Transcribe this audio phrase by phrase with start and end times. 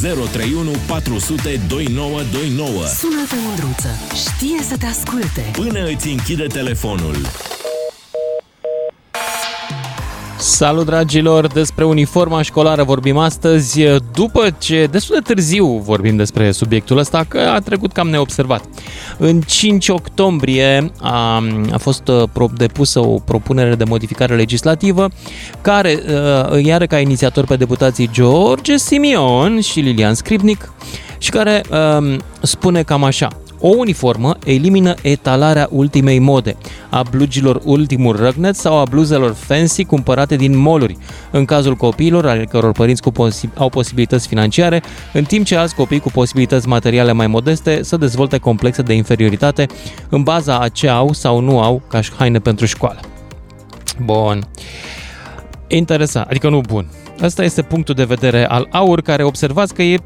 [0.00, 2.86] 031 400 2929.
[2.86, 3.88] Sună-te, Mândruță.
[4.14, 5.50] Știe să te asculte.
[5.52, 7.16] Până îți închide telefonul.
[10.48, 13.80] Salut dragilor, despre uniforma școlară vorbim astăzi,
[14.12, 18.64] după ce destul de târziu vorbim despre subiectul ăsta, că a trecut cam neobservat.
[19.18, 21.42] În 5 octombrie a,
[21.72, 25.08] a fost uh, depusă o propunere de modificare legislativă
[25.60, 30.72] care uh, îi are ca inițiator pe deputații George Simion și Lilian Scripnic
[31.18, 33.28] și care um, spune cam așa.
[33.60, 36.56] O uniformă elimină etalarea ultimei mode,
[36.90, 40.96] a blugilor ultimul răgnet sau a bluzelor fancy cumpărate din moluri,
[41.30, 45.74] în cazul copiilor ale căror părinți cu posi- au posibilități financiare, în timp ce alți
[45.74, 49.66] copii cu posibilități materiale mai modeste să dezvolte complexe de inferioritate
[50.08, 53.00] în baza a ce au sau nu au ca haine pentru școală.
[54.04, 54.48] Bun.
[55.66, 56.86] Interesant, adică nu bun.
[57.20, 59.98] Asta este punctul de vedere al AUR, care observați că e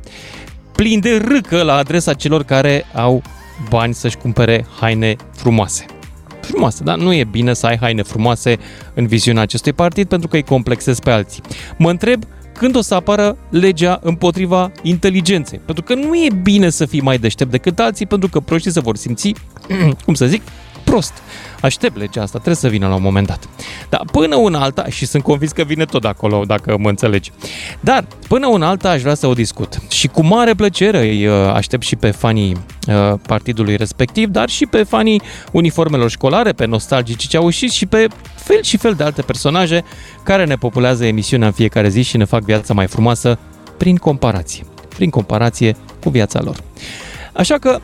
[0.72, 3.22] plin de râcă la adresa celor care au
[3.68, 5.86] bani să-și cumpere haine frumoase.
[6.40, 8.58] Frumoase, dar nu e bine să ai haine frumoase
[8.94, 11.42] în viziunea acestui partid pentru că îi complexezi pe alții.
[11.78, 15.60] Mă întreb când o să apară legea împotriva inteligenței.
[15.64, 18.80] Pentru că nu e bine să fii mai deștept decât alții, pentru că proștii se
[18.80, 19.32] vor simți,
[20.04, 20.42] cum să zic,
[20.84, 21.12] prost.
[21.60, 23.48] Aștept legea asta, trebuie să vină la un moment dat.
[23.88, 27.32] Dar până una alta, și sunt convins că vine tot de acolo, dacă mă înțelegi.
[27.80, 29.78] Dar până una alta aș vrea să o discut.
[29.88, 32.56] Și cu mare plăcere îi uh, aștept și pe fanii
[32.88, 35.22] uh, partidului respectiv, dar și pe fanii
[35.52, 39.84] uniformelor școlare, pe nostalgici ce au și pe fel și fel de alte personaje
[40.22, 43.38] care ne populează emisiunea în fiecare zi și ne fac viața mai frumoasă
[43.76, 44.64] prin comparație.
[44.94, 46.56] Prin comparație cu viața lor.
[47.32, 47.80] Așa că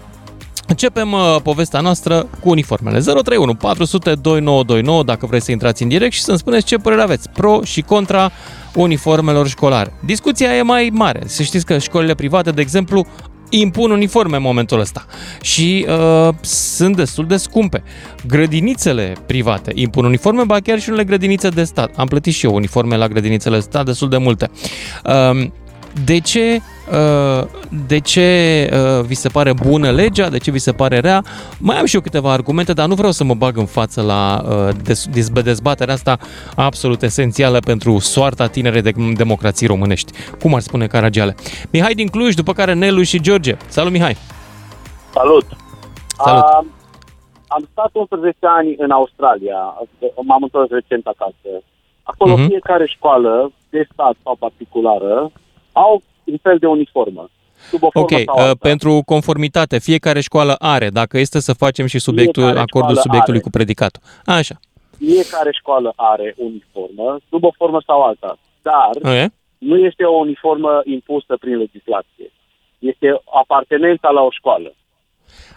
[0.68, 2.98] Începem uh, povestea noastră cu uniformele.
[2.98, 7.30] 031 400 2929 dacă vreți să intrați în direct și să-mi spuneți ce părere aveți,
[7.30, 8.30] pro și contra
[8.74, 9.92] uniformelor școlare.
[10.04, 11.20] Discuția e mai mare.
[11.24, 13.06] Să știți că școlile private, de exemplu,
[13.50, 15.06] impun uniforme în momentul ăsta
[15.40, 17.82] și uh, sunt destul de scumpe.
[18.26, 21.92] Grădinițele private impun uniforme, ba chiar și unele grădinițe de stat.
[21.96, 24.50] Am plătit și eu uniforme la grădinițele de stat destul de multe.
[25.04, 25.46] Uh,
[26.04, 26.77] de ce, uh,
[27.86, 31.22] de ce uh, vi se pare bună legea, de ce vi se pare rea.
[31.60, 34.42] Mai am și eu câteva argumente, dar nu vreau să mă bag în față la
[34.48, 36.18] uh, dezbaterea asta
[36.56, 40.12] absolut esențială pentru soarta tinerei de democrații românești.
[40.40, 41.34] Cum ar spune Caragiale?
[41.72, 43.56] Mihai din Cluj, după care Nelu și George.
[43.66, 44.16] Salut, Mihai!
[45.12, 45.46] Salut!
[46.24, 46.42] Salut!
[46.42, 46.66] Am,
[47.46, 49.74] am stat 11 ani în Australia,
[50.22, 51.50] m-am întors recent acasă.
[52.02, 52.46] Acolo uh-huh.
[52.46, 55.30] fiecare școală, de stat sau particulară,
[55.72, 57.30] au un fel de uniformă.
[57.70, 62.42] Sub o ok, uh, pentru conformitate, fiecare școală are, dacă este să facem și subiectul,
[62.42, 63.48] fiecare acordul subiectului are.
[63.48, 64.02] cu predicatul.
[64.24, 64.56] Așa.
[64.96, 69.28] Fiecare școală are uniformă, sub o formă sau alta, dar okay.
[69.58, 72.32] nu este o uniformă impusă prin legislație.
[72.78, 74.74] Este apartenența la o școală.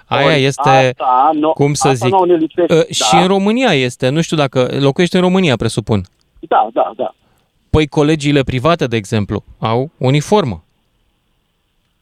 [0.06, 2.28] Aia Ori este, asta, no, cum să zic, uh,
[2.68, 2.76] da.
[2.90, 6.02] și în România este, nu știu dacă locuiești în România, presupun.
[6.40, 7.14] Da, da, da.
[7.76, 10.64] Păi colegiile private, de exemplu, au uniformă.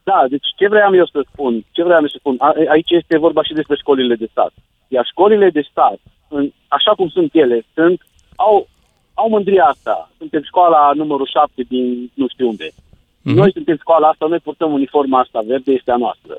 [0.02, 1.64] Da, deci ce vreau eu să spun?
[1.70, 2.36] Ce vreau eu să spun?
[2.38, 4.52] A, aici este vorba și despre școlile de stat.
[4.88, 5.98] Iar școlile de stat,
[6.28, 8.00] în, așa cum sunt ele, sunt,
[8.36, 8.68] au,
[9.14, 10.10] au mândria asta.
[10.18, 12.68] Suntem școala numărul 7 din nu știu unde.
[12.70, 13.36] Mm-hmm.
[13.40, 16.34] Noi suntem școala asta, noi purtăm uniforma asta verde, este a noastră.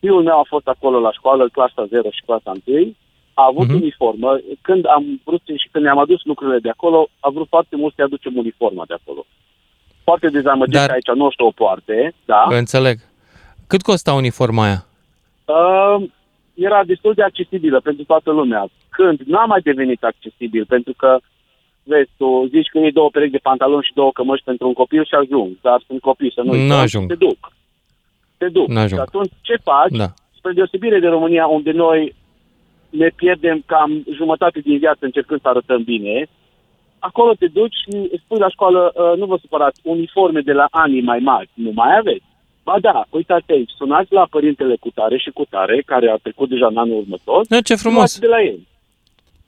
[0.00, 2.94] Fiul meu a fost acolo la școală, clasa 0 și clasa 1,
[3.40, 3.80] a avut uh-huh.
[3.80, 4.30] uniformă.
[4.60, 8.02] Când am vrut și când ne-am adus lucrurile de acolo, a vrut foarte mult să
[8.02, 9.26] aducem uniforma de acolo.
[10.04, 10.86] Foarte dezamăgit Dar...
[10.86, 12.46] că aici nu știu o poarte, da.
[12.48, 12.98] Înțeleg.
[13.66, 14.86] Cât costa uniforma aia?
[15.44, 16.08] Uh,
[16.54, 18.68] era destul de accesibilă pentru toată lumea.
[18.88, 21.18] Când n-a mai devenit accesibil, pentru că
[21.82, 25.04] vezi, tu zici că e două perechi de pantaloni și două cămăși pentru un copil
[25.04, 27.08] și ajung, dar sunt copii, să nu Nu ajung.
[27.08, 27.52] Te duc.
[28.36, 28.68] Te duc.
[28.68, 29.00] N-ajung.
[29.00, 29.96] Și atunci ce faci?
[29.96, 30.08] Da.
[30.36, 32.14] Spre deosebire de România, unde noi
[32.96, 36.26] ne pierdem cam jumătate din viață încercând să arătăm bine.
[36.98, 41.02] Acolo te duci și spui la școală, uh, nu vă supărați, uniforme de la anii
[41.02, 42.24] mai mari, nu mai aveți.
[42.62, 46.48] Ba da, uitați aici, sunați la părintele cu tare și cu tare, care a trecut
[46.48, 47.44] deja în anul următor.
[47.48, 48.18] Da, ce frumos!
[48.18, 48.58] de la el.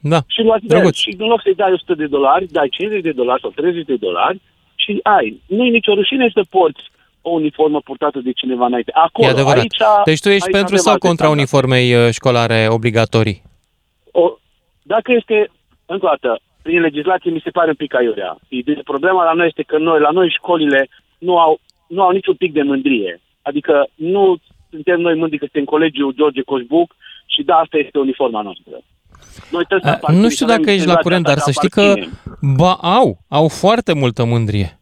[0.00, 0.92] Da, Și luați de el.
[0.92, 3.96] Și în loc să-i dai 100 de dolari, dai 50 de dolari sau 30 de
[3.96, 4.40] dolari
[4.74, 5.40] și ai.
[5.46, 6.82] Nu e nicio rușine să porți
[7.28, 8.90] o uniformă purtată de cineva înainte.
[8.94, 9.58] Acolo, e adevărat.
[9.58, 13.42] Aici, deci tu ești pentru sau contra uniformei uh, școlare obligatorii?
[14.12, 14.38] O,
[14.82, 15.50] dacă este,
[15.86, 18.38] încă o dată, prin legislație mi se pare un pic aiurea.
[18.84, 20.88] Problema la noi este că noi, la noi școlile
[21.19, 23.20] nu au, nu au niciun pic de mândrie.
[23.42, 24.36] Adică nu
[24.70, 26.96] suntem noi mândri că suntem colegiul George Coșbuc
[27.26, 28.72] și da, asta este uniforma noastră.
[29.50, 31.94] Noi A, nu știu dacă ești la curent, dar să știi că
[32.40, 34.77] ba, au, au foarte multă mândrie.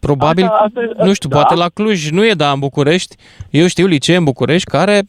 [0.00, 1.36] Probabil, Asta- asta- nu știu, da.
[1.36, 3.16] poate la Cluj nu e, dar în București,
[3.50, 5.00] eu știu licee în București care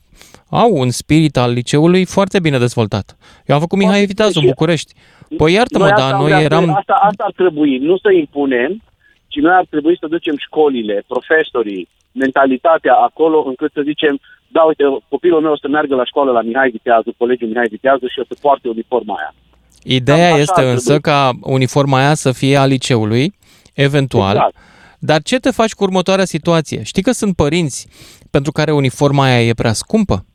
[0.49, 3.17] au un spirit al liceului foarte bine dezvoltat.
[3.45, 4.93] Eu am făcut Mihai Poate Viteazu în și- București.
[5.37, 6.69] Păi iartă-mă, asta dar am noi vrea să- eram...
[6.75, 8.81] Asta, asta ar trebui, nu să impunem,
[9.27, 14.83] ci noi ar trebui să ducem școlile, profesorii, mentalitatea acolo, încât să zicem, da, uite,
[15.09, 18.23] copilul meu o să meargă la școală la Mihai Viteazu, colegiul Mihai Viteazu și o
[18.27, 19.33] să poarte uniforma aia.
[19.83, 21.01] Ideea Cam așa este ar însă trebui.
[21.01, 23.33] ca uniforma aia să fie a liceului,
[23.73, 24.55] eventual, Exact.
[24.99, 26.83] Dar ce te faci cu următoarea situație?
[26.83, 27.87] Știi că sunt părinți
[28.31, 30.25] pentru care uniforma aia e prea scumpă?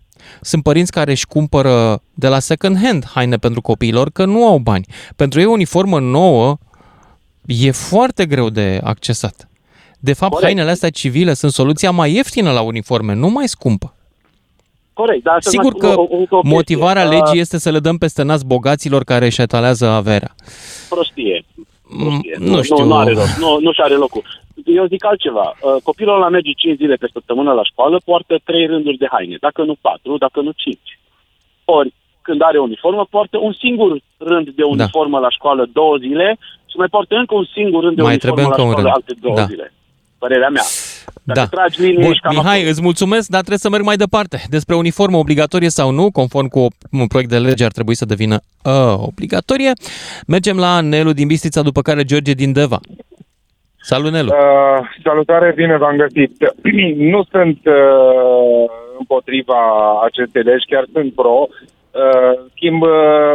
[0.41, 4.59] Sunt părinți care își cumpără de la second hand haine pentru copiilor că nu au
[4.59, 4.87] bani.
[5.17, 6.59] Pentru ei o uniformă nouă
[7.47, 9.49] e foarte greu de accesat.
[9.99, 10.49] De fapt, Corect.
[10.51, 13.95] hainele astea civile sunt soluția mai ieftină la uniforme, nu mai scumpă.
[14.93, 16.57] Corect, dar să Sigur mai că spun o- încă o chestie.
[16.57, 20.35] motivarea Uh, legii este să le dăm peste nas bogaților care își etalează averea.
[20.89, 21.45] Prostie.
[21.83, 22.37] Mm, prostie.
[22.39, 22.77] Nu știu.
[22.79, 23.37] Nu, nu are rost.
[23.39, 24.43] Nu, nu și-are locul.
[24.65, 25.47] Eu zic altceva.
[25.61, 29.37] Uh, Copilul ăla merge 5 zile pe săptămână la școală, poartă 3 rânduri de haine.
[29.41, 30.79] Dacă nu 4, dacă nu 5.
[31.65, 36.37] Ori, când are uniformă, poartă un singur rând de uniformă la școală două zile
[36.71, 38.89] și mai poartă încă un singur rând de Mai uniformă trebuie la încă un școală
[38.89, 38.97] rând.
[39.07, 39.45] alte două Da.
[39.45, 39.73] zile.
[40.19, 40.63] Părerea mea.
[41.23, 41.47] Dacă Da.
[41.47, 42.71] tragi linie, Bun, ești cam Mihai, acolo.
[42.71, 44.43] îți mulțumesc, dar trebuie să merg mai departe.
[44.49, 48.41] Despre uniformă obligatorie sau nu, conform cu un proiect de lege ar trebui să devină
[48.65, 49.73] uh, obligatorie.
[50.27, 52.81] Mergem la Nelu din Bistrița, după care George din Deva.
[53.91, 54.31] Salut, Nelu!
[54.33, 56.33] Uh, salutare, bine v-am găsit.
[57.13, 58.65] nu sunt uh,
[58.99, 59.61] împotriva
[60.09, 61.37] acestei legi, chiar sunt pro.
[61.49, 63.35] Uh, în schimb, uh,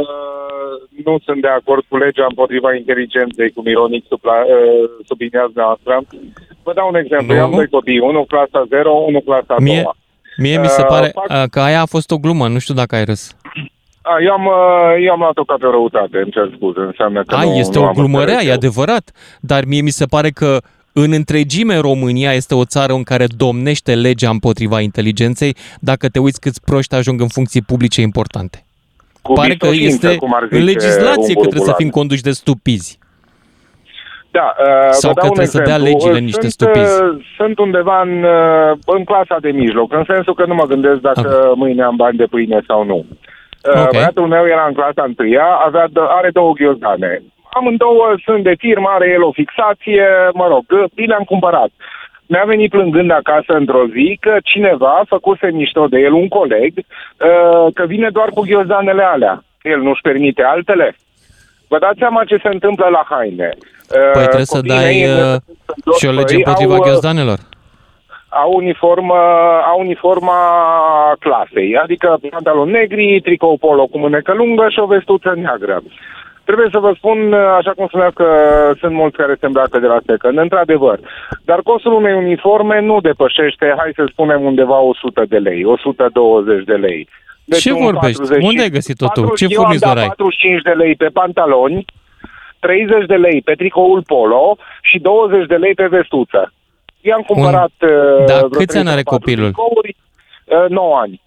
[1.06, 5.94] nu sunt de acord cu legea împotriva inteligenței, cum ironic supla, uh, subliniați noastră.
[6.64, 7.34] Vă dau un exemplu.
[7.34, 7.40] Nu.
[7.40, 9.64] Eu am doi copii, unul clasa 0, unul clasa 2.
[9.68, 9.84] Mie,
[10.38, 12.74] mie mi se Uh, pare fac- uh, că aia a fost o glumă, nu știu
[12.74, 13.24] dacă ai râs.
[14.02, 17.24] A, eu, am, uh, eu am luat-o ca pe o răutate, îmi cer scuze, înseamnă
[17.24, 18.54] că Ai, nu, este nu o am glumă înțeles rea, e eu.
[18.54, 20.58] adevărat, dar mie mi se pare că
[20.94, 26.40] în întregime România este o țară în care domnește legea împotriva inteligenței dacă te uiți
[26.40, 28.64] câți proști ajung în funcții publice importante.
[29.22, 31.76] Cu Pare că bistocință, este cum ar în zice legislație un că trebuie să burbulan.
[31.78, 33.00] fim conduși de stupizi.
[34.32, 35.90] Da, uh, Sau vă că dau un trebuie să dea exemplu.
[35.90, 37.02] legile niște sunt, stupizi.
[37.02, 41.00] uh, Sunt undeva în, uh, în clasa de mijloc, în sensul că nu mă gândesc
[41.00, 42.96] dacă mâine am bani de pâine sau nu.
[42.96, 43.18] Uh,
[43.64, 43.92] Ok.
[43.92, 47.22] Băiatul meu era în clasa întâia, avea, d- are două ghiozdane.
[47.54, 50.64] Amândouă sunt de firmă, are el o fixație, mă rog,
[50.96, 51.70] mi le-am cumpărat.
[52.26, 57.68] Mi-a venit plângând acasă într-o zi că cineva făcuse mișto de el, un coleg, uh,
[57.74, 59.44] că vine doar cu ghiozdanele alea.
[59.62, 60.96] El nu-și permite altele.
[61.68, 63.50] Vă dați seama ce se întâmplă la haine.
[63.58, 65.36] Uh, Păi trebuie să copiii dai mei, uh,
[65.84, 67.40] sunt și o lege doi, împotriva au, uh, ghiozdanelor.
[68.30, 69.18] Au uniformă,
[69.72, 70.40] au uniforma
[71.20, 75.82] clasei, adică pantaloni negri, tricou polo cu mânecă lungă și o vestuță neagră.
[76.44, 78.28] Trebuie să vă spun, așa cum spuneam că
[78.80, 81.00] sunt mulți care se îmbracă de la second, într-adevăr.
[81.46, 86.74] Dar costul unei uniforme nu depășește, hai să spunem, undeva 100 de lei, 120 de
[86.74, 87.08] lei.
[87.60, 88.18] Ce un vorbești?
[88.18, 89.22] 40 Unde ai găsit-o tu?
[89.22, 90.14] 40 Ce eu am furnizor dat ai?
[90.18, 91.86] 45 de lei pe pantaloni,
[92.60, 96.54] 30 de lei pe tricoul polo și 20 de lei pe vestuță.
[97.02, 97.72] I-am cumpărat...
[97.82, 99.52] uh, Da, vreo câți ani are 3 sau 4 copilul?
[99.52, 99.96] tricouri,
[100.46, 101.22] uh, 9 ani.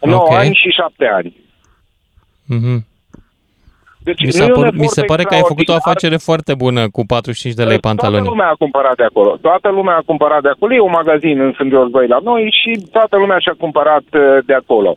[0.00, 0.30] 9 Ok.
[0.32, 1.36] ani și 7 ani.
[2.46, 2.86] Mhm.
[4.12, 5.74] Deci Mi, nu s-a e un părut, mi se efort pare că ai făcut o
[5.76, 5.88] extraordinar.
[5.94, 8.26] afacere foarte bună cu 45 de lei Toată pantaloni.
[8.32, 9.30] lumea a cumpărat de acolo.
[9.46, 10.70] Toată lumea a cumpărat de acolo.
[10.74, 14.54] E un magazin în Sângeos 2 la noi și toată lumea și-a cumpărat uh, de
[14.62, 14.92] acolo.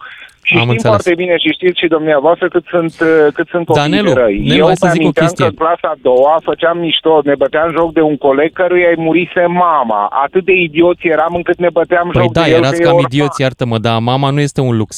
[0.45, 0.93] Și Am știm înțeles.
[0.95, 4.19] foarte bine și știți și dumneavoastră cât sunt, uh, cât sunt Da, copiii Nelu, de
[4.23, 4.37] răi.
[4.47, 5.45] Nelu, Eu hai să zic o mi-aminteam chestie.
[5.45, 9.03] că în clasa a doua făceam mișto, ne băteam joc de un coleg căruia îi
[9.05, 10.01] murise mama.
[10.25, 12.85] Atât de idioți eram încât ne băteam Păi joc da, de el erați că e
[12.85, 13.09] cam orfan.
[13.11, 14.91] idioți, iartă-mă, dar mama nu este un lux.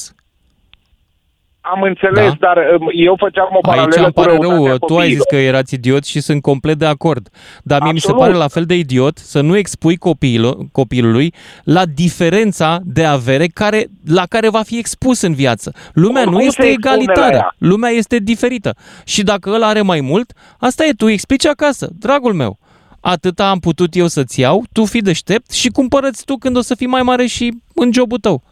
[1.74, 2.36] Am înțeles, Da.
[2.39, 5.10] dar um, eu făceam o paralelă Aici îmi cu pare răutatea rău, tu ai copiilor.
[5.10, 7.29] zis că erați idioți și sunt complet de acord.
[7.63, 8.27] Dar mie mi se Absolut.
[8.31, 13.86] pare la fel de idiot să nu expui copilul, copilului la diferența de avere care,
[14.07, 15.72] la care va fi expus în viață.
[15.93, 17.55] Lumea nu Oricum este se expune la egalitară, ea.
[17.57, 18.75] lumea este diferită.
[19.05, 22.57] Și dacă ăla are mai mult, asta e, tu îi explici acasă, dragul meu.
[23.00, 26.75] Atâta am putut eu să-ți iau, tu fii deștept și cumpărăți tu când o să
[26.75, 28.43] fii mai mare și în jobul tău.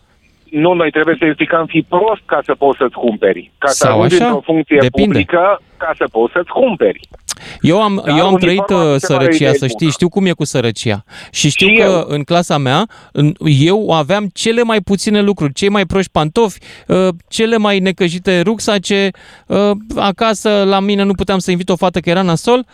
[0.62, 3.52] Nu, noi trebuie să explicăm fi prost ca să poți să-ți cumperi.
[3.58, 4.26] Ca să Sau ajungi așa?
[4.26, 5.06] într-o funcție Depinde.
[5.08, 7.00] publică ca să poți să-ți cumperi.
[7.62, 9.66] Eu am, Dar eu am trăit uniforma uh, mi se pare o sărăcia, idee să
[9.68, 9.92] știi, bună.
[9.92, 11.04] știu cum e cu sărăcia.
[11.32, 12.04] Și știu Și că eu.
[12.08, 17.08] în clasa mea, în- eu aveam cele mai puține lucruri, cei mai proști pantofi, uh,
[17.28, 19.10] cele mai necăjite rucsace,
[19.48, 22.66] uh, acasă la mine nu puteam să invit o fată că era nasol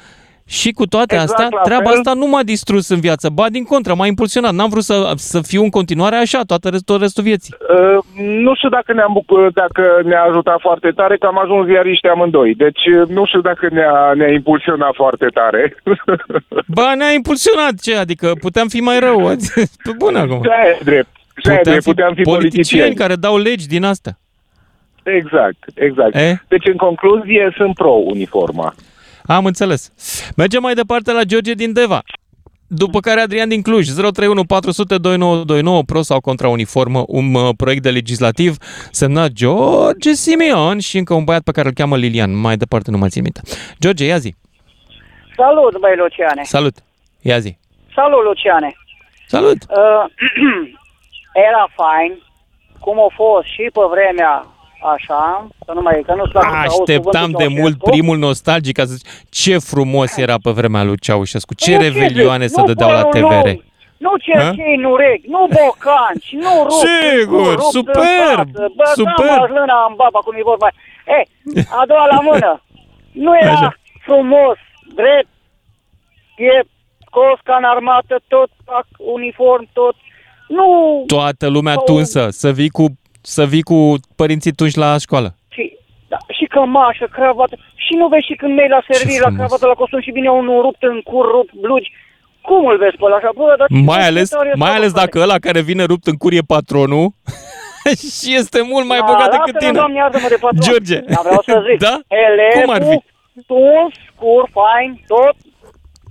[0.51, 1.98] Și cu toate Exact astea, la treaba fel.
[1.98, 3.29] asta nu m-a distrus în viață.
[3.29, 4.53] Ba, din contră, m-a impulsionat.
[4.53, 7.56] N-am vrut să, să fiu în continuare așa toată, rest- tot restul vieții.
[7.60, 7.98] Uh,
[8.46, 12.56] nu știu dacă ne-am bucur, dacă ne-a ajutat foarte tare că am ajuns ziariști amândoi.
[12.56, 15.75] Deci uh, nu știu dacă ne-a, ne-a impulsionat foarte tare.
[16.77, 17.96] Ba, ne-a impulsionat ce?
[17.96, 19.20] Adică puteam fi mai rău.
[19.86, 20.41] Pe bun acum.
[20.41, 21.10] Da, e drept.
[21.44, 21.84] Da, e Puteam drept.
[21.84, 22.96] fi, Puteam fi politicieni politicieni.
[22.96, 24.18] care dau legi din astea.
[25.03, 26.15] Exact, exact.
[26.15, 26.41] E?
[26.48, 28.74] Deci, în concluzie, sunt pro-uniforma.
[29.36, 29.91] Am înțeles.
[30.36, 32.01] Mergem mai departe la George din Deva.
[32.67, 37.81] După care Adrian din Cluj, 031 400 2929, pro sau contra uniformă, un uh, proiect
[37.81, 38.55] de legislativ
[38.91, 42.36] semnat George Simeon și încă un băiat pe care îl cheamă Lilian.
[42.36, 43.41] Mai departe nu mai țin minte.
[43.79, 44.36] George, ia zi.
[45.36, 46.43] Salut, băi, Luciane.
[46.43, 46.75] Salut.
[47.21, 47.57] Ia zi.
[47.95, 48.74] Salut, Luciane.
[49.27, 49.57] Salut.
[49.69, 50.05] Uh,
[51.48, 52.21] era fain,
[52.79, 54.45] cum a fost și pe vremea
[54.95, 57.89] așa, că nu mai, că nu știu dacă auzi Așteptam cuvântul de mult Ceaușescu.
[57.89, 61.53] primul nostalgic ca să zici ce frumos era pe vremea lui Ceaușescu.
[61.53, 63.45] Ce Nu, revelioane zici, să nu dădeau la părul TVR.
[63.48, 63.62] nou,
[63.98, 68.71] Nu cercei în urechi, nu bocanci, nu rupt Sigur, în cur, rupt superb, în față,
[68.75, 69.39] bă, superb.
[69.39, 70.67] Da, lâna în baba, cum e vorba.
[71.17, 71.19] E,
[71.79, 72.63] a doua la mână.
[73.12, 73.74] Nu era Așa.
[74.05, 74.57] frumos,
[74.95, 75.27] drept,
[76.38, 76.67] e
[77.05, 79.95] scos ca în armată, tot fac uniform, tot.
[80.48, 82.86] Nu, Toată lumea Sau- tunsă, să vii cu,
[83.36, 83.77] să vii cu
[84.15, 85.29] părinții tunși la școală.
[85.55, 85.63] și,
[86.07, 87.55] da, și cămașă, cravată.
[87.86, 89.38] Și nu vezi și când mergi la servir, la frumos.
[89.39, 91.89] cravată, la costum și vine unul rupt în cur, rupt blugi.
[92.41, 93.31] Cum îl vezi pe ăla așa?
[93.36, 96.05] Bă, dar ce Mai ales, tare mai asta, ales bă, dacă ăla care vine rupt
[96.12, 97.05] în curie patronul
[98.19, 99.71] și este mult mai Da, bogat decât lasă-mă, tine.
[99.79, 100.62] Doamne, iartă-mă de patron.
[100.67, 100.98] George.
[101.13, 101.95] Dar vreau să zic, Da?
[102.25, 102.98] elevul, Cum ar fi?
[103.51, 105.36] tuns, cur, fain, tot,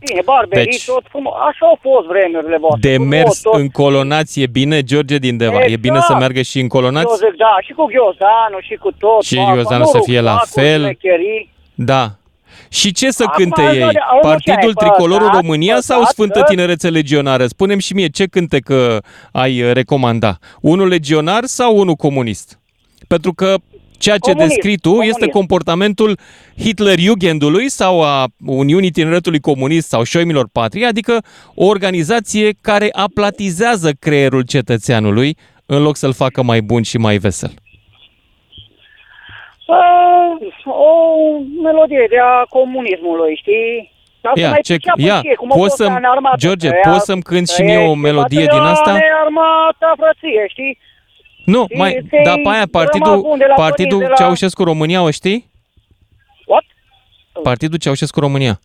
[0.07, 1.33] bine, barberii, Deci- tot frumos.
[1.49, 2.89] Așa au fost vremurile voastre.
[2.89, 3.55] De frumos, mers tot.
[3.55, 5.61] în colonație e bine, George din Deva.
[5.65, 6.19] E bine să Exact.
[6.19, 7.15] meargă și în Eu colonați?
[7.15, 9.23] zic, da, și cu ghiozdanul, și cu tot.
[9.23, 10.81] Și fac, ghiozdanul nu să rup fie la sacuri, fel.
[10.83, 11.51] șmecherii.
[11.75, 12.05] Da.
[12.69, 13.83] Și ce să Acum, cânte auzi, ei?
[13.83, 17.47] auzi, auzi, Partidul Luciane, Tricolorul păcat, România sau păcat Sfântă că- Tinerețe Legionară?
[17.47, 18.99] Spunem și mie, ce cânte că
[19.33, 20.39] ai uh, recomanda?
[20.61, 22.59] Unul legionar sau unul comunist?
[23.09, 23.55] Pentru că
[23.99, 25.17] ceea ce Comunist, descrii tu comunist.
[25.19, 26.19] este comportamentul
[26.59, 31.23] Hitler-Jugendului sau a Uniunii Tineretului Comunist sau Șoimilor Patrie, adică
[31.55, 35.37] o organizație care aplatizează creierul cetățeanului
[35.67, 37.51] în loc să-l facă mai bun și mai vesel.
[39.67, 40.93] Uh, o
[41.63, 43.93] melodie de a comunismului, știi?
[44.21, 46.05] Dar să Ia, mai ce- priceapă ia, și ei, cum a poți fost să-mi- în
[46.15, 48.91] armată, George, că poți ea să-mi cânti și trăiește mie o melodie din asta?
[48.93, 50.79] batalioane, armata, frăție, știi?
[51.55, 54.09] Nu, Și mai, ți-ai dar pe aia rămas partidul, bun de la partidul părinți, de
[54.09, 55.51] la- Ceaușescu România o știi?
[56.47, 56.65] What?
[57.43, 58.61] Partidul Ceaușescu România.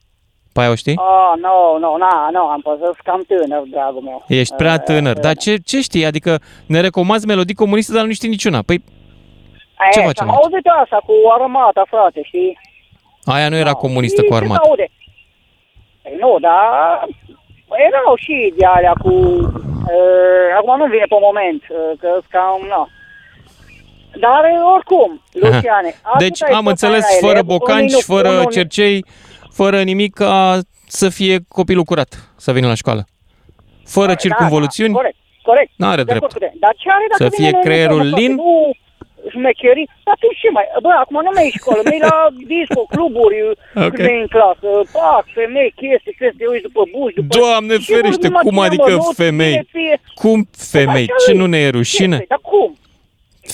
[0.53, 0.95] Pe aia o știi?
[0.97, 4.23] Ah, nu, nu, na, nu, am păzut cam tânăr, dragul meu.
[4.27, 5.15] Ești prea Uh, tânăr.
[5.15, 6.05] uh, Dar ce, ce știi?
[6.05, 8.61] Adică ne recomanzi melodii comuniste, dar nu știi niciuna.
[8.61, 8.83] Păi
[9.91, 10.43] ce e, facem Am aici?
[10.43, 12.59] auzit asta cu armata, frate, știi?
[13.25, 13.73] aia nu era Da.
[13.73, 14.67] comunistă Și cu ce se armată.
[14.67, 14.89] aude?
[16.01, 17.07] Păi nu, dar
[17.87, 19.13] erau și de alea cu...
[19.93, 22.59] Uh, acum nu vine pe moment, uh, că cam...
[22.73, 22.83] No.
[24.25, 25.09] Dar uh, oricum,
[25.41, 25.89] Luciane...
[26.01, 29.05] atâta Deci e am tot înțeles, aia, fără elev, bocanci, unii nu- fără unii- cercei,
[29.59, 33.03] fără nimic, ca să fie copilul curat, să vină la școală.
[33.85, 35.71] Fără Da, circunvoluțiuni, Da, corect, corect.
[35.75, 36.33] N-are De acord drept.
[36.33, 36.53] cu tine.
[36.65, 38.35] Dar ce are dacă Să vine fie în creierul uniformă, lin?
[38.35, 38.49] frate?
[38.49, 38.71] Nu
[39.33, 39.87] șmecherii.
[40.05, 40.65] Dar tu ce mai...
[40.85, 42.17] Bă, acum nu mai e școală, mai e la
[42.55, 43.37] disco, cluburi,
[43.85, 43.93] Ok.
[43.95, 44.67] când e în clasă.
[44.97, 47.31] Pac, femei, chestii, crezi, te uiți după buși, după...
[47.39, 49.11] Doamne Ce ferește, vorbim cum acum, adică mă, nu?
[49.23, 49.53] femei?
[49.53, 50.37] Fie, fie, cum
[50.75, 51.07] femei?
[51.09, 51.39] Așa Ce e.
[51.41, 52.17] nu ne e rușine?
[52.17, 52.69] Chestii, Dar cum?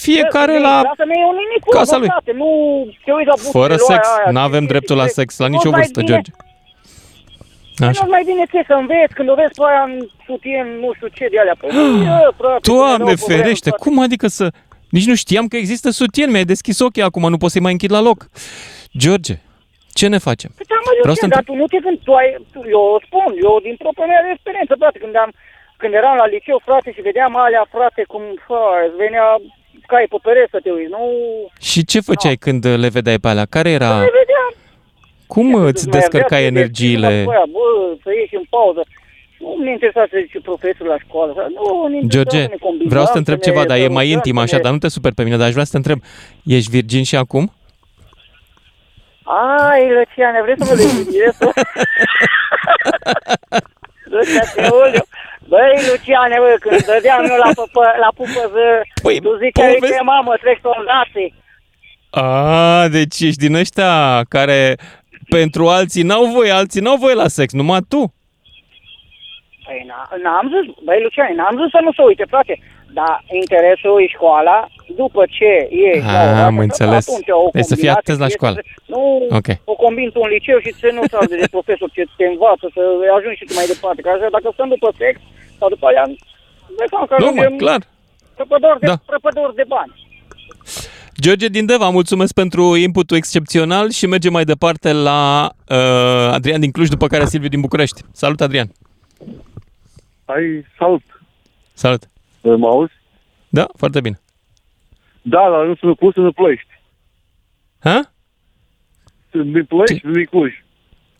[0.05, 2.09] Fiecare Bă, la Lasă nu e un nimic, casa lui.
[2.13, 2.49] Frate, nu
[3.05, 4.03] te uiți la bușile Fără lui, sex.
[4.17, 5.21] aia, Nu avem chestii, dreptul la chestii.
[5.21, 6.31] sex la Nu nicio mai vârstă, bine- George.
[7.89, 8.01] Așa.
[8.03, 9.93] Nu mai bine ce să înveți când o vezi pe aia în
[10.25, 11.55] sutien, nu știu ce de alea.
[11.59, 11.69] Păi,
[12.05, 13.83] bă, frate, Doamne erau pe vreme, ferește, frate.
[13.83, 14.45] cum adică să...
[14.89, 17.91] Nici nu știam că există sutien, mi-ai deschis ochii acum, nu pot să-i mai închid
[17.91, 18.19] la loc.
[18.97, 19.33] George,
[19.99, 20.51] ce ne facem?
[20.57, 22.59] Păi da, mă, Vreau Vreau să să dar tu nu te gândi, tu ai, tu,
[22.75, 25.31] eu o spun, eu din propria mea experiență, frate, când, am,
[25.81, 29.25] când eram la liceu, frate, și vedeam alea, frate, cum, fă, îți venea
[29.91, 31.03] cai pe pereți să te uiți, nu...
[31.69, 33.45] Și ce făceai când le vedeai pe alea?
[33.55, 33.91] Care era...
[33.99, 34.51] Le vedeam.
[35.33, 37.07] Cum Ce îți să mai descărcai avea să energiile?
[37.07, 38.81] deschid, mă, bă, bă, să ieși în pauză.
[39.39, 41.31] Nu ne interesa să zice profesorul la școală.
[41.55, 43.87] Nu, ne interesa George, să ne combinăm, vreau să te întreb ne ceva, dar e
[43.87, 45.63] mai sărutăm, intim să așa, ne- dar nu te super pe mine, dar aș vrea
[45.63, 45.99] să te întreb.
[46.45, 47.53] Ești virgin și acum?
[49.69, 51.37] Ai, Luciane, vrei să mă lezbiez?
[54.03, 55.03] Luciane, Uliu.
[55.47, 58.65] Băi, Luciane, bă, când dădeam eu la, pupă, la pupăză,
[59.01, 61.33] Păi, tu ziceai povesti- că mamă, trec soldații.
[62.09, 64.77] A, deci ești din ăștia care
[65.29, 68.13] pentru alții n-au voie, alții n-au voie la sex, numai tu.
[69.69, 72.53] Păi na- n-am zis, băi, Luciane, n-am zis să nu se uite, frate.
[72.99, 74.57] Dar interesul e școala,
[75.01, 75.51] după ce
[75.85, 77.03] e Ah, la ora am asta, înțeles.
[77.07, 78.55] atunci o Deci să fii combinație, atent la fie școală.
[78.59, 79.01] să- Nu
[79.39, 79.49] Ok.
[79.73, 82.81] o combini tu în liceu și să nu sau de profesor ce te învață, să
[83.17, 83.99] ajungi și tu mai departe.
[84.03, 85.15] Că așa, dacă stăm după sex
[85.59, 86.05] sau după aia,
[86.79, 87.81] ne fac că Nu, mă, ajungem clar.
[88.37, 88.95] prăpădori de, Da.
[89.11, 89.91] prăpădori de bani.
[91.23, 95.19] George din Deva, mulțumesc pentru inputul excepțional și mergem mai departe la
[95.75, 97.99] uh, Adrian din Cluj, după care Silviu din București.
[98.21, 98.67] Salut, Adrian!
[100.29, 101.01] Hai, salut.
[101.73, 102.09] Salut!
[102.41, 102.93] Mă auzi?
[103.49, 104.19] Da, foarte bine.
[105.21, 106.81] Da, dar nu sunt Cluj, sunt în Ploiești.
[107.79, 108.11] Ha?
[109.31, 110.51] Sunt din Ploiești, sunt din Cluj.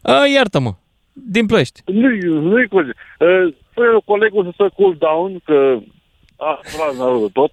[0.02, 0.74] A, iartă-mă,
[1.14, 1.82] din Ploiești.
[1.86, 2.88] Nu, nu e Cluj.
[2.88, 5.78] Uh, Spune colegul să se cool down, că
[6.38, 7.52] a fraza tot.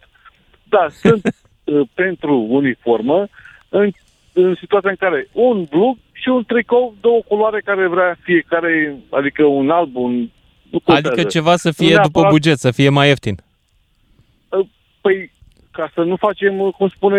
[0.69, 1.35] Da, sunt
[1.65, 3.29] uh, pentru uniformă
[3.69, 3.91] în,
[4.33, 9.45] în situația în care un blug și un tricou, două culoare care vrea fiecare, adică
[9.45, 10.29] un alb, un...
[10.71, 11.09] Nu contează.
[11.15, 13.37] Adică ceva să Nu fie după neapărat- buget, să fie mai ieftin.
[14.49, 14.67] Uh,
[15.01, 15.31] Păi,
[15.71, 17.19] ca să nu facem, uh, cum spune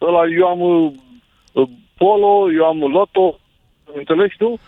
[0.00, 0.92] ăla, eu am uh,
[1.52, 3.38] uh, polo, eu am loto,
[3.96, 4.58] înțelegi tu?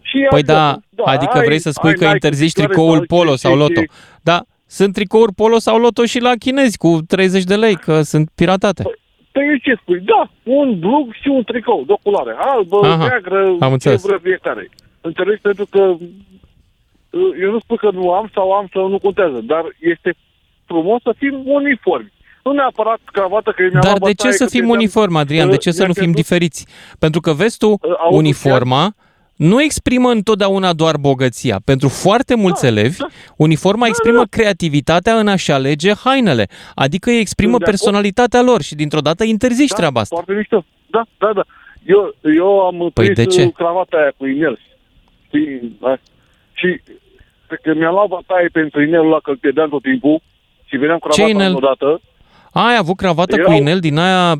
[0.00, 2.96] Și Păi asta, da, adică ai- vrei să spui ai că Nike interzici picioare tricoul
[2.96, 3.80] sau polo ce- sau ce- loto.
[3.80, 3.86] ce-
[4.22, 8.30] Da, sunt tricouri polo sau loto și la chinezi cu 30 de lei, că sunt
[8.34, 8.82] piratate.
[9.32, 10.00] Păi eu ce spui?
[10.00, 14.02] Da, un blug și un tricou, două culoare, albă, Aha, neagră, am ce înțeles.
[14.02, 14.70] vrea fiecare.
[15.00, 15.40] Înțelegi?
[15.40, 15.98] Pentru că uh,
[17.40, 20.14] eu nu spun că nu am sau am sau nu contează, dar este
[20.66, 22.12] frumos să fim uniformi.
[22.44, 25.16] Nu neapărat cravată, că mi-am Dar luat de ce bătaie să că fim pierdeam- uniform,
[25.16, 25.50] Adrian?
[25.50, 26.66] De ce uh, să nu mi-am fim pierdut- diferiți?
[26.98, 28.94] Pentru că vestul, auto uniforma,
[29.36, 31.60] nu exprimă întotdeauna doar bogăția.
[31.64, 33.06] Pentru foarte mulți Da, elevi, da.
[33.36, 36.46] uniforma exprimă creativitatea în a-și alege hainele.
[36.74, 37.80] Adică îi exprimă Sunt de acord.
[37.80, 40.14] personalitatea lor și dintr-o dată interzici Da, treaba asta.
[40.14, 40.64] Foarte mișto.
[40.86, 41.44] Da, da, da.
[41.86, 43.50] Eu, eu am Păi prins de ce?
[43.50, 44.58] cravata aia cu inel.
[45.26, 45.76] Știi?
[45.80, 45.96] Da?
[46.52, 47.01] Și cred
[47.62, 50.22] că mi-am luat bătaie pentru inelul ăla, că îl pierdeam tot timpul
[50.64, 51.54] și veneam cravata inel?
[51.56, 52.00] odată.
[52.52, 54.34] Ai avut cravată Eu- cu inel din aia...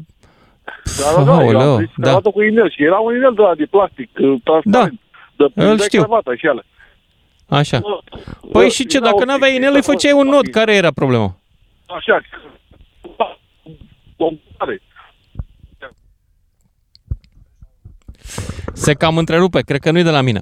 [1.00, 2.02] Da, da, da, eu Aoleu, am prins da.
[2.02, 5.00] cravată cu inel și era un inel de la de plastic, uh, transparent.
[5.36, 6.00] Da, de îl știu.
[6.02, 6.64] cravata și alea.
[7.48, 7.80] Așa.
[8.52, 10.46] Păi și ce, dacă nu aveai inel, îi făceai un nod.
[10.48, 11.36] Care era problema?
[11.86, 12.20] Așa.
[13.16, 13.38] Da,
[14.16, 14.82] compare.
[18.72, 20.40] Se cam întrerupe, cred că nu-i de la mine.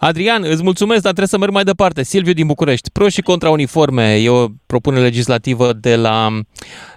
[0.00, 2.02] Adrian, îți mulțumesc, dar trebuie să merg mai departe.
[2.02, 6.28] Silviu din București, pro și contra uniforme, e o propunere legislativă de la,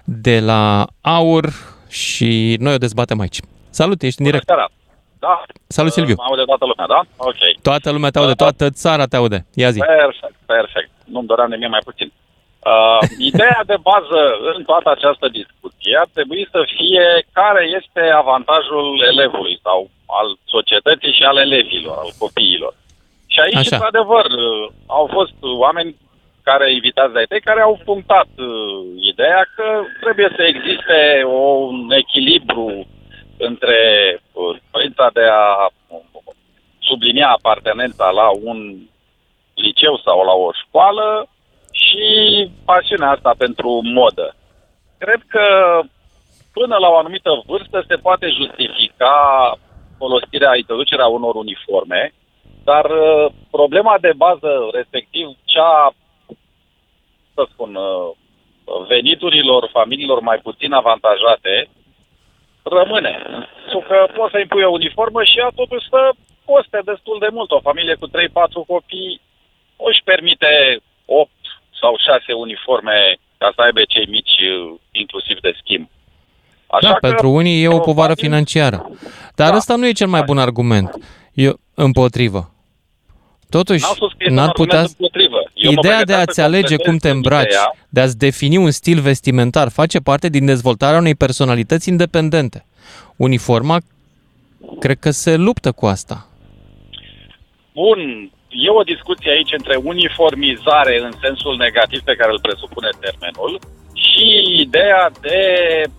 [0.04, 1.46] de la AUR
[1.88, 3.38] și noi o dezbatem aici.
[3.70, 4.46] Salut, ești în direct.
[4.46, 4.70] Bună seara.
[5.18, 5.42] Da.
[5.66, 6.14] Salut, Silviu.
[6.16, 7.00] Mă aude toată lumea, da?
[7.28, 7.42] Ok.
[7.62, 9.38] Toată lumea te aude, toată țara te aude.
[9.54, 9.78] Ia zi.
[9.78, 10.90] Perfect, perfect.
[11.04, 12.12] Nu-mi doream nimic mai puțin.
[12.72, 14.20] Uh, ideea de bază
[14.54, 21.16] în toată această discuție ar trebui să fie care este avantajul elevului sau al societății
[21.18, 22.74] și al elevilor, al copiilor.
[23.32, 23.76] Și aici, Așa.
[23.76, 25.96] într-adevăr, uh, au fost oameni
[26.42, 28.80] care invitați de tăi care au punctat uh,
[29.12, 29.66] ideea că
[30.00, 32.86] trebuie să existe un echilibru
[33.38, 33.80] între
[34.32, 36.00] uh, dorința de a uh,
[36.78, 38.58] sublinia apartenența la un
[39.54, 41.26] liceu sau la o școală
[41.72, 42.06] și
[42.64, 44.36] pasiunea asta pentru modă.
[44.98, 45.46] Cred că
[46.52, 49.14] până la o anumită vârstă se poate justifica
[49.98, 52.12] folosirea, introducerea unor uniforme,
[52.64, 55.94] dar uh, problema de bază, respectiv cea,
[57.34, 58.10] să spun, uh,
[58.88, 61.68] veniturilor familiilor mai puțin avantajate,
[62.62, 63.12] rămâne.
[63.56, 66.10] Pentru că poți să impui o uniformă și ea totuși să
[66.44, 67.50] coste destul de mult.
[67.50, 68.10] O familie cu 3-4
[68.66, 69.20] copii
[69.78, 71.30] nu își permite 8
[71.80, 75.88] sau 6 uniforme ca să aibă cei mici, uh, inclusiv de schimb.
[76.66, 78.90] Așa Da, că, pentru unii e o povară probabil, financiară.
[79.34, 79.56] Dar Da.
[79.56, 80.90] ăsta nu e cel mai bun argument.
[81.34, 82.51] Eu, împotrivă.
[83.58, 84.80] Totuși, N-am spus că este un n-ar argument putea...
[84.80, 85.40] împotrivă.
[85.54, 87.74] Eu mă Ideea de pregăteam a-ți să alege cum te completez îmbraci, ideea.
[87.88, 92.58] de a-ți defini un stil vestimentar, face parte din dezvoltarea unei personalități independente.
[93.16, 93.76] Uniforma,
[94.80, 96.26] cred că se luptă cu asta.
[97.72, 98.00] Bun,
[98.48, 103.60] e o discuție aici între uniformizare în sensul negativ pe care îl presupune termenul
[103.92, 104.26] și
[104.66, 105.40] ideea de,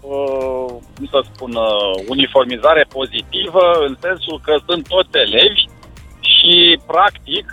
[0.01, 5.63] uh, cum să spun, uh, uniformizare pozitivă în sensul că sunt toți elevi
[6.43, 7.45] și, practic,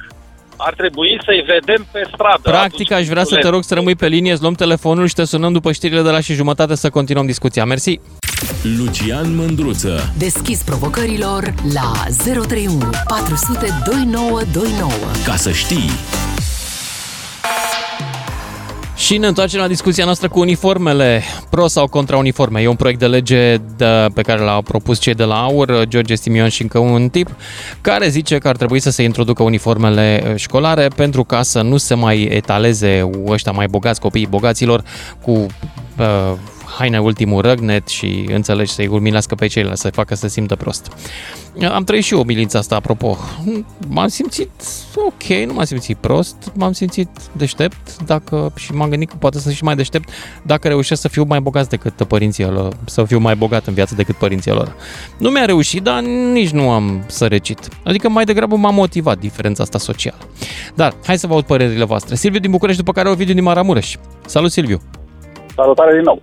[0.57, 2.40] ar trebui să-i vedem pe stradă.
[2.42, 5.24] Practic, aș vrea să te rog să rămâi pe linie, îți luăm telefonul și te
[5.24, 7.64] sunăm după știrile de la și jumătate să continuăm discuția.
[7.64, 8.00] Mersi!
[8.79, 10.12] Lucian Mândruță.
[10.18, 11.92] Deschis provocărilor la
[12.24, 14.90] 031 400 2929.
[15.24, 15.90] Ca să știi.
[19.11, 22.61] Și ne întoarcem la discuția noastră cu uniformele, pro sau contra uniforme.
[22.61, 26.14] E un proiect de lege de, pe care l-au propus cei de la AUR, George
[26.14, 27.29] Simion și încă un tip,
[27.81, 31.77] care zice că ar trebui să se introducă uniformele uh, școlare pentru ca să nu
[31.77, 34.85] se mai etaleze ăștia mai bogați, copiii bogaților,
[35.23, 36.33] cu uh,
[36.78, 40.87] haine ultimul răgnet și înțelegi să-i urmilească pe ceilalți, să facă să simtă prost.
[41.72, 43.16] Am trăit și eu milința asta, apropo.
[43.88, 44.50] M-am simțit
[44.94, 49.50] ok, nu m-am simțit prost, m-am simțit deștept dacă, și m-am gândit că poate să
[49.50, 50.09] și mai deștept
[50.42, 53.94] dacă reușesc să fiu mai bogat decât părinții lor, să fiu mai bogat în viață
[53.94, 54.74] decât părinții lor.
[55.18, 56.00] Nu mi-a reușit, dar
[56.33, 57.68] nici nu am sărăcit.
[57.85, 60.18] Adică mai degrabă m-a motivat diferența asta socială.
[60.74, 62.14] Dar hai să vă aud părerile voastre.
[62.14, 63.96] Silviu din București, după care o video din Maramureș.
[64.26, 64.80] Salut, Silviu!
[65.54, 66.22] Salutare din nou!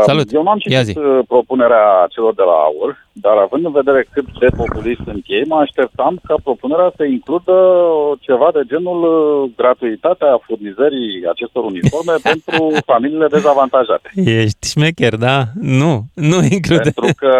[0.00, 0.32] Salut.
[0.32, 0.92] Eu n-am Ia zi.
[0.92, 5.24] citit uh, propunerea celor de la AUR, dar având în vedere cât de populist sunt
[5.26, 7.56] ei, mă așteptam ca propunerea să includă
[8.20, 14.08] ceva de genul uh, gratuitatea furnizării acestor uniforme pentru familiile dezavantajate.
[14.14, 15.38] Ești șmecher, da?
[15.60, 16.90] Nu, nu include.
[16.90, 17.32] Pentru că,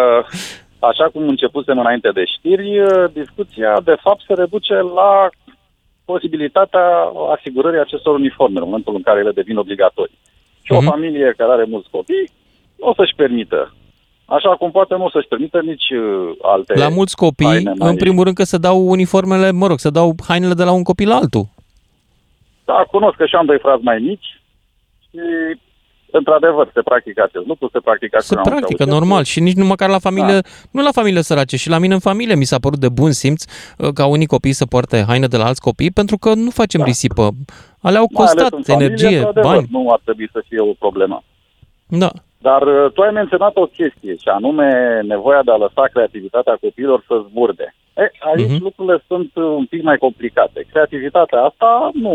[0.79, 5.29] așa cum începusem înainte de știri, uh, discuția de fapt se reduce la
[6.05, 6.87] posibilitatea
[7.37, 10.19] asigurării acestor uniforme în momentul în care ele devin obligatorii.
[10.67, 10.91] Și o Mhm.
[10.91, 12.31] familie care are mulți copii
[12.79, 13.75] nu o să-și permită.
[14.25, 17.89] Așa cum poate nu o să-și permită nici uh, alte La mulți copii, haine mai-
[17.91, 20.83] în primul rând că se dau uniformele, mă rog, se dau hainele de la un
[20.83, 21.45] copil la altul.
[22.65, 24.41] Da, cunosc că și am doi frați mai mici
[25.01, 25.19] și
[26.11, 29.05] într-adevăr se practică acest lucru, se practică Se acum în practică, Ceaușescu.
[29.07, 29.25] normal.
[29.25, 30.49] Și nici nu măcar la familie, Da.
[30.71, 33.45] nu la familie sărace, și la mine în familie mi s-a părut de bun simț
[33.79, 36.83] uh, ca unii copii să poarte haine de la alți copii, pentru că nu facem
[36.83, 37.29] risipă.
[37.81, 38.23] Ale au Da.
[38.23, 39.67] Mai ales costat în familie, energie, într-adevăr, bani.
[39.71, 41.23] Nu ar trebui să fie o problemă.
[41.87, 42.11] Da.
[42.39, 44.69] Dar uh, tu ai menționat o chestie, și anume
[45.07, 47.75] nevoia de a lăsa creativitatea copiilor să zburde.
[47.97, 48.63] E, aici Mhm.
[48.63, 50.67] lucrurile sunt uh, un pic mai complicate.
[50.73, 52.13] Creativitatea asta nu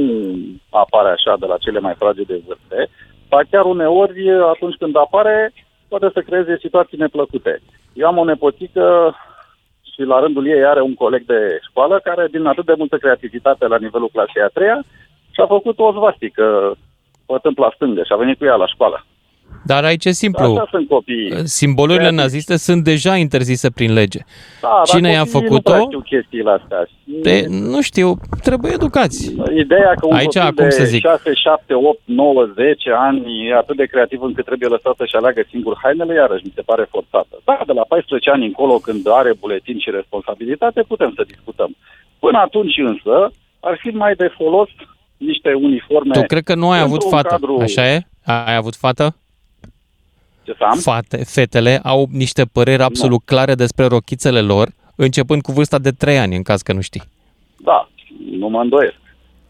[0.69, 2.89] apare așa de la cele mai fragede vârste,
[3.31, 5.53] ba chiar uneori, uh, atunci când apare,
[5.87, 7.61] poate să creeze situații neplăcute.
[7.93, 9.15] Eu am o nepoțică
[9.93, 13.67] și la rândul ei are un coleg de școală care, din atât de multă creativitate
[13.67, 14.79] la nivelul clasei a treia,
[15.31, 16.45] și-a făcut o zvastică
[17.25, 19.05] pătând la stângă și a venit cu ea la școală.
[19.65, 20.43] Dar aici e simplu.
[20.45, 21.31] Așa sunt copiii.
[21.43, 22.21] Simbolurile Creativi.
[22.21, 24.19] naziste sunt deja intersese prin lege.
[24.61, 25.71] Da, Cine dar i-a copiii făcut-o?
[25.71, 26.81] Nu prea știu chestiile astea.
[26.89, 28.07] Și De, nu știu,
[28.47, 29.33] trebuie educați.
[29.65, 31.01] Ideea că un Aici, copil cum de să zic?
[31.01, 35.41] 6, 7, 8, 9, 10 ani e atât de creativ încât trebuie lăsat să-și aleagă
[35.49, 37.35] singur hainele, iarăși mi se pare forțată.
[37.45, 41.75] Da, de la 14 ani încolo, când are buletin și responsabilitate, putem să discutăm.
[42.19, 44.69] Până atunci însă, ar fi mai de folos
[45.17, 46.13] niște uniforme.
[46.13, 48.01] Tu cred că nu ai avut într-un fată, cadru- așa e?
[48.25, 49.15] Ai avut fată?
[50.51, 50.77] Ce să am?
[50.77, 56.17] Fate, fetele au niște păreri absolut clare despre rochițele lor, începând cu vârsta de 3
[56.19, 57.01] ani, în caz că nu știi.
[57.57, 57.89] Da,
[58.39, 58.95] nu mă îndoiesc.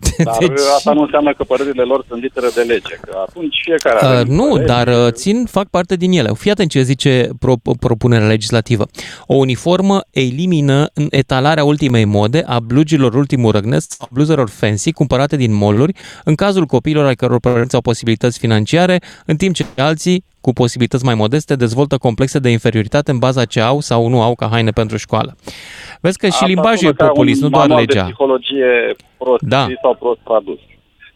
[0.23, 4.05] Dar Deci- asta nu înseamnă că părerile lor sunt literă de lege, că atunci fiecare
[4.05, 4.67] are Uh, nu, păreri.
[4.67, 6.31] dar uh, țin, fac parte din ele.
[6.33, 8.85] Fii atent ce zice pro, propunerea legislativă.
[9.25, 15.35] O uniformă elimină în etalarea ultimei mode a blugilor ultimul răgnet sau bluzelor fancy cumpărate
[15.35, 20.23] din mall în cazul copiilor ai căror părinți au posibilități financiare, în timp ce alții
[20.41, 24.35] cu posibilități mai modeste dezvoltă complexe de inferioritate în baza ce au sau nu au
[24.35, 25.35] ca haine pentru școală.
[26.01, 28.03] Vezi că și Asta limbajul e sună ca populist, un nu doar manual legea.
[28.03, 29.61] de psihologie prost Da.
[29.63, 30.59] scris sau prost tradus.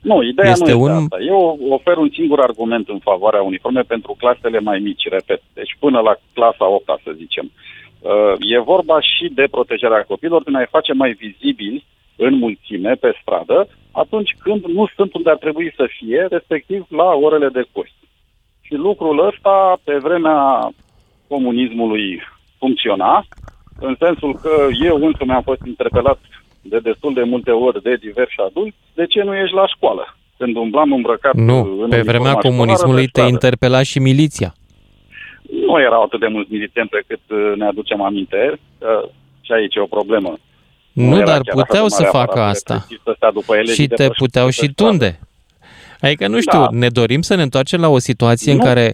[0.01, 1.17] Nu, ideea Este nu este un- asta.
[1.27, 5.41] Eu ofer un singur argument în favoarea uniforme pentru clasele mai mici, repet.
[5.53, 7.51] Deci până la clasa 8 să zicem.
[7.99, 11.85] Uh, E vorba și de protejarea copiilor, din a-i face mai vizibili
[12.15, 17.03] în mulțime, pe stradă, atunci când nu sunt unde ar trebui să fie, respectiv la
[17.25, 17.91] orele de curs.
[18.65, 20.69] Și lucrul ăsta, pe vremea
[21.27, 22.21] comunismului,
[22.57, 23.25] funcționa,
[23.79, 26.19] în sensul că eu însă mi-am fost interpelat
[26.61, 30.15] de destul de multe ori de diversi adulți, de ce nu ești la școală?
[30.37, 33.29] Când umblam îmbrăcat Nu, în pe uniforma vremea școlară comunismului pe te stradă.
[33.31, 34.53] interpela și miliția.
[35.67, 39.09] Nu erau atât de mulți militanți pe cât uh, ne aducem aminte, că
[39.41, 40.33] și aici e o problemă.
[40.91, 42.73] Nu, era dar chiar puteau așa de să mare facă aparat asta.
[42.73, 44.89] represiv să stea după ele Și zi de te pe- puteau pe și stradă.
[44.89, 45.19] tunde.
[46.07, 46.67] Adică, nu știu, Da.
[46.71, 48.93] ne dorim să ne întoarcem la o situație în Nu, care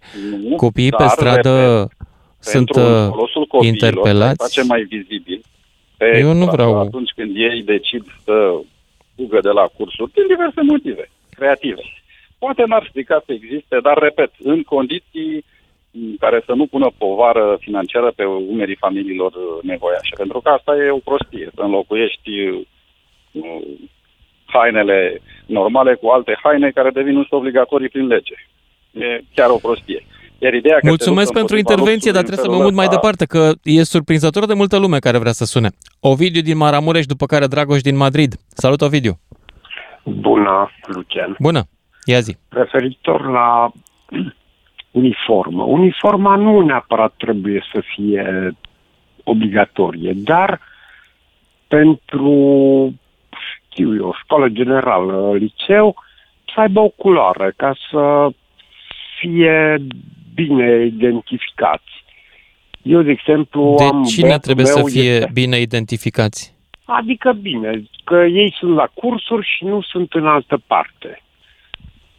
[0.50, 1.98] nu, copiii pe dar, stradă repet,
[2.40, 4.36] sunt pentru uh, folosul copiilor, interpelați.
[4.38, 5.42] să face mai vizibil.
[5.98, 8.54] Pe Eu nu stradă, vreau- Atunci când ei decid să
[9.16, 11.82] fugă de la cursuri, din diverse motive creative.
[12.40, 15.44] Poate n-ar strica să existe, dar, repet, în condiții
[15.92, 20.14] în care să nu pună povară financiară pe umerii familiilor uh, nevoiașe.
[20.18, 22.30] Pentru că asta e o prostie, să înlocuiești
[23.32, 23.62] uh,
[24.54, 28.36] hainele normale cu alte haine care devin însă obligatorii prin lege.
[28.92, 30.06] E chiar o prostie.
[30.40, 32.64] Iar ideea că se Mulțumesc luptă pentru împotriva intervenție, dar luxului trebuie să în mă
[32.64, 35.70] mut mai felul departe, că e surprinzător de multă lume care vrea să sune.
[36.00, 38.34] Ovidiu din Maramureș, după care Dragoș din Madrid.
[38.48, 39.14] Salut, Ovidiu!
[40.04, 41.36] Bună, Lucian.
[41.40, 41.62] Bună!
[42.06, 42.38] Ia zi.
[42.50, 43.72] referitor la
[45.02, 45.64] uniformă.
[45.64, 48.56] Uniforma nu neapărat trebuie să fie
[49.24, 50.60] obligatorie, dar
[51.68, 52.94] pentru,
[53.72, 55.96] știu eu, școală generală, liceu,
[56.54, 58.28] să aibă o culoare ca să
[59.20, 59.78] fie
[60.34, 62.04] bine identificați.
[62.82, 66.56] Eu, de exemplu, De am cine băiatul trebuie să meu fie este- bine identificați?
[66.86, 71.22] Adică bine, că ei sunt la cursuri și nu sunt în altă parte.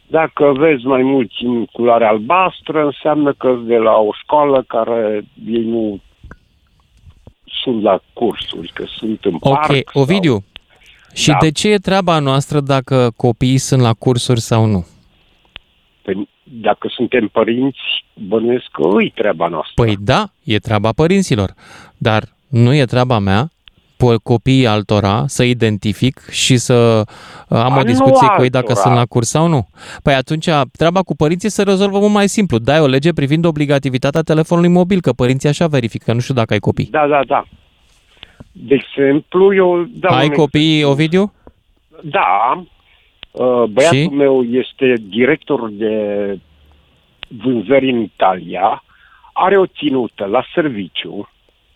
[0.07, 5.63] Dacă vezi mai mulți în culoare albastră, înseamnă că de la o școală care ei
[5.63, 5.99] nu
[7.63, 9.89] sunt la cursuri, că sunt în Ok, parc.
[9.93, 10.43] Ovidiu,
[11.13, 11.37] și Da.
[11.41, 14.85] de ce e treaba noastră dacă copiii sunt la cursuri sau nu?
[16.01, 17.77] Păi, dacă suntem părinți,
[18.27, 19.83] bănuiesc că îi treaba noastră.
[19.83, 21.53] Păi da, e treaba părinților,
[21.97, 23.47] dar nu e treaba mea
[23.97, 27.03] pe copiii altora să identific și să
[27.49, 28.79] uh, am Ba, o nu discuție cu ei dacă altora.
[28.85, 29.67] sunt la curs sau nu.
[30.03, 32.57] Păi atunci treaba cu părinții se rezolvă mult mai simplu.
[32.57, 36.59] Dai o lege privind obligativitatea telefonului mobil, că părinții așa verifică, nu știu dacă ai
[36.59, 36.87] copii.
[36.91, 37.45] Da, da, da.
[38.55, 39.83] De exemplu, eu...
[39.93, 41.33] dau ai un copii, Ovidiu?
[42.03, 42.63] Da,
[43.31, 44.07] uh, băiatul Și?
[44.07, 45.93] meu este director de
[47.27, 48.83] vânzări în Italia,
[49.33, 51.29] are o ținută la serviciu.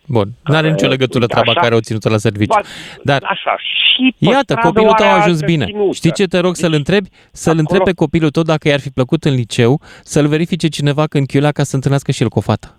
[0.06, 1.60] Bun, nu are nicio legătură uite, treaba așa.
[1.60, 2.54] care o ținută la serviciu.
[2.54, 2.60] Ba,
[3.02, 5.64] Dar Așa, și pe Iată, stradă copilul tău a are ajuns altă bine.
[5.64, 5.92] ținută.
[5.94, 7.08] Știi ce te rog să-l întrebi?
[7.32, 11.06] Să-l acolo- întrebi pe copilul tău dacă i-ar fi plăcut în liceu, să-l verifice cineva
[11.06, 12.77] când chiulea ca să întâlnească și el cu o fată.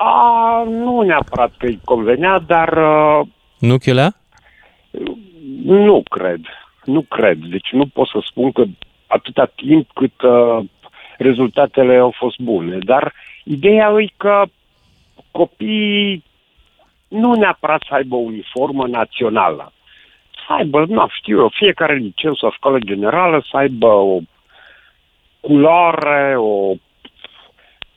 [0.00, 3.26] A, nu neapărat că îi convenea, dar uh,
[3.58, 4.14] Nu chiulea?
[5.64, 6.40] nu cred.
[6.84, 7.38] Nu cred.
[7.38, 8.64] Deci nu pot să spun că
[9.06, 10.64] atâta timp cât uh,
[11.18, 12.78] rezultatele au fost bune.
[12.78, 13.12] Dar
[13.44, 14.44] ideea e că
[15.30, 16.24] copiii
[17.08, 19.72] nu neapărat să aibă o uniformă națională.
[20.46, 24.18] Să aibă, nu știu eu, fiecare liceu sau școală generală să aibă o
[25.40, 26.74] culoare, o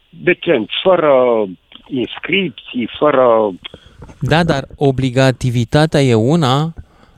[0.10, 1.44] decent, fără
[1.88, 3.52] inscripții, fără...
[4.20, 6.74] Da, dar obligativitatea e una,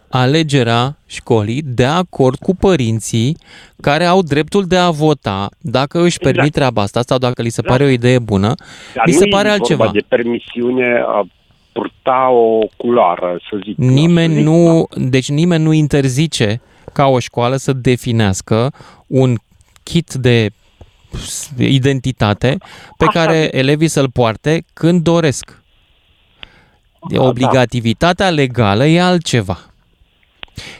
[0.09, 3.37] alegerea școlii de acord cu părinții
[3.81, 6.53] care au dreptul de a vota dacă își permit Exact.
[6.55, 7.69] treaba asta sau dacă li se Da.
[7.71, 8.53] pare o idee bună.
[8.95, 9.89] Dar Mi nu se e pare vorba altceva.
[9.93, 11.25] de permisiune a
[11.71, 13.77] purta o culoare, să zic.
[13.77, 16.61] Nimeni să zic, nu, deci nimeni nu interzice
[16.93, 18.71] ca o școală să definească
[19.07, 19.35] un
[19.83, 20.49] kit de
[21.57, 22.57] identitate
[22.97, 23.53] pe Așa care zic.
[23.53, 25.61] elevii să-l poarte când doresc.
[27.09, 27.23] De da.
[27.23, 29.72] Obligativitatea legală e altceva.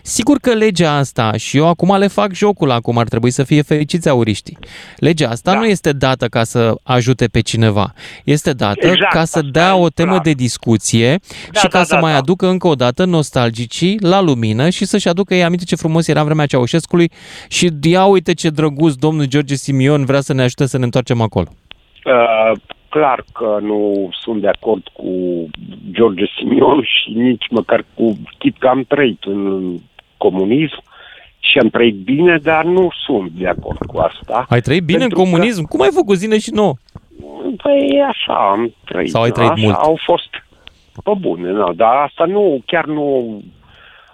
[0.01, 3.62] Sigur că legea asta, și eu acum le fac jocul, acum ar trebui să fie
[3.62, 4.57] fericiți auriștii.
[4.97, 5.57] Legea asta Da.
[5.59, 9.69] nu este dată ca să ajute pe cineva, este dată Exact, ca să asta dea
[9.69, 10.21] e o temă clar.
[10.21, 11.19] de discuție
[11.51, 12.17] Da, și ca da, să da, mai da.
[12.17, 16.23] aducă încă o dată nostalgicii la lumină și să-și aducă ei aminte ce frumos era
[16.23, 17.12] vremea Ceaușescului
[17.47, 21.21] și ia uite ce drăguț domnul George Simion vrea să ne ajute să ne întoarcem
[21.21, 21.47] acolo.
[22.05, 22.59] Uh,
[22.93, 25.12] clar că nu sunt de acord cu
[25.91, 29.73] George Simion și nici măcar cu chip că am trăit în
[30.17, 30.82] comunism
[31.39, 34.45] și am trăit bine, dar nu sunt de acord cu asta.
[34.49, 35.63] Ai trăit bine Pentru în comunism?
[35.63, 36.73] Cum ai făcut zine și nouă?
[37.63, 39.10] Păi așa am trăit.
[39.10, 39.75] Sau ai trăit așa, mult?
[39.75, 40.29] Au fost
[41.03, 43.41] pe bune, nu, dar asta nu, chiar nu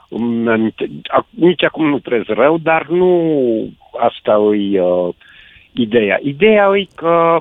[0.09, 3.11] îmi aminte- ac- nici acum nu trez rău, dar nu
[3.97, 4.31] asta
[4.71, 5.13] e uh,
[5.71, 6.19] ideea.
[6.23, 7.39] Ideea e că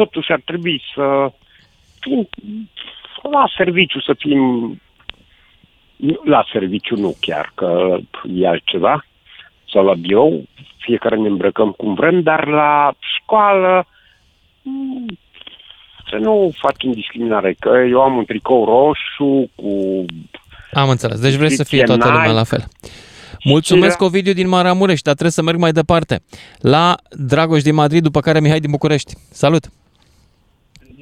[0.00, 1.32] totuși ar trebui să
[2.00, 2.28] fim
[3.30, 4.40] la serviciu, să fim
[6.24, 7.98] la serviciu nu chiar, că
[8.34, 9.04] e altceva,
[9.72, 10.28] sau la bio,
[10.78, 13.86] fiecare ne îmbrăcăm cum vrem, dar la școală
[14.62, 15.18] mm,
[16.10, 20.04] să nu facem discriminare, că eu am un tricou roșu cu...
[20.72, 21.20] Am înțeles.
[21.20, 22.34] Deci vrei să fie Inscripție toată lumea Nike.
[22.34, 22.64] la fel.
[23.44, 26.22] Mulțumesc, ce- Ovidiu din Maramureș, dar trebuie să merg mai departe.
[26.58, 29.14] La Dragoș din Madrid, după care Mihai din București.
[29.30, 29.64] Salut!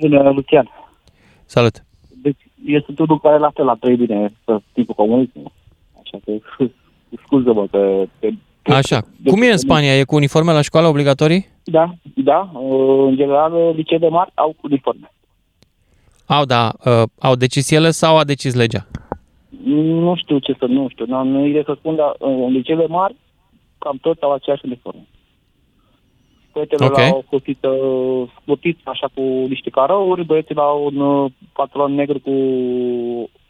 [0.01, 0.71] Bună, Lucian.
[1.45, 1.85] Salut!
[2.23, 5.53] Deci este unul care la fel a trăit bine pe tipul comunism.
[6.03, 6.33] Așa că
[7.25, 8.05] scuză-mă că...
[8.63, 9.99] că Așa, cum e în Spania?
[9.99, 11.47] E cu uniforme la școală obligatorii?
[11.65, 12.51] Da, da.
[12.53, 15.13] uh, În general, liceele marți au uniforme.
[16.27, 16.73] Au, da.
[16.85, 18.87] Uh, au decis ele sau a decis legea?
[19.65, 23.19] Nu știu ce să, nu știu, n-am idee să spun, dar uh, în liceele marți
[23.79, 25.01] cam toți au aceeași uniformă.
[26.55, 26.97] Fetele Ok.
[26.97, 27.71] la o cuțită
[28.41, 32.35] scutită, așa cu niște carouri, băieții la un uh, pantalon negru cu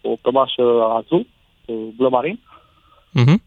[0.02, 0.62] o cămașă
[0.98, 1.26] azul,
[1.66, 2.40] uh, blă marin.
[3.12, 3.42] Mhm.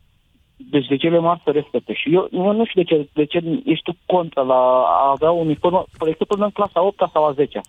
[0.55, 1.93] Deci de cele mari să respecte.
[1.93, 5.31] Și eu, eu nu știu de ce, de ce ești tu contra la a avea
[5.31, 7.61] o uniformă, spre exemplu, în clasa 8 sau a 10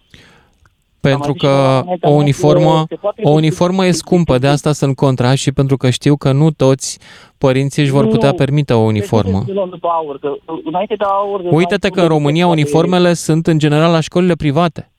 [1.01, 4.47] Pentru zis și că la o mea, uniformă, se poate o uniformă e scumpă, de
[4.47, 6.99] asta sunt contra și pentru că știu că nu toți
[7.39, 8.11] părinții își vor Nu.
[8.11, 9.43] putea permite o uniformă.
[9.47, 10.35] Deci, nu se după aur, că
[10.65, 11.41] înainte de aur...
[11.51, 14.91] Uite-te că în România uniformele sunt în general la școlile private.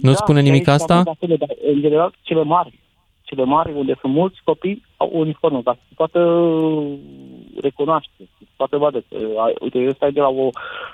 [0.00, 0.94] Nu spune nimic și aici asta?
[0.94, 2.78] sunt acele, dar, în general, cele mari,
[3.22, 6.18] cele mari, unde sunt mulți copii, au o uniformă, dar se poate
[7.62, 8.98] recunoaște, se poate vadă.
[9.08, 10.50] că, ai- Uite, eu stai de la o...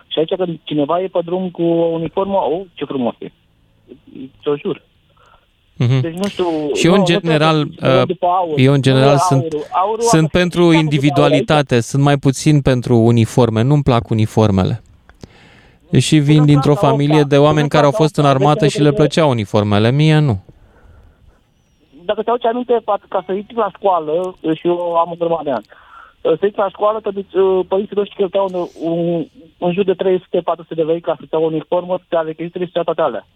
[0.06, 3.32] Și aici când cineva e pe drum cu o uniformă, oh, ce frumos e.
[4.40, 4.82] Ți-o jur.
[5.76, 6.00] Mhm.
[6.00, 6.44] Deci nu știu...
[6.74, 8.58] Și eu, nu, în nu general, trebuie să mergem după aur.
[8.58, 12.16] eu, în general, Nu, sunt, aurul- aurul sunt a- pentru după aur individualitate, sunt mai
[12.18, 14.82] puțin pentru uniforme, nu-mi plac uniformele.
[15.98, 19.90] Și vin dintr-o familie de oameni care au fost în armată și le plăceau uniformele,
[19.90, 20.40] mie nu.
[22.04, 25.42] dacă te aduci aminte, pa- ca să intri la școală, și eu am o grămadă
[25.44, 25.64] de ani,
[26.22, 29.26] să intri la școală, te duci, uh, părinții noștri cheltuiau un, un,
[29.58, 32.72] în jur de 300-400 de lei ca să-ți iau o uniformă, te ale chestiile și
[32.72, 33.26] toate alea.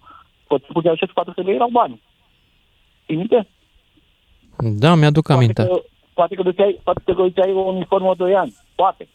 [0.46, 2.03] Pot puteau și 400 de lei erau bani.
[3.07, 3.49] Ții minte?
[4.57, 5.64] Da, mi-aduc aminte.
[5.64, 5.83] Că,
[6.14, 9.09] poate că duceai, poate că duceai o uniformă 2 ani, poate.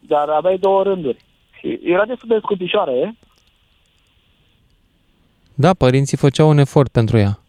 [0.00, 1.24] Dar aveai două rânduri.
[1.58, 3.14] Și era destul de scumpișoară, e?
[5.54, 7.41] Da, părinții făceau un efort pentru ea.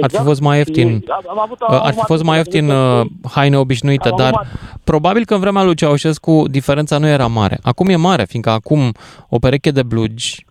[0.00, 0.88] Ar fi fost mai ieftin.
[0.88, 4.46] Și am, am avut, Ar fi fost mai ieftin uh, haine obișnuite, Am dar avut
[4.84, 7.58] probabil că în vremea lui Ceaușescu diferența nu era mare.
[7.62, 8.92] Acum e mare, fiindcă acum
[9.28, 10.44] o pereche de blugi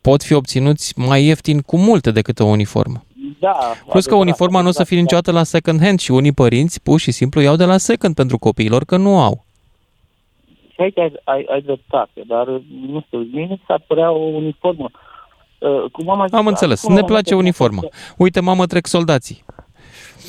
[0.00, 3.04] pot fi obținuți mai ieftin cu multe decât o uniformă.
[3.38, 5.02] Da, Plus că adevărat, uniforma nu o să fie adevărat.
[5.02, 8.38] niciodată la second hand și unii părinți pur și simplu iau de la second pentru
[8.38, 9.44] copiilor că nu au.
[10.72, 12.46] Și aici ai, ai, ai dreptate, dar
[12.92, 14.90] nu știu, mie mi s-ar părea o uniformă.
[14.92, 15.03] Uh,
[15.92, 17.82] cum am, mai zis, Am înțeles, acum ne am place mai- uniforma.
[18.16, 19.44] Uite, mamă, trec soldații.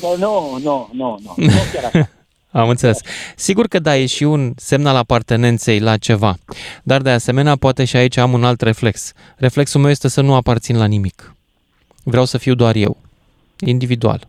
[0.00, 2.08] Nu, nu, nu, nu, nu, nu chiar așa.
[2.50, 3.00] Am înțeles.
[3.36, 6.34] Sigur că da, e și un semn al apartenenței la ceva.
[6.82, 9.12] Dar de asemenea, poate și aici am un alt reflex.
[9.36, 11.34] Reflexul meu este să nu aparțin la nimic.
[12.04, 12.96] Vreau să fiu doar eu.
[13.66, 14.20] Individual.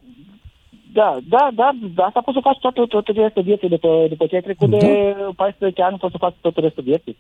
[0.94, 3.70] Da, da, da, da, asta poți să faci toată, toată restul vieții.
[3.70, 4.78] După, după ce ai trecut Da.
[4.78, 7.18] de 14 ani, poți să faci tot restul vieții.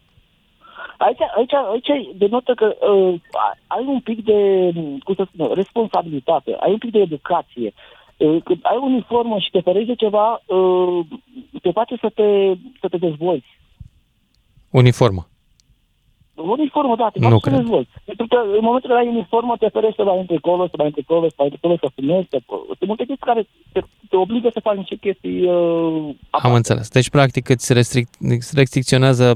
[0.98, 3.20] Aici, aici, aici denotă că uh,
[3.68, 4.72] ai un pic de,
[5.04, 7.74] cum să spun, responsabilitate, ai un pic de educație.
[8.18, 11.06] Uh, când ai o uniformă și te ferești de ceva, uh,
[11.62, 13.60] te face să te, să te dezvolți.
[14.70, 15.28] Uniformă.
[16.38, 17.60] Uniformă, da, te Nu faci să te cred.
[17.62, 17.90] dezvolți.
[18.06, 20.86] Pentru că în momentul ăla ai uniformă, te ferești să mai intri acolo, să mai
[20.86, 22.38] intri acolo, să mai intri acolo, să fumezi, să...
[22.78, 23.42] Sunt multe chestii care
[23.74, 26.90] te, te obligă să faci niște chestii uh, Am înțeles.
[26.90, 29.28] Deci, practic, îți restric- îți restricționează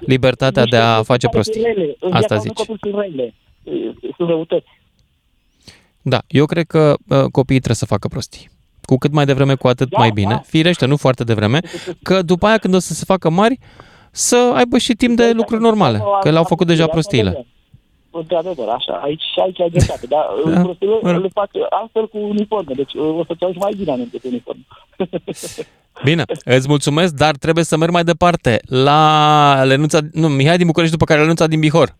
[0.00, 1.62] libertatea de a face prostii.
[1.62, 1.96] Rele.
[2.00, 2.52] În Asta viața zici.
[2.58, 3.34] unui copil sunt rele.
[3.62, 4.68] Uh, Sunt răutăți.
[6.02, 8.50] Da, eu cred că uh, copiii trebuie să facă prostii.
[8.82, 10.28] Cu cât mai devreme, cu atât Da, mai bine.
[10.34, 10.38] da.
[10.38, 11.60] Firește, nu foarte devreme,
[12.02, 13.58] că după aia când o să se facă mari,
[14.10, 17.46] să aibă și timp de lucruri normale, că le-au făcut deja prostiile.
[18.12, 18.92] Într-adevăr, așa.
[18.92, 20.06] Aici și aici ai dreptate.
[20.06, 20.50] Dar Da.
[20.50, 20.60] da.
[20.60, 21.22] prostiile Mă rog.
[21.22, 22.74] le fac altfel cu uniforme.
[22.74, 24.62] Deci uh, o să-ți auzi mai bine aminte cu uniformă.
[26.04, 30.96] Bine, îți mulțumesc, dar trebuie să merg mai departe la Lenuța, nu, Mihai din București,
[30.96, 31.96] după care Lenuța din Bihor.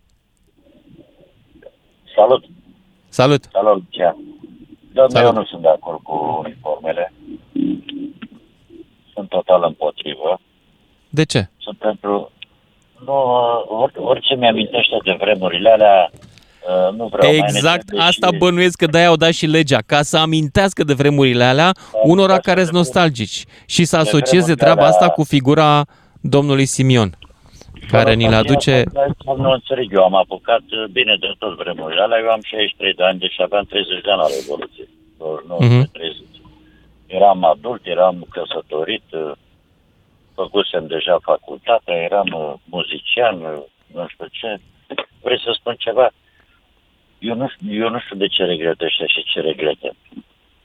[2.17, 2.45] Salut!
[3.09, 3.45] Salut!
[3.53, 4.17] Salut, Lucian!
[4.93, 5.29] Dar Salut.
[5.29, 7.13] eu nu sunt de acord cu uniformele.
[9.15, 10.41] Sunt total împotrivă.
[11.11, 11.49] De ce?
[11.59, 12.33] Sunt pentru...
[13.07, 13.13] Nu,
[13.69, 18.77] or, orice mi-amintește de vremurile alea, uh, nu vreau mai Exact necesar asta și- bănuiesc
[18.77, 22.75] că de-aia au dat și legea, ca să amintească de vremurile alea unora care sunt
[22.75, 25.85] nostalgici și să asocieze vremurile treaba alea- asta cu figura
[26.21, 27.11] domnului Simion,
[27.91, 28.85] care ni le aduce...
[29.37, 32.19] Nu înțeleg, eu am apucat uh, bine de tot vremurile alea.
[32.19, 34.89] Eu am 63 de ani, deci aveam 30 de ani la Revoluție.
[35.49, 35.75] Nu, Mhm.
[35.75, 36.17] mm 30.
[37.07, 39.33] Eram adult, eram căsătorit, uh,
[40.41, 43.63] făcusem deja facultatea, eram uh, muzician, uh,
[43.95, 44.51] nu știu ce.
[45.25, 46.07] Vrei să spun ceva?
[47.19, 49.89] Eu nu, știu- eu nu știu de ce regretă ăștia și ce regretă.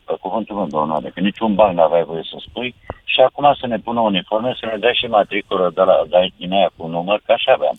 [0.06, 3.78] Pe cuvântul meu, domnule, că niciun banc n-aveai voie să spui și acum să ne
[3.78, 7.32] pună uniforme, să ne dea și matriculă de la de din aia cu număr, că
[7.32, 7.78] așa aveam.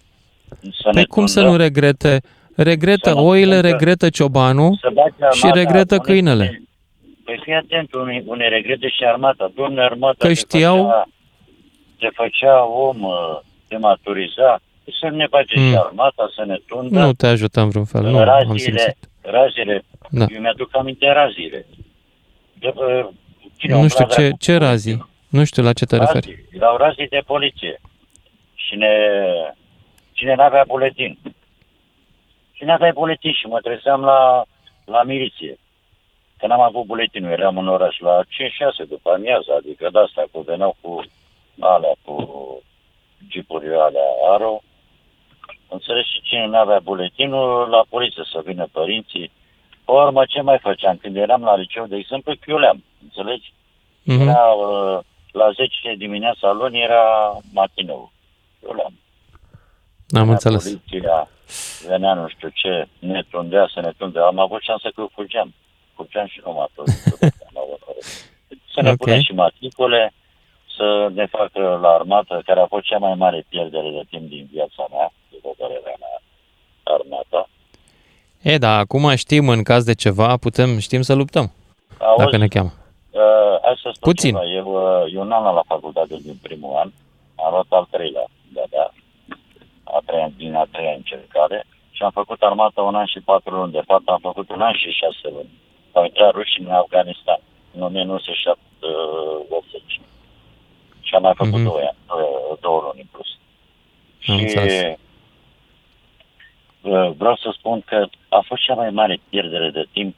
[0.81, 2.21] Să Păi cum să tundă- nu regrete?
[2.57, 6.63] Regretă Să nu oile, tundă- regretă ciobanul să bage și armata, regretă unii- câinele.
[7.25, 9.51] Păi fii atent, unii, unii regrete și armata.
[9.55, 11.07] Domne, armata Că te știau-
[11.99, 14.61] Făcea, te făcea om, uh, te maturiza.
[15.01, 15.71] Să ne bage Mm.
[15.71, 16.99] și armata, să ne tundă.
[17.01, 18.97] Nu te ajută în vreun fel, nu am razile, simțit.
[19.21, 19.83] razile.
[20.11, 20.25] Da.
[20.35, 21.67] Eu mi-aduc aminte razile.
[22.59, 23.07] De, uh,
[23.57, 24.37] cine Nu umbla știu de ce, acum?
[24.41, 26.27] ce razii, nu știu la ce te referi.
[26.27, 26.45] Razii.
[26.53, 27.81] Erau razii de poliție.
[28.55, 28.91] Cine,
[30.13, 31.19] cine n-avea buletin.
[32.53, 34.45] Cine avea buletin și mă trezeam la,
[34.85, 35.59] la miliție.
[36.39, 40.41] Că n-am avut buletinul, eram în oraș la 5-6 după amiază, adică de asta cu
[40.41, 41.05] veneau cu
[41.59, 42.15] alea, cu
[43.29, 44.63] jeepurile alea Aro,
[45.69, 49.31] Înțelegi și cine nu avea buletinul, la poliție să vină părinții.
[49.85, 50.97] Pe urmă, ce mai făceam?
[50.97, 53.53] Când eram la liceu, de exemplu, chiuleam, înțelegi?
[54.03, 54.21] Mhm.
[54.21, 54.99] Era, uh,
[55.33, 58.11] la 10 dimineața luni era matinul.
[58.61, 58.93] Chiuleam.
[60.09, 60.63] Am Venea înțeles.
[60.63, 61.29] Poliția,
[61.89, 64.25] venea nu știu ce, ne tundea să ne tundea.
[64.25, 65.55] Am avut șansă că fugeam.
[65.95, 66.69] Fugeam și nu m-a
[68.75, 68.97] Să ne Ok.
[68.97, 70.13] punem și matricule,
[70.77, 74.49] să ne facă la armată, care a fost cea mai mare pierdere de timp din
[74.53, 76.23] viața mea, după părerea mea,
[76.83, 77.49] armata.
[78.43, 81.53] E, da, acum știm în caz de ceva, putem, știm să luptăm,
[81.99, 82.73] Auzi, dacă ne cheamă.
[83.11, 84.35] Uh, hai să spun Puțin.
[84.35, 84.45] ceva.
[84.45, 86.91] Eu, uh, eu n-am luat la facultate din primul an,
[87.45, 88.91] am luat al treilea, da, da,
[89.85, 93.73] a treia, din a treia încercare și am făcut armata un an și patru luni.
[93.73, 95.51] De fapt, am făcut un an și șase luni.
[95.93, 97.39] Au intrat rușii în Afganistan
[97.75, 100.01] în 1980
[101.07, 101.61] și am mai făcut Mhm.
[101.61, 101.65] mm-hmm.
[101.65, 103.29] două, ani, două, două luni în plus.
[104.27, 104.99] Am și înțeles.
[106.83, 110.15] uh, vreau să spun că a fost cea mai mare pierdere de timp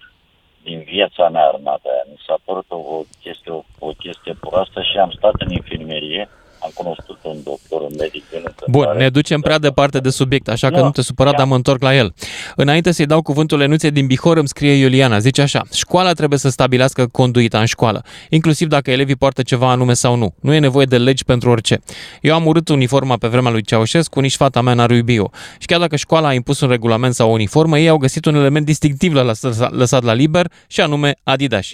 [0.63, 2.05] din viața mea armata aia.
[2.11, 6.29] Mi s-a părut o, o chestie, o, o chestie proastă și am stat în infirmerie,
[6.63, 8.99] am cunoscut un doctor, un medic în Bun, întâmplare.
[8.99, 10.83] ne ducem prea departe de subiect, așa că Nu.
[10.85, 12.15] nu te supăra, dar mă întorc la el.
[12.57, 16.49] Înainte să-i dau cuvântul Lenuței din Bihor, îmi scrie Iuliana, zice așa, școala trebuie să
[16.49, 20.35] stabilească conduita în școală, inclusiv dacă elevii poartă ceva anume sau nu.
[20.41, 21.81] Nu e nevoie de legi pentru orice.
[22.21, 25.31] Eu am urât uniforma pe vremea lui Ceaușescu, nici fata mea n-ar iubi-o.
[25.59, 28.35] Și chiar dacă școala a impus un regulament sau o uniformă, ei au găsit un
[28.35, 31.67] element distinctiv la lăsat, lăsat la liber, și anume Adidas.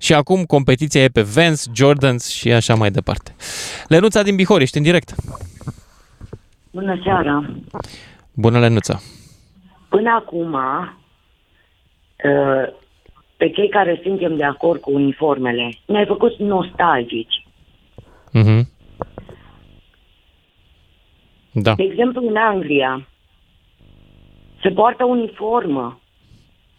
[0.00, 3.34] Și acum competiția e pe Vans, Jordans și așa mai departe.
[3.88, 5.14] Lenuța din Bihor, ești în direct.
[6.70, 7.50] Bună seara!
[8.34, 9.00] Bună, Lenuța.
[9.88, 10.92] Până acum, uh,
[13.36, 17.46] pe cei care suntem de acord cu uniformele, ne-ai făcut nostalgici.
[18.32, 18.68] Mhm.
[21.52, 21.74] Da.
[21.74, 23.08] De exemplu, în Anglia,
[24.62, 26.00] se poartă uniformă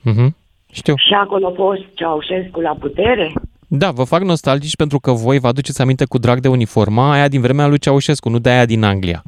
[0.04, 0.36] Mhm.
[0.72, 0.94] Știu.
[0.98, 3.34] și acolo a fost Ceaușescu la putere.
[3.68, 7.28] Da, vă fac nostalgici pentru că voi vă aduceți aminte cu drag de uniforma aia
[7.28, 9.24] din vremea lui Ceaușescu, nu de aia din Anglia.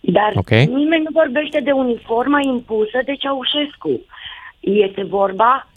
[0.00, 0.50] Dar Ok.
[0.50, 4.00] nimeni nu vorbește de uniforma impusă de Ceaușescu.
[4.60, 5.68] Este vorba,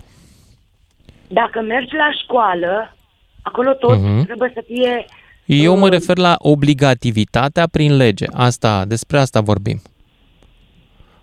[1.28, 2.96] dacă mergi la școală,
[3.42, 4.24] acolo tot Mhm.
[4.26, 5.06] trebuie să fie
[5.46, 5.92] Eu mă Uh.
[5.92, 8.26] refer la obligativitatea prin lege.
[8.34, 9.82] Asta, despre asta vorbim.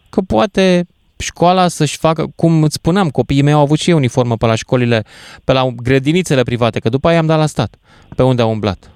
[0.08, 0.86] Că poate
[1.18, 4.54] școala să-și facă, cum îți spuneam, copiii mei au avut și ei uniformă pe la
[4.54, 5.04] școlile,
[5.44, 7.76] pe la grădinițele private, că după aia am dat la stat,
[8.16, 8.90] pe unde au umblat.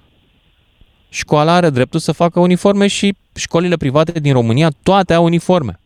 [1.09, 5.81] Școala are dreptul să facă uniforme și școlile private din România toate au uniforme.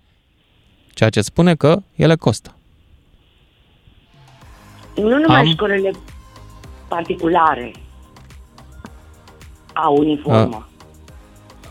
[0.95, 2.57] Ceea ce spune că ele costă.
[4.97, 5.91] Nu numai Am- școlile
[6.89, 7.73] particulare
[9.73, 10.69] au uniformă.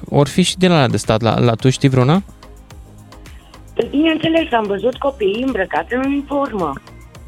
[0.09, 1.21] Or fi și din alea de stat.
[1.21, 2.23] La, la tu știi vreuna?
[3.73, 6.73] Păi, Bineînțeles, am văzut copiii îmbrăcați în uniformă.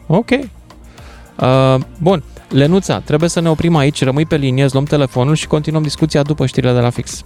[0.08, 0.30] Ok.
[0.30, 2.24] Uh, bun.
[2.50, 6.22] Lenuța, trebuie să ne oprim aici, rămâi pe linie, îți luăm telefonul și continuăm discuția
[6.22, 7.26] după știrile de la fix.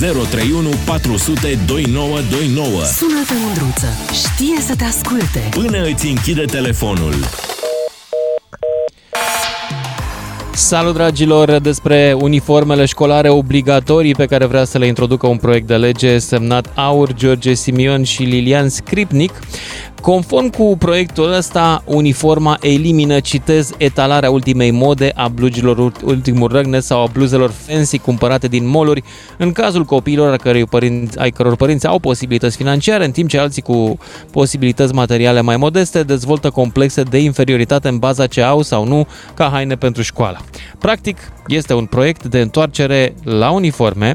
[0.00, 3.86] 031 400 2929 Sună-te, Mândruță.
[4.12, 5.48] Știe să te asculte.
[5.50, 7.14] Până îți închide telefonul.
[10.54, 11.50] Salut, dragilor!
[11.50, 16.72] Despre uniformele școlare obligatorii pe care vrea să le introducă un proiect de lege semnat
[16.74, 19.32] Aur, George Simion și Lilian Scripnic.
[20.02, 27.02] Conform cu proiectul ăsta, uniforma elimină, citez, etalarea ultimei mode a blugilor ultimul răgne sau
[27.02, 29.02] a bluzelor fancy cumpărate din moluri
[29.38, 33.38] în cazul copiilor a cărui părinți, ai căror părinți au posibilități financiare, în timp ce
[33.38, 33.98] alții cu
[34.30, 39.48] posibilități materiale mai modeste dezvoltă complexe de inferioritate în baza ce au sau nu ca
[39.52, 40.40] haine pentru școală.
[40.78, 44.12] Practic, este un proiect de întoarcere la uniforme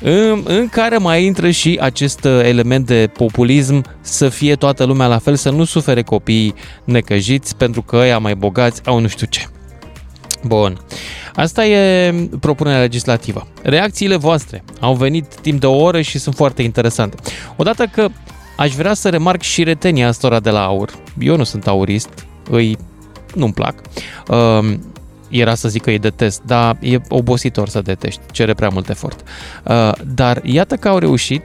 [0.00, 5.06] în, în care mai intră și acest uh, element de populism să fie toată lumea
[5.06, 9.26] la fel, să nu sufere copiii necăjiți pentru că ăia mai bogați au nu știu
[9.30, 9.46] ce.
[10.44, 10.80] Bun.
[11.34, 13.46] Asta e propunerea legislativă.
[13.62, 17.16] Reacțiile voastre au venit timp de o oră și sunt foarte interesante.
[17.56, 18.08] Odată că
[18.56, 20.90] aș vrea să remarc și retenia astora de la aur.
[21.18, 22.76] Eu nu sunt aurist, îi
[23.34, 23.74] nu-mi plac.
[25.30, 28.88] Uh, era să zic că îi detest, dar e obositor să detești, cere prea mult
[28.88, 29.20] efort.
[29.64, 31.42] Uh, dar iată că au reușit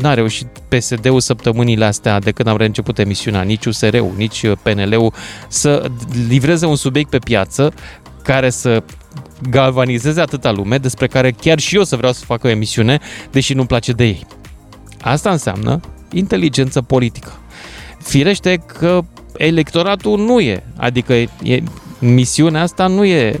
[0.00, 5.12] n-a reușit PSD-ul săptămânile astea de când am reînceput emisiunea, nici USR-ul, nici PNL-ul
[5.48, 5.90] să
[6.28, 7.72] livreze un subiect pe piață
[8.22, 8.82] care să
[9.50, 12.98] galvanizeze atâta lume, despre care chiar și eu să vreau să fac o emisiune,
[13.30, 14.26] deși nu-mi place de ei.
[15.00, 15.80] Asta înseamnă
[16.12, 17.32] inteligență politică.
[18.02, 19.04] Firește că
[19.36, 21.62] electoratul nu e, adică e,
[22.02, 23.40] misiunea asta nu e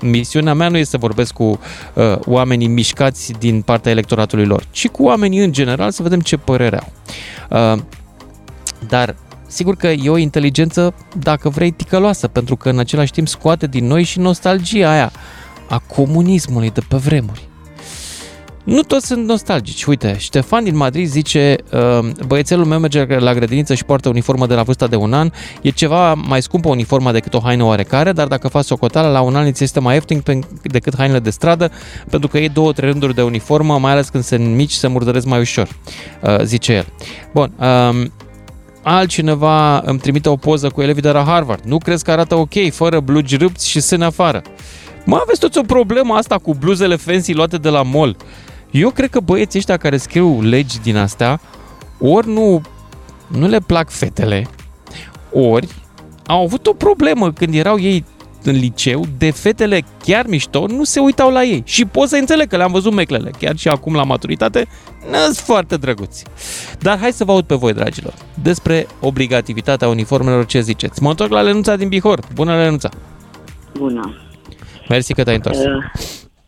[0.00, 4.88] misiunea mea nu este să vorbesc cu uh, oamenii mișcați din partea electoratului lor, ci
[4.88, 6.92] cu oamenii în general să vedem ce părere au.
[7.74, 7.82] Uh,
[8.88, 9.16] dar
[9.46, 13.86] sigur că e o inteligență, dacă vrei, ticăloasă, pentru că în același timp scoate din
[13.86, 15.12] noi și nostalgia aia
[15.68, 17.48] a comunismului de pe vremuri.
[18.64, 19.84] Nu toți sunt nostalgici.
[19.84, 24.54] Uite, Ștefan din Madrid zice uh, băiețelul meu merge la grădiniță și poartă uniformă de
[24.54, 25.30] la vârsta de un an.
[25.62, 29.36] E ceva mai scumpă uniforma decât o haină oarecare, dar dacă faci socoteală, la un
[29.36, 30.22] an îți este mai ieftin
[30.62, 31.70] decât hainele de stradă,
[32.10, 35.26] pentru că e două, trei rânduri de uniformă, mai ales când sunt mici, se murdăresc
[35.26, 35.68] mai ușor,
[36.20, 36.86] uh, zice el.
[37.32, 38.06] Bun, uh,
[38.82, 41.64] altcineva îmi trimite o poză cu elevii de la Harvard.
[41.64, 44.42] Nu crezi că arată ok, fără blugi râpți și sâne afară.
[45.04, 48.16] Mă, aveți toți o problemă asta cu bluzele fancy luate de la mall.
[48.72, 51.40] Eu cred că băieții ăștia care scriu legi din astea,
[52.00, 52.60] ori nu,
[53.26, 54.46] nu le plac fetele,
[55.32, 55.68] ori
[56.26, 58.04] au avut o problemă când erau ei
[58.44, 61.62] în liceu, de fetele chiar mișto nu se uitau la ei.
[61.66, 64.66] Și pot să înțeleg că le-am văzut meclele, chiar și acum la maturitate,
[65.10, 66.24] nu sunt foarte drăguți.
[66.78, 71.02] Dar hai să vă aud pe voi, dragilor, despre obligativitatea uniformelor, ce ziceți.
[71.02, 72.20] Mă întorc la Lenuța din Bihor.
[72.34, 72.88] Bună, Lenuța!
[73.74, 74.16] Bună!
[74.88, 75.58] Mersi că te-ai întors.
[75.58, 75.66] Uh,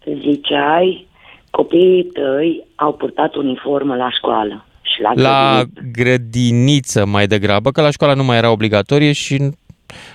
[0.04, 1.08] ziceai
[1.56, 5.90] copiii tăi au purtat uniformă la școală și la, La grădiniță.
[5.92, 9.50] grădiniță mai degrabă, că la școală nu mai era obligatorie și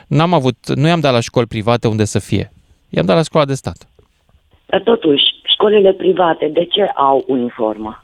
[0.07, 2.51] n-am avut, nu i-am dat la școli private unde să fie.
[2.89, 3.89] I-am dat la școala de stat.
[4.65, 5.23] Dar totuși,
[5.53, 8.03] școlile private, de ce au uniformă?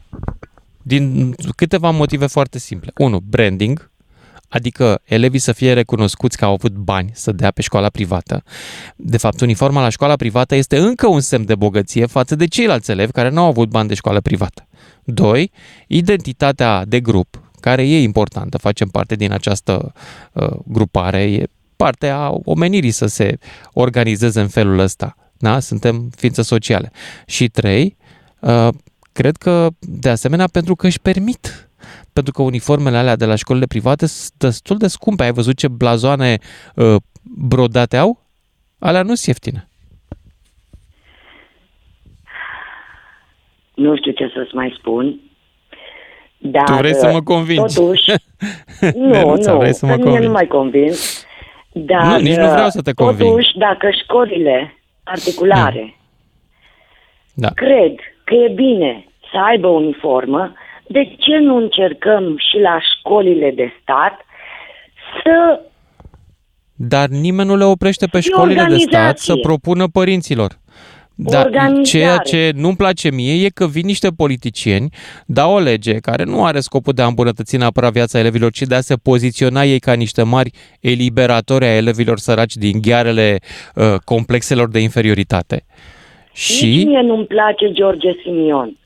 [0.82, 2.92] Din câteva motive foarte simple.
[2.98, 3.90] Unu, branding,
[4.48, 8.44] adică elevii să fie recunoscuți că au avut bani să dea pe școala privată.
[8.96, 12.92] De fapt, uniforma la școala privată este încă un semn de bogăție față de ceilalți
[12.92, 14.68] elevi care nu au avut bani de școală privată.
[15.04, 15.52] Doi,
[15.88, 19.94] identitatea de grup, care e importantă, facem parte din această
[20.34, 23.38] uh, grupare, e parte a omenirii să se
[23.74, 25.16] organizeze în felul ăsta.
[25.38, 25.60] Da?
[25.60, 26.92] Suntem ființe sociale.
[27.26, 27.98] Și trei,
[28.40, 28.68] uh,
[29.12, 31.65] cred că, de asemenea, pentru că își permit
[32.14, 35.24] pentru că uniformele alea de la școlile private sunt destul de scumpe.
[35.24, 36.38] Ai văzut ce blazoane
[36.76, 38.20] uh, brodate au?
[38.80, 39.68] Alea nu sunt ieftine.
[43.74, 45.20] Nu știu ce să-ți mai spun.
[46.38, 47.76] Dar, Tu vrei să mă convingi.
[47.76, 48.12] Totuși,
[48.96, 50.28] nu, Nenuța, nu, vrei să mă pe mine convingi.
[50.28, 51.26] nu mai convins.
[51.72, 53.30] Dar, Nu, nici nu vreau să te conving.
[53.30, 54.74] Totuși, dacă școlile
[55.04, 55.98] particulare
[57.34, 57.50] Da.
[57.50, 60.54] cred că e bine să aibă uniformă,
[60.88, 64.26] de ce nu încercăm și la școlile de stat
[65.24, 65.62] să
[66.74, 69.34] Dar nimeni nu le oprește pe E școlile de stat organizație.
[69.34, 70.52] să propună părinților.
[71.18, 71.82] Dar Organizare.
[71.82, 74.90] ceea ce nu-mi place mie e că vin niște politicieni,
[75.26, 78.76] dau o lege care nu are scopul de a îmbunătăți neapărat viața elevilor, ci de
[78.76, 83.40] a se poziționa ei ca niște mari eliberatori a elevilor săraci din ghearele
[83.76, 85.66] uh, complexelor de inferioritate.
[86.30, 88.78] Nici Și mie nu-mi place George Simion.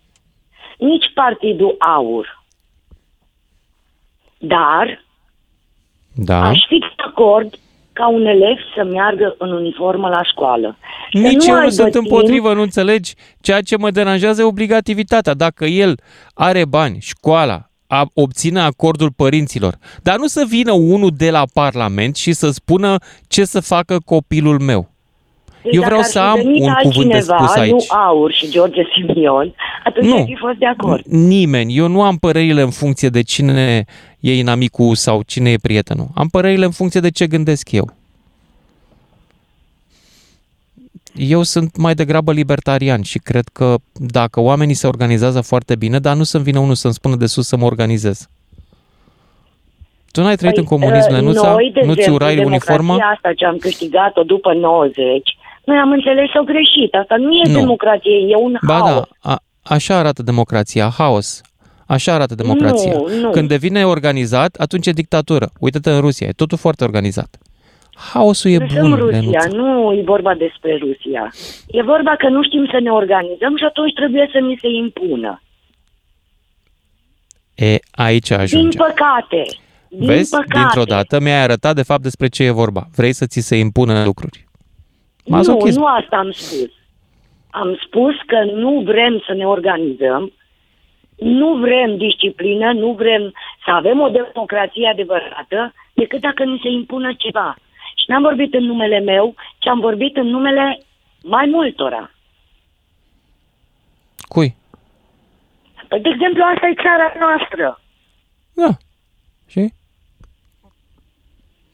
[0.80, 2.43] Nici Partidul Aur.
[4.38, 5.03] Dar
[6.13, 7.53] da, aș fi de acord
[7.93, 10.77] ca un elev să meargă în uniformă la școală.
[11.11, 13.13] Să nici eu nu aibă sunt timp- împotrivă, nu înțelegi?
[13.41, 15.34] Ceea ce mă deranjează e obligativitatea.
[15.34, 15.99] Dacă el
[16.34, 22.15] are bani, școala, a, obține acordul părinților, dar nu să vină unul de la Parlament
[22.15, 22.95] și să spună
[23.27, 24.89] ce să facă copilul meu.
[25.64, 27.72] Deci eu dacă vreau ar să fi am venit un cuvânt de altcineva, spus aici.
[27.72, 29.53] Nu Aur și George Simion,
[29.84, 30.16] atunci Nu.
[30.18, 31.03] ar fi fost de acord.
[31.05, 31.78] Nimeni.
[31.78, 33.86] Eu nu am părerile în funcție de cine
[34.20, 36.07] e inamicul sau cine e prietenul.
[36.16, 37.89] Am părerile în funcție de ce gândesc eu.
[41.16, 46.16] Eu sunt mai degrabă libertarian și cred că dacă oamenii se organizează foarte bine, dar
[46.16, 48.28] nu să-mi vină unul să-mi spună de sus să mă organizez.
[50.12, 51.51] Tu n-ai trăit în comunism, Uh, Lenuța?
[51.51, 53.10] Noi, de Nu ți exemplu, urai democrația uniforma?
[53.16, 55.38] asta ce am câștigat-o după 90,
[55.70, 56.91] noi am înțeles-o greșit.
[57.01, 57.59] Asta nu e Nu.
[57.59, 58.89] democrație, e un Ba haos.
[58.93, 59.36] da, a,
[59.76, 61.41] așa arată democrația, haos.
[61.88, 62.93] Așa arată democrația.
[62.93, 63.30] Nu, nu.
[63.30, 65.49] Când devine organizat, atunci e dictatură.
[65.59, 67.38] Uită-te în Rusia, e totul foarte organizat.
[68.13, 69.47] Haosul e Lăsăm bun, Rusia, Lenuța.
[69.51, 71.34] nu e vorba despre Rusia.
[71.67, 75.41] E vorba că nu știm să ne organizăm și atunci trebuie să ni se impună.
[77.55, 78.78] E, aici Din ajunge.
[78.78, 79.43] păcate.
[79.89, 80.30] Din Vezi?
[80.30, 80.59] păcate.
[80.59, 82.88] Dintr-o dată mi-ai arătat de fapt despre ce e vorba.
[82.95, 84.47] Vrei să ți se impună lucruri.
[85.30, 85.80] Nu, Masochism.
[85.80, 86.71] nu asta am spus.
[87.49, 90.32] Am spus că nu vrem să ne organizăm,
[91.17, 93.34] nu vrem disciplină, nu vrem
[93.65, 97.55] să avem o democrație adevărată, decât dacă ni se impună ceva.
[97.95, 100.82] Și n-am vorbit în numele meu, ci am vorbit în numele
[101.23, 102.11] mai multora.
[104.27, 104.55] Cui?
[105.88, 107.82] Păi, de exemplu, asta e țara noastră.
[108.53, 108.77] Da.
[109.47, 109.73] Și?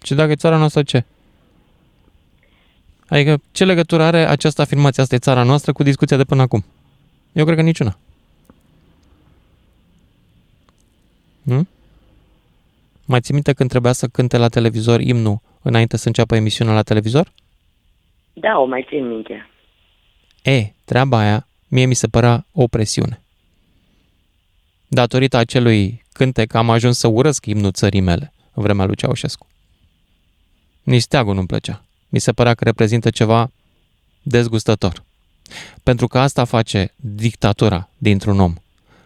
[0.04, 1.06] Și dacă e țara noastră ce?
[3.08, 6.66] Adică ce legătură are această afirmație, asta e țara noastră, cu discuția de până acum?
[7.34, 7.98] Eu cred că niciuna.
[11.42, 11.68] Nu?
[13.06, 16.82] Mai ții minte când trebuia să cânte la televizor imnul înainte să înceapă emisiunea la
[16.82, 17.32] televizor?
[18.34, 19.50] Da, o mai țin minte.
[20.44, 23.22] E, treaba aia, mie mi se părea o presiune.
[24.88, 29.48] Datorită acelui cântec am ajuns să urăsc imnul țării mele în vremea lui Ceaușescu.
[30.84, 31.84] Nici steagul nu-mi plăcea.
[32.16, 33.52] Mi se părea că reprezintă ceva
[34.22, 35.04] dezgustător.
[35.84, 38.54] Pentru că asta face dictatura dintr-un om.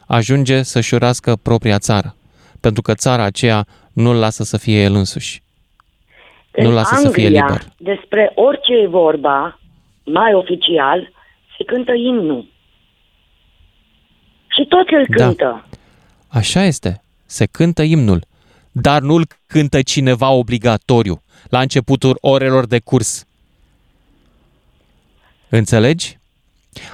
[0.07, 2.15] Ajunge să-și urască propria țară.
[2.59, 5.41] Pentru că țara aceea nu-l lasă să fie el însuși.
[6.51, 7.73] În Nu lasă să fie Anglia, liber.
[7.77, 9.59] despre orice e vorba,
[10.03, 11.11] mai oficial,
[11.57, 12.45] se cântă imnul.
[14.47, 15.25] Și toți îl Da.
[15.25, 15.65] cântă.
[16.27, 17.03] Așa este.
[17.25, 18.23] Se cântă imnul,
[18.71, 23.23] dar nu-l cântă cineva obligatoriu la începutul orelor de curs.
[25.49, 26.17] Înțelegi?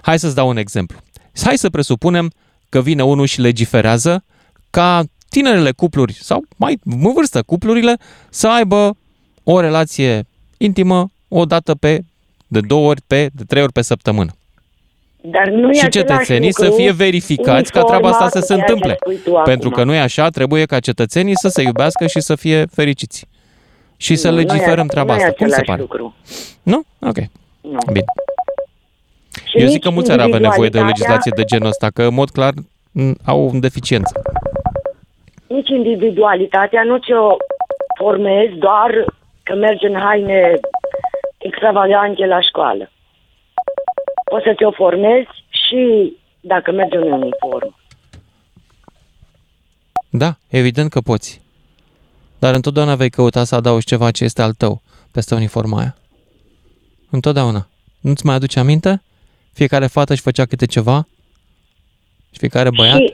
[0.02, 0.98] Hai să-ți dau un exemplu.
[1.44, 2.32] Hai să presupunem
[2.70, 4.24] că vine unul și legiferează
[4.70, 7.98] ca tinerele cupluri sau mai în vârstă cuplurile
[8.30, 8.98] să aibă
[9.44, 10.26] o relație
[10.58, 12.04] intimă o dată pe,
[12.48, 14.32] de două ori pe, de trei ori pe săptămână.
[15.22, 18.54] Dar nu e și același cetățenii să lucru fie verificați ca treaba asta să se
[18.54, 18.98] uniforma cu ceea ce întâmple.
[19.00, 19.84] spui tu Pentru acum.
[19.84, 23.26] că nu e așa, trebuie ca cetățenii să se iubească și să fie fericiți.
[23.98, 25.36] Și să Nu, nu e- legiferăm treaba nu e asta.
[25.38, 25.82] Cum se același pare?
[25.82, 26.16] lucru.
[26.64, 26.84] Nu?
[27.00, 27.18] Ok.
[27.62, 27.78] Nu.
[27.92, 28.06] Bine.
[29.46, 31.68] Și Eu zic nici că mulți ar avea nevoie de o individualitatea- legislație de genul
[31.68, 32.54] ăsta, că în mod clar
[32.92, 34.22] m, au o deficiență.
[35.48, 37.36] Nici individualitatea nu ți-o
[37.98, 39.06] formezi doar
[39.44, 40.60] că mergi în haine
[41.38, 42.92] extravagante la școală.
[44.26, 47.76] Poți să ți-o formezi și dacă mergi în uniform.
[50.10, 51.42] Da, evident că poți.
[52.40, 54.82] Dar întotdeauna vei căuta să adaugi ceva ce este al tău
[55.12, 55.96] peste uniforma aia.
[57.10, 57.68] Întotdeauna.
[58.00, 59.02] Nu-ți mai aduce aminte?
[59.54, 61.08] Fiecare fată își făcea câte ceva?
[62.32, 62.98] Și fiecare băiat?
[62.98, 63.14] Și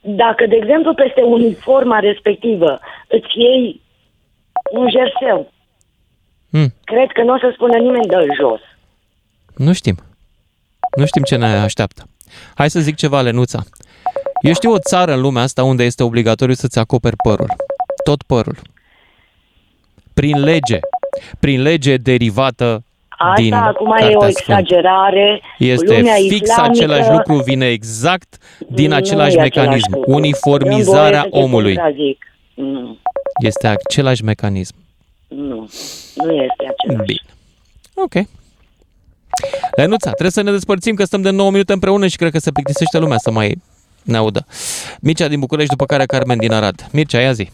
[0.00, 3.80] dacă, de exemplu, peste uniforma respectivă îți iei
[4.70, 5.52] un jerseu,
[6.50, 6.74] Hmm.
[6.84, 8.60] cred că nu o să spună nimeni de jos.
[9.56, 9.96] Nu știm.
[10.96, 12.08] Nu știm ce ne așteaptă.
[12.54, 13.62] Hai să zic ceva, Lenuța.
[14.42, 17.46] Eu știu o țară în lumea asta unde este obligatoriu să-ți acoperi părul.
[18.08, 18.56] Tot părul.
[20.14, 20.78] Prin lege.
[21.40, 24.36] Prin lege derivată Asta din acum e Cartea o Sfântă.
[24.38, 25.42] exagerare.
[25.58, 28.36] Este Lumea fix islamică, același lucru, vine exact
[28.68, 29.90] din nu același e mecanism.
[29.92, 30.12] lucru.
[30.12, 31.74] Uniformizarea Îmi voie să te omului.
[31.74, 32.24] contrazic.
[32.54, 32.98] Nu,
[33.42, 34.74] Este același mecanism.
[35.28, 35.68] nu,
[36.14, 37.04] nu este același.
[37.06, 37.20] Bine.
[37.94, 38.12] Ok.
[39.76, 42.50] Lenuța, trebuie să ne despărțim că stăm de 9 minute împreună și cred că se
[42.52, 43.54] plictisește lumea să mai
[44.02, 44.46] ne audă.
[45.00, 46.88] Mircea din București, după care Carmen din Arad.
[46.92, 47.50] Mircea, ia zi.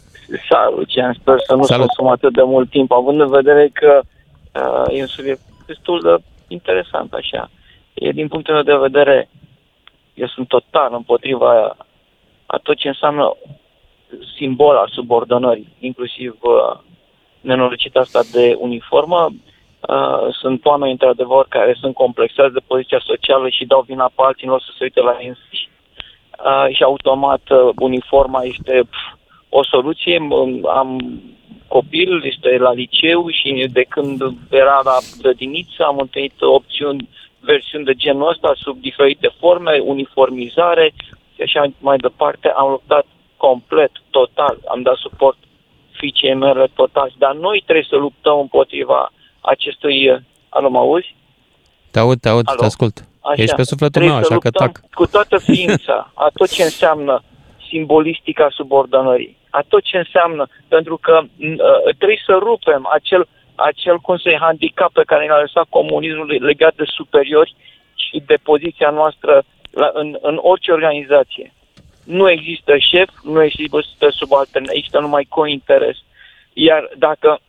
[0.49, 1.87] Salut, Cian, sper să nu Salut.
[1.87, 4.01] consum atât de mult timp, având în vedere că
[4.55, 6.17] uh, e un subiect destul de
[6.49, 7.51] interesant, așa.
[7.95, 9.29] E din punctul meu de vedere,
[10.15, 11.77] eu sunt total împotriva
[12.47, 13.37] a tot ce înseamnă
[14.37, 16.79] simbol al subordonării, inclusiv uh,
[17.41, 19.29] nenorocita asta de uniformă.
[19.89, 24.47] Uh, sunt oameni, într-adevăr, care sunt complexați de poziția socială și dau vina pe alții
[24.47, 25.69] în loc să se uite la ei înșiși.
[26.45, 29.19] Uh, și automat uh, uniforma este pf,
[29.59, 30.17] o soluție.
[30.19, 30.89] M- Am
[31.69, 37.09] copil, este la liceu și de când era la grădiniță am întâlnit opțiuni,
[37.41, 40.95] versiuni de genul ăsta sub diferite forme, uniformizare
[41.35, 42.49] și așa mai departe.
[42.57, 45.37] Am luptat complet, total, am dat suport
[45.91, 50.25] fiicei mele total, dar noi trebuie să luptăm împotriva acestui...
[50.49, 51.15] Alo, mă auzi?
[51.91, 52.59] Te aud, te aud, Alo?
[52.59, 52.97] te ascult.
[53.21, 53.43] Așa.
[53.43, 54.91] Ești pe sufletul Trebuie meu, să așa că luptăm tac.
[54.91, 57.23] Cu toată ființa, a tot ce înseamnă
[57.69, 63.99] simbolistica subordonării, a tot ce înseamnă, pentru că m, uh, trebuie să rupem acel, acel
[63.99, 67.55] cum să handicap pe care ne-a lăsat comunismul legat de superiori
[67.95, 71.53] și de poziția noastră la, în, în orice organizație.
[72.05, 75.97] Nu există șef, nu există subaltern, există numai cointeres.
[76.53, 77.41] Iar dacă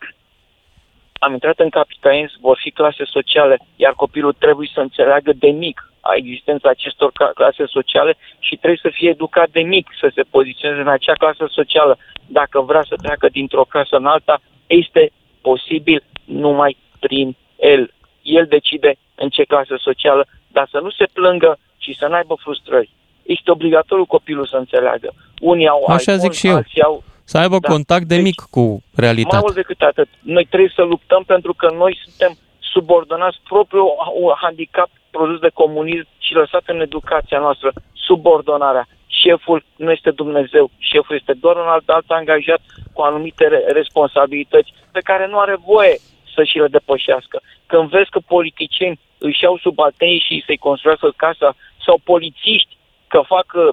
[1.19, 5.89] am intrat în capitalism, vor fi clase sociale, iar copilul trebuie să înțeleagă de mic
[5.99, 10.21] a existența acestor ca- clase sociale și trebuie să fie educat de mic să se
[10.29, 11.97] poziționeze în acea clasă socială.
[12.27, 15.11] Dacă vrea să treacă dintr-o clasă în alta, este
[15.41, 17.93] posibil numai prin el.
[18.21, 22.89] El decide în ce clasă socială, dar să nu se plângă și să n-aibă frustrări.
[23.23, 25.13] Este obligatoriu copilul să înțeleagă.
[25.41, 26.55] Unii au Așa iPhone, zic și eu.
[26.55, 27.67] alții au Să aibă Da.
[27.69, 29.39] contact de mic cu mai realitatea.
[29.39, 34.89] mult decât atât, noi trebuie să luptăm pentru că noi suntem subordonați propriul un handicap
[35.11, 38.87] produs de comunism și lăsat în educația noastră, subordonarea.
[39.07, 42.61] Șeful nu este Dumnezeu, șeful este doar un alt, alt angajat
[42.93, 45.95] cu anumite re- responsabilități pe care nu are voie
[46.35, 47.41] să și le depășească.
[47.65, 51.55] Când vezi că politicieni își iau subalternii și să-i construiască casa
[51.85, 53.69] sau polițiști că fac uh,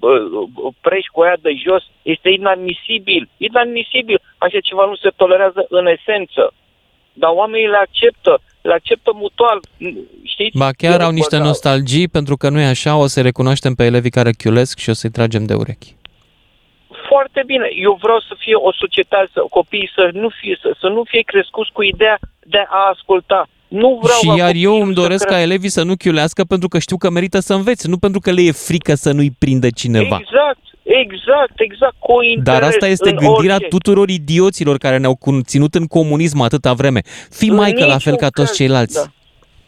[0.00, 3.28] uh, preș cu aia de jos, este inadmisibil.
[3.36, 4.20] Inadmisibil.
[4.38, 6.52] Așa ceva nu se tolerează în esență.
[7.12, 9.60] Dar oamenii le acceptă, le acceptă mutual.
[10.24, 10.58] Știți?
[10.58, 13.74] Ba chiar Eu au niște văd- nostalgii, pentru că nu e așa, o să recunoaștem
[13.74, 15.94] pe elevii care chiulesc și o să-i tragem de urechi.
[17.08, 17.68] Foarte bine.
[17.74, 21.20] Eu vreau să fie o societate, să, copiii să nu fie, să, să nu fie
[21.22, 23.48] crescuți cu ideea de a asculta.
[23.72, 25.94] Nu vreau și ca iar eu copiii îmi să doresc ca crească- elevii să nu
[25.96, 29.12] chiulească pentru că știu că merită să învețe, nu pentru că le e frică să
[29.12, 30.16] nu-i prindă cineva.
[30.20, 33.68] Exact, exact, exact, cu interes Dar asta este în gândirea orice.
[33.68, 37.00] tuturor idioților care ne-au con- ținut în comunism atâta vreme.
[37.30, 38.94] Fii În mai la fel niciun ca toți caz, ceilalți.
[38.94, 39.10] da.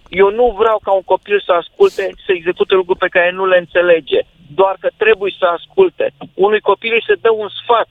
[0.09, 3.59] Eu nu vreau ca un copil să asculte, să execute lucruri pe care nu le
[3.59, 4.21] înțelege.
[4.55, 6.07] Doar că trebuie să asculte.
[6.35, 7.89] Unui copil îi se dă un sfat.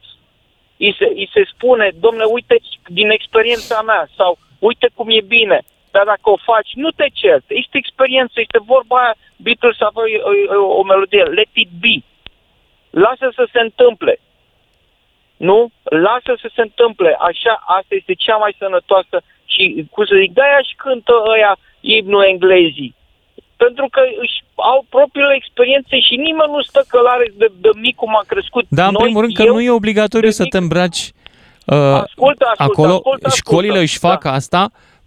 [0.86, 2.56] Îi se, îi se spune, domnule, uite
[3.00, 5.60] din experiența mea sau uite cum e bine.
[5.96, 7.46] Dar dacă o faci, nu te cert.
[7.48, 9.16] Este experiență, este vorba aia.
[9.44, 11.96] Beatles avea o, o, o melodie, let it be.
[13.06, 14.14] Lasă să se întâmple.
[15.50, 15.60] Nu?
[16.08, 17.10] Lasă să se întâmple.
[17.30, 19.18] Așa, asta este cea mai sănătoasă
[19.54, 19.64] și,
[19.94, 21.52] cum să zic, de-aia și cântă ăia
[21.98, 22.96] imnul englezii.
[23.64, 24.38] Pentru că își
[24.74, 28.66] au propriile experiențe și nimeni nu stă călare de, de mic cum a crescut.
[28.70, 31.02] Da, în Noi, primul rând că eu, nu e obligatoriu să te îmbraci
[31.66, 31.76] uh,
[32.08, 32.94] Ascultă, ascultă, acolo.
[32.96, 33.80] ascultă, Școlile ascultă.
[33.90, 34.62] își fac asta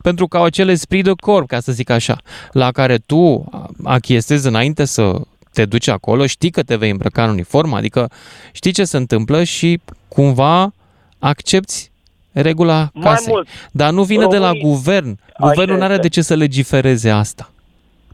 [0.09, 2.17] pentru că au acele esprit de corp, ca să zic așa,
[2.53, 3.45] la care tu
[3.85, 5.21] achiestezi înainte să
[5.53, 8.11] te duci acolo, știi că te vei îmbrăca în uniformă, adică
[8.53, 10.73] știi ce se întâmplă și cumva
[11.19, 11.91] accepti
[12.33, 13.33] regula Mai casei.
[13.33, 15.19] mult, Dar nu vine de la românii- guvern.
[15.39, 16.07] Așa Guvernul nu are este.
[16.07, 17.51] de ce să legifereze asta.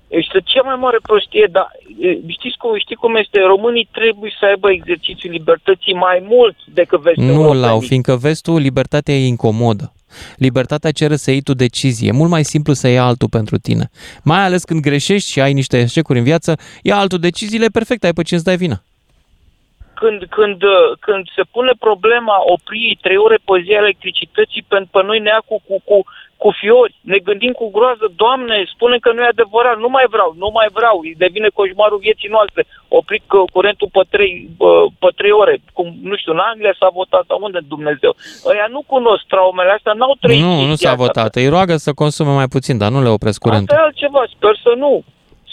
[0.09, 1.67] Este cea mai mare prostie, dar
[2.01, 3.39] e, știți cum, știi cum este?
[3.41, 7.61] Românii trebuie să aibă exercițiul libertății mai mult decât vestul Nu europenii.
[7.61, 9.93] l-au, fiindcă vezi tu, libertatea e incomodă.
[10.37, 12.09] Libertatea cere să iei tu decizie.
[12.09, 13.91] E mult mai simplu să iei altul pentru tine.
[14.25, 18.13] Mai ales când greșești și ai niște eșecuri în viață, ia altul deciziile perfect, ai
[18.13, 18.83] pe cine îți dai vina.
[20.03, 24.91] când, când, uh, când se pune problema opririi trei ore pe zi a electricității, pentru
[24.93, 25.97] pe noi ne ia cu, cu, cu,
[26.43, 30.31] cu fiori, ne gândim cu groază, Doamne, spune că nu e adevărat, nu mai vreau,
[30.43, 32.63] nu mai vreau, îi devine coșmarul vieții noastre,
[32.99, 34.33] oprit cu- curentul pe trei,
[34.69, 38.13] uh, pe trei ore, cum, nu știu, în Anglia s-a votat, sau unde Dumnezeu?
[38.53, 41.05] Ăia nu cunosc traumele astea, n-au trăit Nu, nu chestia s-a asta.
[41.05, 41.31] votat.
[41.41, 43.77] Îi roagă să consume mai puțin, dar nu le opresc Asta curentul.
[43.77, 44.93] e altceva, sper să nu.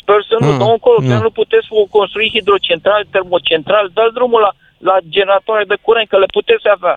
[0.01, 1.07] Sper să nu, Ah, dau încolo, nu.
[1.09, 1.67] că nu puteți
[1.97, 4.51] construi hidrocentrale, termocentrale, dați drumul la,
[4.89, 6.95] la generatoare de curent, că le puteți avea.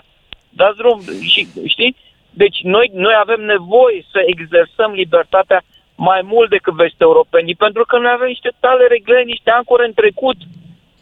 [0.60, 0.98] Dați drum
[1.32, 1.40] și,
[1.74, 1.92] știi?
[2.32, 5.62] Deci noi, noi avem nevoie să exersăm libertatea
[5.96, 9.92] mai mult decât vest europenii, pentru că noi avem niște tale regle, niște ancore în
[9.92, 10.36] trecut.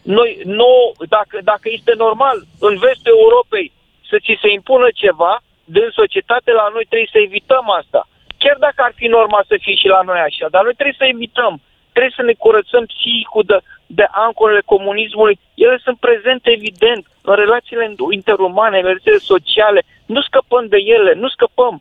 [0.03, 3.73] Noi, nou, dacă, dacă este normal în vestul Europei
[4.09, 8.09] să ți se impună ceva, din societate la noi trebuie să evităm asta.
[8.43, 11.13] Chiar dacă ar fi normal să fie și la noi așa, dar noi trebuie să
[11.15, 11.55] evităm.
[11.93, 15.39] Trebuie să ne curățăm psihicul de, de ancorele comunismului.
[15.55, 19.81] Ele sunt prezente, evident, în relațiile interumane, în relațiile sociale.
[20.15, 21.75] Nu scăpăm de ele, nu scăpăm.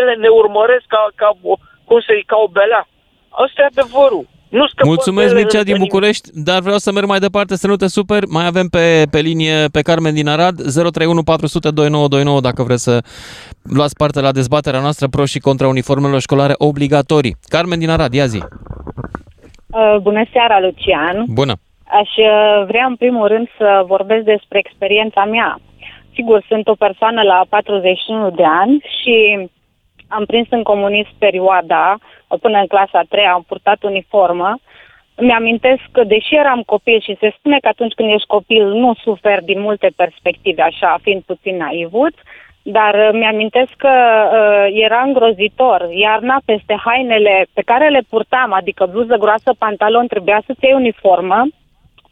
[0.00, 1.52] Ele ne urmăresc ca, ca, o,
[1.88, 2.82] cum să zic, ca o belea.
[3.42, 4.24] Asta e adevărul.
[4.58, 7.18] Nu scăpăm Mulțumesc, de ele Mircea în- din în- București, dar vreau să merg mai
[7.18, 8.22] departe, să nu te super.
[8.36, 12.96] Mai avem pe, pe linie pe Carmen din Arad, 031 400 2929, dacă vreți să
[13.62, 17.36] luați parte la dezbaterea noastră pro și contra uniformelor școlare obligatorii.
[17.48, 18.40] Carmen din Arad, ia zi.
[19.70, 21.24] Uh, Bună seara, Lucian.
[21.28, 21.54] Bună.
[22.00, 25.60] Aș uh, vrea în primul rând să vorbesc despre experiența mea.
[26.14, 29.48] Sigur, sunt o persoană la 41 de ani și
[30.08, 31.98] am prins în comunism perioada,
[32.40, 34.58] până în clasa 3 am purtat uniformă.
[35.14, 38.94] Îmi amintesc că, deși eram copil și se spune că atunci când ești copil nu
[38.94, 42.14] suferi din multe perspective, așa, fiind puțin naivut,
[42.62, 45.88] dar uh, mi-amintesc că uh, era îngrozitor.
[45.90, 51.46] Iarna, peste hainele pe care le purtam, adică bluză groasă, pantalon, trebuia să-ți iei uniformă,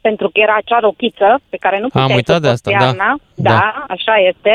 [0.09, 2.85] pentru că era acea rochiță pe care nu puteai Am uitat să de asta, porți
[2.85, 2.85] da.
[2.85, 3.11] iarna.
[3.35, 3.49] Da.
[3.49, 4.53] da, așa este.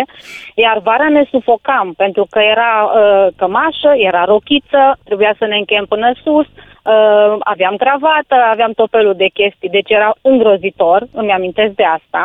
[0.65, 5.87] Iar vara ne sufocam, pentru că era uh, cămașă, era rochiță, trebuia să ne încheiem
[5.95, 11.73] până sus, uh, aveam cravată, aveam tot felul de chestii, deci era îngrozitor, îmi amintesc
[11.81, 12.23] de asta.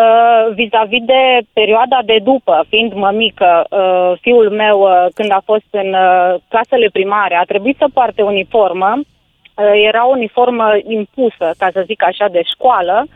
[0.00, 1.22] Uh, vis-a-vis de
[1.52, 6.88] perioada de după, fiind mămică, uh, fiul meu, uh, când a fost în uh, clasele
[6.92, 8.90] primare, a trebuit să poarte uniformă.
[9.54, 13.06] Uh, era o uniformă impusă, ca să zic așa, de școală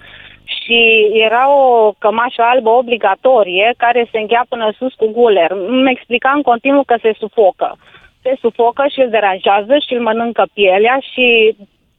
[0.44, 5.50] și era o cămașă albă obligatorie care se încheia până sus cu guler.
[5.50, 7.78] Îmi explica în continuu că se sufocă.
[8.22, 11.56] Se sufocă și îl deranjează și îl mănâncă pielea și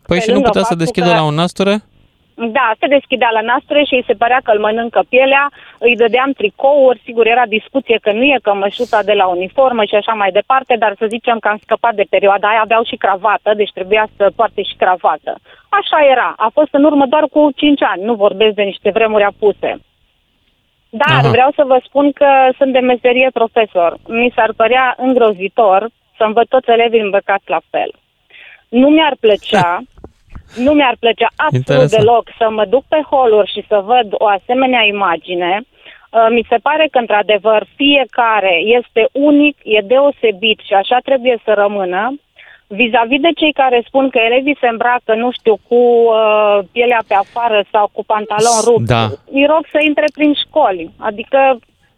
[0.07, 1.75] Păi pe și nu lângă putea să faptul deschidă că- la un nasture?
[2.39, 6.31] Da, se deschidea la nastre și îi se părea că îl mănâncă pielea, îi dădeam
[6.31, 10.75] tricouri, sigur era discuție că nu e cămășuța de la uniformă și așa mai departe,
[10.79, 14.31] dar să zicem că am scăpat de perioada aia, aveau și cravată, deci trebuia să
[14.35, 15.39] poarte și cravată.
[15.69, 19.23] Așa era, a fost în urmă doar cu 5 ani, nu vorbesc de niște vremuri
[19.23, 19.79] apuse.
[20.89, 21.29] Dar Aha.
[21.29, 23.97] vreau să vă spun că sunt de meserie profesor.
[24.07, 27.91] Mi s-ar părea îngrozitor să-mi văd toți elevii îmbrăcați la fel.
[28.69, 29.79] Nu mi-ar plăcea,
[30.55, 32.03] nu mi-ar plăcea absolut Interesant.
[32.03, 35.61] deloc să mă duc pe holuri și să văd o asemenea imagine.
[36.11, 41.53] Uh, Mi se pare că, într-adevăr, fiecare este unic, e deosebit și așa trebuie să
[41.53, 42.19] rămână.
[42.67, 47.13] Vis-a-vis de cei care spun că elevii se îmbracă, nu știu, cu uh, pielea pe
[47.13, 49.03] afară sau cu pantalon rupt, Da.
[49.31, 50.91] îi rog să intre prin școli.
[50.99, 51.39] Adică,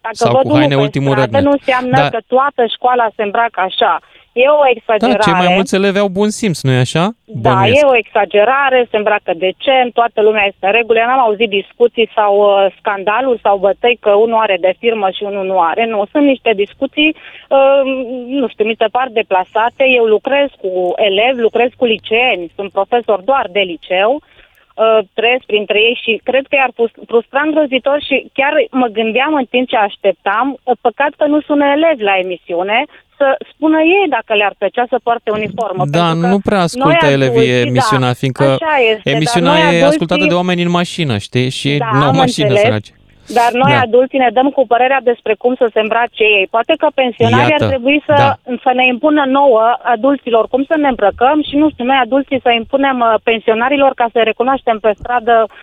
[0.01, 1.43] dacă Sau văd cu unul haine pe ultimul stradă, rădnet.
[1.43, 2.09] nu înseamnă Da.
[2.09, 3.99] că toată școala se îmbracă așa.
[4.43, 5.23] E o Da, exagerare.
[5.27, 7.05] cei mai mulți elevi au bun simț, nu-i așa?
[7.25, 7.81] Da, Bănuiesc.
[7.83, 10.99] e o exagerare, se îmbracă decent, toată lumea este în regulă.
[10.99, 15.23] Eu n-am auzit discuții sau uh, scandaluri sau bătăi că unul are de firmă și
[15.23, 15.85] unul nu are.
[15.85, 17.15] Nu, sunt niște discuții,
[17.49, 17.81] uh,
[18.27, 19.83] nu știu, mi se par deplasate.
[19.97, 24.21] Eu lucrez cu elevi, lucrez cu liceeni, sunt profesor doar de liceu uh,
[25.13, 29.45] trăiesc printre ei și cred că i-ar frus- frustra îngrozitor și chiar mă gândeam în
[29.53, 32.79] timp ce așteptam, uh, păcat că nu sună elevi la emisiune,
[33.17, 35.83] să spună ei dacă le-ar plăcea să poarte uniformă.
[35.85, 39.51] Da, pentru că nu prea ascultă noi elevii adulții, emisiunea, da, fiindcă așa este, emisiunea
[39.51, 41.49] dar noi e adulții- ascultată de oameni în mașină, știi?
[41.49, 42.63] Și Da, nu au am mașină înțeles.
[42.67, 42.91] săraci.
[43.37, 43.79] Dar noi Da.
[43.79, 46.47] adulții ne dăm cu părerea despre cum să se îmbrace ei.
[46.49, 48.31] Poate că pensionarii Iată, ar trebui să, da.
[48.65, 52.49] să ne impună nouă, adulților, cum să ne îmbrăcăm și, nu știu, noi adulții să
[52.51, 55.53] impunem uh, pensionarilor ca să recunoaștem pe stradă uh,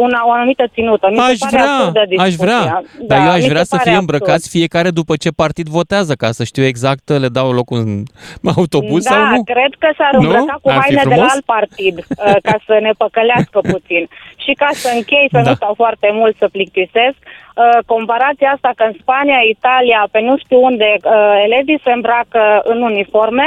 [0.00, 1.06] una, o anumită ținută.
[1.10, 2.44] Mi se Aș pare vrea, absurdă aș discuția.
[2.46, 2.82] vrea.
[3.00, 4.12] Da, Dar eu aș mi se vrea să pare fie absurd.
[4.14, 8.02] îmbrăcați fiecare după ce partid votează, ca să știu exact, le dau locul în
[8.56, 9.42] autobuz da, sau nu?
[9.54, 10.20] cred că s-ar Nu?
[10.20, 11.32] îmbrăca cu Ar fi haine de la frumos?
[11.32, 14.02] alt partid, uh, ca să ne păcălească puțin.
[14.44, 15.48] Și ca să închei, să Da.
[15.48, 20.34] nu stau foarte mult să plictisesc, uh, comparația asta că în Spania, Italia, pe nu
[20.42, 22.42] știu unde, uh, elevii se îmbracă
[22.72, 23.46] în uniforme,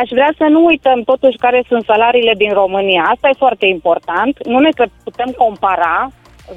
[0.00, 3.02] aș vrea să nu uităm totuși care sunt salariile din România.
[3.12, 4.32] Asta e foarte important.
[4.52, 5.96] Nu ne că putem compara,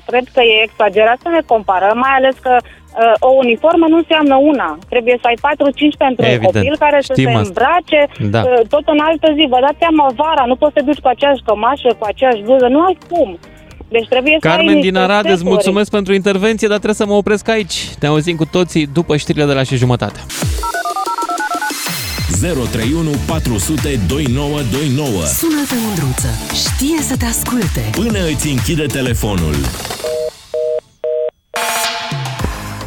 [0.10, 4.36] cred că e exagerat să ne comparăm, mai ales că uh, o uniformă nu înseamnă
[4.52, 4.70] una.
[4.94, 6.46] Trebuie să ai 4-5 pentru Evident.
[6.46, 7.46] un copil care să Știm se asta.
[7.48, 8.02] îmbrace
[8.36, 8.42] Da.
[8.46, 9.44] uh, tot în altă zi.
[9.54, 12.68] Vă dați seama, vara, nu poți să te duci cu aceeași cămașă, cu aceeași bluză,
[12.76, 13.30] nu ai cum.
[13.96, 15.50] Deci trebuie să ai Carmen niște din Arad, îți seturi.
[15.54, 17.76] mulțumesc pentru intervenție, dar trebuie să mă opresc aici.
[18.02, 20.20] Ne auzim cu toții după știrile de la și jumătate.
[22.42, 26.32] 031 400 2929 Sună-te, Mândruță.
[26.66, 27.84] Știe să te asculte.
[28.02, 29.56] Până îți închide telefonul.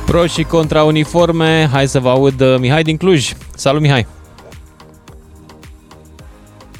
[0.06, 3.22] Pro și contra uniforme, hai să vă aud uh, Mihai din Cluj.
[3.54, 4.06] Salut, Mihai!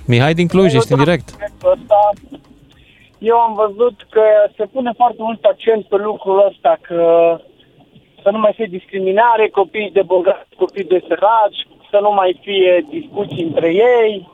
[0.06, 1.28] Mihai din Cluj, ești în direct.
[1.74, 2.00] Ăsta,
[3.18, 4.22] eu am văzut că
[4.56, 7.00] se pune foarte mult accent pe lucrul ăsta, că
[8.22, 11.60] să nu mai fie discriminare, copii de bogați, copii de săraci,
[11.90, 14.28] să nu mai fie discuții între ei.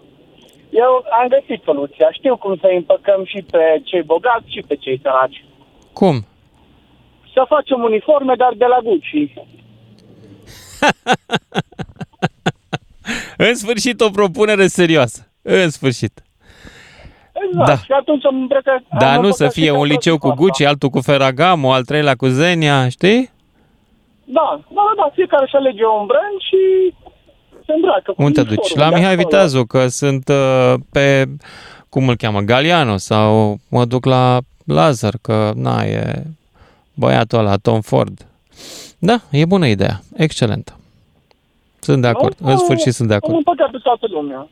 [0.71, 2.09] Eu am găsit soluția.
[2.13, 5.45] Știu cum să împăcăm și pe cei bogați și pe cei săraci.
[5.93, 6.27] Cum?
[7.33, 9.33] Să facem uniforme, dar de la Gucci.
[13.49, 15.31] În sfârșit o propunere serioasă.
[15.43, 16.23] În sfârșit.
[17.33, 17.67] Exact.
[17.67, 17.77] Da.
[17.77, 18.83] Și atunci am îmbrăcat...
[18.99, 20.41] Dar am nu să împăcat și fie pe un liceu cu asta.
[20.41, 23.31] Gucci, altul cu Ferragamo, al treilea cu Zenia, știi?
[24.25, 26.95] Da, da, da, fiecare își alege un brand și
[27.67, 28.13] se îmbracă.
[28.13, 28.57] cu Unde te duci?
[28.59, 29.27] uniformul La de Mihai acolo.
[29.29, 31.29] Viteazu, că sunt uh, pe,
[31.89, 36.23] cum îl cheamă, Galiano sau mă duc la Lazar, că na, e
[36.95, 38.27] băiatul ăla, Tom Ford.
[38.99, 40.01] Da, e bună ideea.
[40.17, 40.79] Excelentă.
[41.79, 42.37] Sunt de acord.
[42.39, 43.37] Nu, În sfârșit sunt de Am acord.
[43.37, 44.49] împăcat pe toată lumea.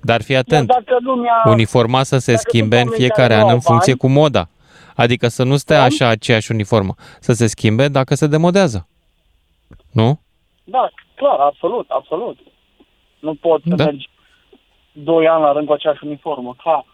[0.00, 0.66] Dar fii Iar atent.
[0.66, 1.42] dacă lumea...
[1.44, 3.94] Uniforma să se dacă schimbe sunt în oameni fiecare care an nu în au funcție
[3.94, 4.48] bani, cu moda.
[4.94, 6.94] Adică să nu stea așa aceeași uniformă.
[7.20, 8.88] Să se schimbe dacă se demodează.
[9.90, 10.20] Nu?
[10.64, 12.38] Da, clar, absolut, absolut.
[13.18, 13.84] Nu poți să Da.
[13.84, 14.08] mergi
[14.92, 16.84] doi ani la rând cu aceeași uniformă, clar.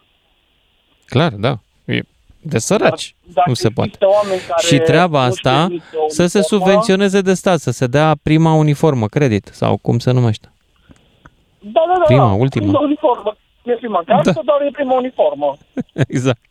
[1.05, 1.53] Clar, da.
[1.85, 1.99] E
[2.41, 3.15] de săraci.
[3.33, 3.89] Dacă nu se poate.
[3.89, 7.33] există oameni care Și treaba nu știu asta nici o să se uniformă, subvenționeze de
[7.33, 10.51] stat, să se dea prima uniformă, credit, sau cum se numește.
[11.59, 12.03] Da, da, da.
[12.03, 12.33] Prima, da.
[12.33, 12.65] ultima.
[12.65, 13.35] Prima uniformă.
[13.63, 14.41] E prima casă, Da.
[14.45, 15.55] dar e prima uniformă.
[16.07, 16.41] exact.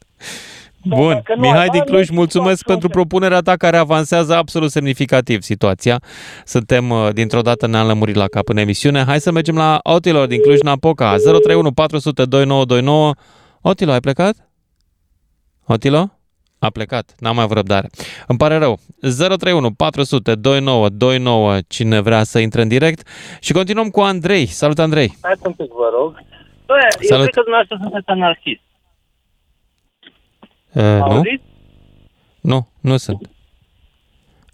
[0.84, 3.76] Da, Bun, dacă nu Mihai ai din bani, Cluj, nu mulțumesc pentru propunerea ta care
[3.76, 6.00] avansează absolut semnificativ situația.
[6.44, 9.04] Suntem uh, dintr-o dată ne-am lămurit la cap în emisiune.
[9.04, 13.12] Hai să mergem la Otilor din Cluj-Napoca, 031 400 2929.
[13.60, 14.34] Otilo, ai plecat?
[15.66, 16.16] Otilo?
[16.58, 17.88] A plecat, n-am mai avut răbdare.
[18.26, 18.78] Îmi pare rău.
[19.00, 23.08] 031 400 2929, cine vrea să intre în direct.
[23.40, 24.46] Și continuăm cu Andrei.
[24.46, 25.16] Salut, Andrei.
[25.20, 26.12] Hai un pic, vă rog.
[26.66, 27.22] Bă, eu Salut.
[27.22, 28.60] cred că dumneavoastră sunteți anarhist.
[30.74, 31.02] Uh, nu?
[31.02, 31.42] Auziți?
[32.40, 33.30] Nu, nu sunt.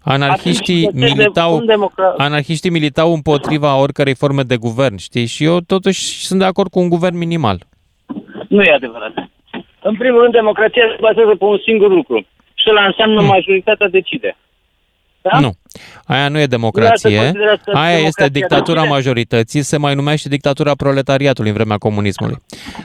[0.03, 5.25] Anarhiștii Atunci, de ce militau, un democrat- anarhiștii militau împotriva oricărei forme de guvern, știi?
[5.25, 7.57] Și eu totuși sunt de acord cu un guvern minimal.
[8.47, 9.13] Nu e adevărat.
[9.81, 12.25] În primul rând, democrația se bazează pe un singur lucru.
[12.53, 14.37] Și ăla înseamnă majoritatea decide.
[15.21, 15.39] Da?
[15.39, 15.53] Nu.
[16.05, 17.09] Aia nu e democrație.
[17.09, 18.93] Dumneavoastră considerați că Aia este democrația dictatura decide?
[18.93, 22.37] majorității, se mai numește dictatura proletariatului în vremea comunismului.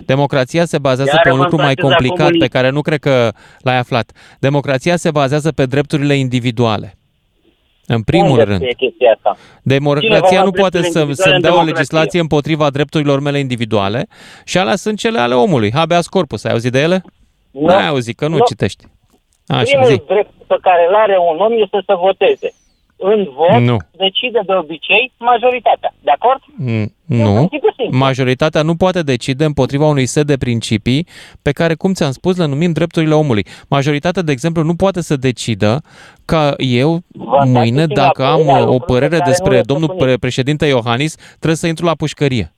[0.06, 2.52] Democrația se bazează Iar pe un mă lucru mai întoarceți la complicat pe comunism.
[2.52, 4.12] care nu cred că l-ai aflat.
[4.38, 6.98] Democrația se bazează pe drepturile individuale.
[7.86, 8.58] În primul Unde rând.
[8.60, 9.36] scrie chestia asta?
[9.36, 11.72] Cine Democrația va nu lua poate drepturile să, individuale să-mi în dea o democrație?
[11.74, 14.06] legislație împotriva drepturilor mele individuale
[14.44, 15.72] și alea sunt cele ale omului.
[15.72, 17.04] Habeas corpus, ai auzit de ele?
[17.50, 17.66] Nu.
[17.66, 18.44] N-ai auzit, că nu, Nu.
[18.48, 18.84] citești.
[19.46, 20.02] Așa, Primul zi.
[20.06, 22.52] drept pe care îl are un om este să voteze.
[22.96, 23.76] În vot Nu.
[23.96, 25.94] decide de obicei majoritatea.
[26.00, 26.40] De acord?
[26.56, 27.34] Mm, un Nu.
[27.34, 27.98] principiu simplu.
[27.98, 31.06] Majoritatea nu poate decide împotriva unui set de principii
[31.42, 33.46] pe care, cum ți-am spus, le numim drepturile omului.
[33.68, 35.80] Majoritatea, de exemplu, nu poate să decidă
[36.24, 36.98] ca eu
[37.44, 39.86] mâine, puțin la dacă am părerea o lucrului părere pe care despre nu le domnul
[39.86, 40.06] stăpânim.
[40.08, 42.54] pre- președinte Iohannis, trebuie să intru la pușcărie.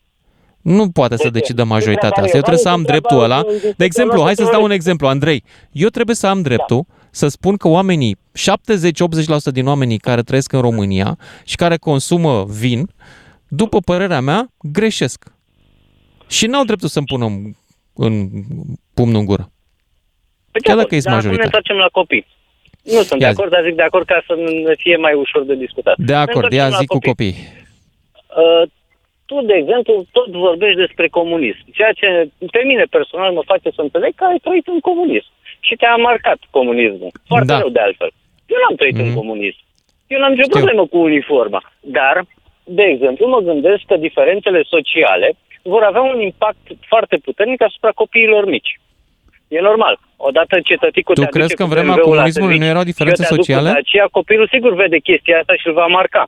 [0.66, 2.36] Nu poate să decidă majoritatea asta.
[2.36, 3.42] Eu trebuie să am dreptul ăla.
[3.76, 5.42] De exemplu, hai să-ți dau un exemplu, Andrei.
[5.72, 10.60] Eu trebuie să am dreptul să spun că oamenii, 70-80% din oamenii care trăiesc în
[10.60, 12.88] România și care consumă vin,
[13.48, 15.24] după părerea mea, greșesc.
[16.28, 17.52] Și n-au dreptul să-mi pună în,
[17.94, 18.28] în
[18.94, 19.50] pumnul în gură.
[20.50, 21.44] Păi Chiar da, dacă ești dar acum ne majoritar.
[21.60, 22.26] întoarcem la copii.
[22.82, 23.38] Nu sunt Ia de zi.
[23.38, 24.34] acord, dar zic de acord ca să
[24.68, 25.96] ne fie mai ușor de discutat.
[25.98, 27.10] De Ne acord, întoarcem ia la zi cu copii.
[27.10, 27.34] copii.
[28.42, 28.68] Uh,
[29.26, 32.06] tu, de exemplu, tot vorbești despre comunism, ceea ce
[32.50, 36.38] pe mine personal mă face să înțeleg că ai trăit în comunism și te-a marcat
[36.50, 37.10] comunismul.
[37.26, 37.58] Foarte Da.
[37.58, 38.10] rău de altfel.
[38.46, 39.14] Eu n-am trăit în Mhm.
[39.20, 39.58] comunism.
[40.06, 40.56] Eu n-am nicio Știu.
[40.58, 41.60] problemă cu uniforma.
[41.80, 42.24] Dar,
[42.64, 45.28] de exemplu, mă gândesc că diferențele sociale
[45.62, 48.80] vor avea un impact foarte puternic asupra copiilor mici.
[49.48, 49.98] E normal.
[50.16, 52.64] Odată ce tăticul Tu te aduce crezi că în cu vremea BMW-ul la comunismului serviciu
[52.64, 53.68] nu erau și eu diferențe te aduc cu sociale?
[53.72, 56.22] Dacia, copilul sigur vede chestia asta și îl va marca.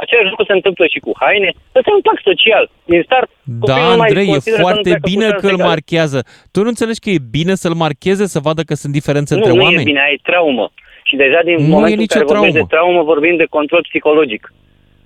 [0.00, 1.50] Același lucru se întâmplă și cu haine.
[1.76, 2.64] Ăsta e un impact social.
[2.92, 5.26] Din start, Da, copilul nu mai Andrei, e consideră că nu foarte pleacă cu bine
[5.28, 5.68] șanse că îl egale.
[5.70, 6.18] marchează.
[6.52, 9.54] Tu nu înțelegi că e bine să-l marcheze, să vadă că sunt diferențe Nu, între
[9.56, 9.82] nu oameni?
[9.86, 10.66] e bine, ai traumă.
[11.08, 12.58] Și deja din Nu e momentul în nicio care vorbim traumă.
[12.60, 14.42] de traumă, vorbim de control psihologic.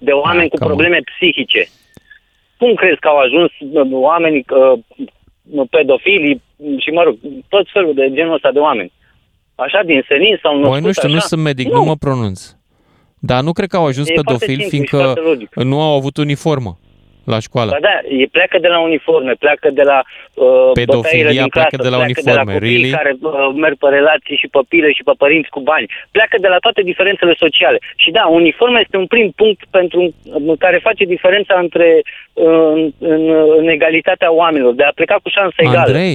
[0.09, 0.77] De oameni cu come on.
[0.77, 1.63] probleme psihice.
[2.61, 4.79] Cum crezi că au ajuns uh, oamenii uh,
[5.71, 6.43] pedofilii
[6.83, 7.15] și, mă rog,
[7.49, 8.93] tot felul de genul ăsta de oameni?
[9.55, 11.15] Așa, din senin sau Băi, nu știu, așa?
[11.15, 12.41] nu sunt medic, nu, mă pronunț.
[13.31, 15.55] Dar nu cred că au ajuns E foarte pedofili, simplu și fiindcă foarte logic.
[15.55, 16.73] nu au avut uniformă
[17.25, 17.71] la școală.
[17.71, 19.99] Ba da, e pleacă de la uniforme, pleacă de la
[20.35, 22.91] uh, Pedofilia bătăile din pleacă clasă, de la pleacă de la uniforme, copiii really?
[22.99, 23.33] care uh,
[23.65, 25.87] merg pe relații și pe pile și pe părinți cu bani.
[26.11, 27.79] Pleacă de la toate diferențele sociale.
[27.97, 31.89] Și da, uniforma este un prim punct pentru uh, care face diferența între
[32.33, 33.23] uh, în, în,
[33.61, 35.79] în egalitatea oamenilor, de a pleca cu șanse egale.
[35.79, 36.15] Andrei,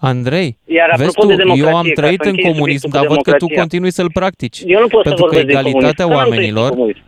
[0.00, 2.80] Andrei, Iar vezi apropo tu, de democrație, eu am ca trăit să în închei comunism,
[2.80, 3.60] subiectul dar cu văd că tu democrația.
[3.60, 4.58] continui să-l practici.
[4.66, 6.70] Eu nu pot să Pentru că vorbesc de egalitatea comunism, că n-am trăit în oamenilor,
[6.70, 7.02] comunism.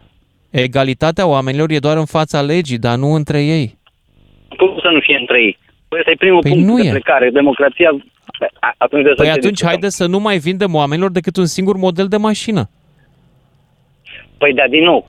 [0.50, 3.78] egalitatea oamenilor e doar în fața legii, dar nu între ei.
[4.56, 5.58] Cum să nu fie între ei?
[5.88, 6.90] Păi ăsta e primul Păi punct nu de e.
[6.90, 7.30] plecare.
[7.30, 7.90] Democrația...
[8.60, 9.68] A- Atunci de Păi ce atunci discutăm?
[9.68, 12.68] haide să nu mai vindem oamenilor decât un singur model de mașină.
[14.38, 15.08] Păi da, din nou,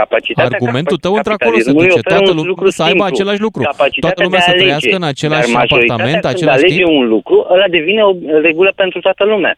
[0.00, 3.04] capacitatea Argumentul tău capac- într-acolo se capitalismului duce, oferă toată un lucru lucru să aibă
[3.04, 3.14] simplu.
[3.14, 3.60] același lucru.
[3.62, 4.64] Capacitatea Toată lumea de a să alege.
[4.64, 6.86] trăiască în același Dar majoritatea apartament, când același alege tip.
[6.98, 8.12] un lucru, ăla devine o
[8.48, 9.52] regulă pentru toată lumea.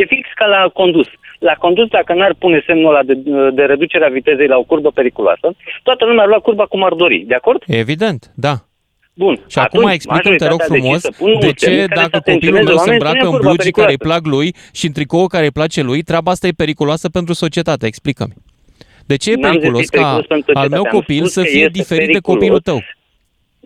[0.00, 1.08] De fix ca la condus.
[1.48, 3.14] La condus, dacă n-ar pune semnul ăla de,
[3.58, 5.46] de reducerea vitezei la o curbă periculoasă,
[5.82, 7.18] toată lumea ar lua curba cum ar dori.
[7.30, 7.60] De acord?
[7.66, 8.54] Evident, da.
[9.14, 9.34] Bun.
[9.48, 11.94] Și acum explică te rog majoritatea frumos, decide să pună de un semn ce care
[12.00, 14.20] dacă să copilul tensioneze meu se oamenii, îmbracă spune în curba blugii care îi periculoasă.
[14.22, 17.86] plac lui și în tricou care îi place lui, treaba asta e periculoasă pentru societate.
[17.86, 18.32] Explică-mi.
[19.12, 20.98] De ce e N-am zis că e periculos ca periculos pentru al meu societate, am
[20.98, 22.34] copil spus să că fie este diferit de periculos.
[22.36, 22.78] copilul tău?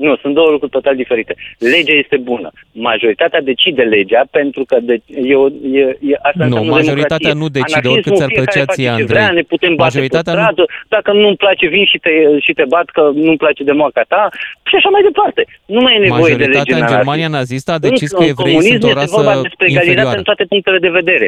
[0.06, 1.34] Nu, sunt două lucruri total diferite.
[1.74, 2.48] Legea este bună.
[2.90, 4.94] Majoritatea decide legea pentru că de,
[5.32, 7.40] e, o- e, e, asta Nu, înseamnă majoritatea democrație.
[7.42, 9.12] nu decide, Anarhismul, oricât ți-ar fiecare plăcea face ție, ce Andrei.
[9.14, 10.64] Vrea, ne putem bate Majoritatea pe nu- stradă,
[10.96, 12.12] dacă nu-mi place vin și te,
[12.46, 14.22] și te bat că nu-mi place de moaca ta
[14.68, 15.42] și așa mai departe.
[15.74, 16.96] Nu mai e nevoie de lege Majoritatea în anarhistă.
[16.98, 19.64] Germania nazistă a decis În- că în evreii sunt comunism o este rasă vorba despre
[19.66, 20.18] egalitate inferioară.
[20.22, 21.26] în toate punctele de vedere.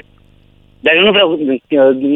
[0.80, 1.28] Dar eu nu vreau,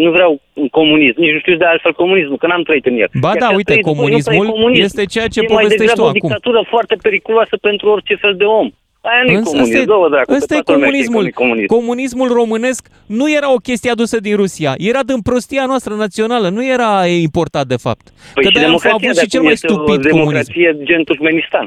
[0.04, 3.08] nu vreau un comunism, nici nu știu de altfel comunismul, că n-am trăit în el.
[3.20, 4.82] Ba Iar da, că uite, trăit după, nu comunismul prea e comunism.
[4.84, 6.20] este ceea ce e mai povestești degrabă tu o acum.
[6.20, 8.70] dictatură foarte periculoasă pentru orice fel de om.
[9.02, 11.04] Aia nu e Însă comunism, ăsta e- două dracu, că ăsta e toată lumea știe
[11.04, 11.22] că comunismul.
[11.22, 11.74] nu e comunism.
[11.76, 12.82] Comunismul românesc
[13.18, 17.66] nu era o chestie adusă din Rusia, era din prostia noastră națională, nu era importat
[17.66, 18.04] de fapt.
[18.34, 20.00] Păi că și de-aia am democrația avut de și cel acum mai este o stupid
[20.10, 20.16] comunism.
[20.16, 21.66] democrație gen Turkmenistan.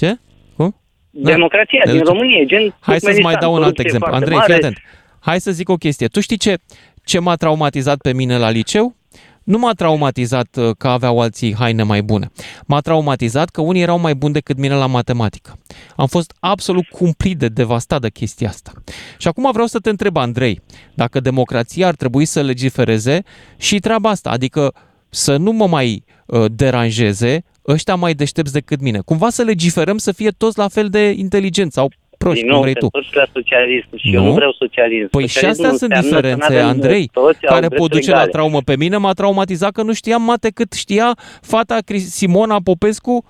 [0.00, 0.10] Ce?
[0.56, 0.70] Cum?
[1.10, 1.30] Da.
[1.30, 2.14] Democrația Ne din ducem.
[2.14, 4.08] România e gen Hai să-ți mai Turkmenistan, dau un alt corupție exemplu.
[4.08, 4.52] foarte Andrei, mare.
[4.52, 4.76] fii atent.
[5.24, 6.06] Hai să zic o chestie.
[6.06, 6.58] Tu știi ce,
[7.04, 8.96] ce m-a traumatizat pe mine la liceu?
[9.44, 12.30] nu m-a traumatizat uh, că aveau alții haine mai bune.
[12.66, 15.58] M-a traumatizat că unii erau mai buni decât mine la matematică.
[15.96, 18.72] Am fost absolut cumplit de devastat de chestia asta.
[19.18, 20.60] Și acum vreau să te întreb, Andrei,
[20.94, 23.22] dacă democrația ar trebui să legifereze
[23.56, 24.74] și treaba asta, adică
[25.08, 29.00] să nu mă mai uh, deranjeze ăștia mai deștepți decât mine.
[29.00, 31.90] Cumva să legiferăm să fie toți la fel de inteligenți sau
[32.24, 32.88] proști, Din cum nou, vrei te tu.
[32.92, 34.14] întorci la socialism și Nu?
[34.18, 35.08] eu nu vreau socialism.
[35.10, 37.90] Păi și Socialismul astea sunt înseamnă că diferențe, n-avem Andrei, toți au care pot drepturi
[38.00, 38.30] duce la egale.
[38.30, 38.60] traumă.
[38.70, 41.08] Pe mine m-a traumatizat că nu știam mate cât știa
[41.42, 43.24] fata Cris- Simona Popescu,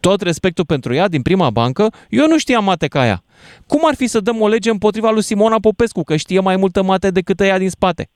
[0.00, 3.22] tot respectul pentru ea, din prima bancă, eu nu știam mate ca ea.
[3.66, 6.82] Cum ar fi să dăm o lege împotriva lui Simona Popescu, că știe mai multă
[6.82, 8.10] mate decât ea din spate?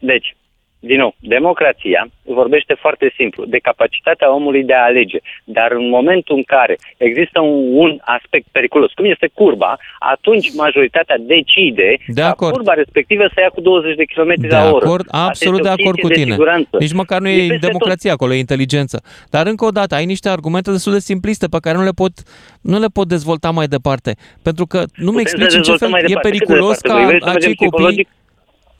[0.00, 0.36] Deci,
[0.80, 5.18] din nou, democrația vorbește foarte simplu de capacitatea omului de a alege.
[5.44, 11.16] Dar în momentul în care există un, un aspect periculos, cum este curba, atunci majoritatea
[11.18, 12.52] decide De ca acord.
[12.52, 14.84] curba respectivă să ia cu 20 de km De la oră.
[14.86, 16.32] acord, Asta absolut este de o acord cu chestie de tine.
[16.34, 16.76] siguranță.
[16.78, 19.02] Nici măcar nu E e peste democrație acolo, e inteligență.
[19.30, 22.12] Dar încă o dată, ai niște argumente destul de simpliste pe care nu le pot,
[22.60, 24.14] nu le pot dezvolta mai departe.
[24.42, 26.28] Pentru că nu mi Putem să explici în ce dezvoltăm fel mai e departe.
[26.28, 26.88] Cât de periculos departe?
[26.88, 28.08] ca Voi vreți să acei mergem copii psihologic?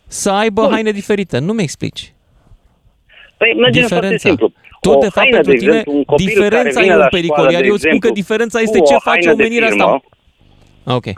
[0.09, 0.71] Să aibă Bun.
[0.73, 1.39] haine diferite.
[1.39, 2.13] Nu mi explici.
[3.37, 4.29] Păi mergem foarte Diferența.
[4.29, 4.53] simplu.
[4.81, 6.93] Tu, O de fapt, haină, pentru de tine, exemplu, un copil diferența care vine e
[6.95, 8.93] un la pericol, școală, iar de eu spun că exemplu, diferența cu este o ce
[8.95, 10.03] face haină de omenirea firmă, asta.
[10.97, 11.05] Ok.
[11.07, 11.15] Zi,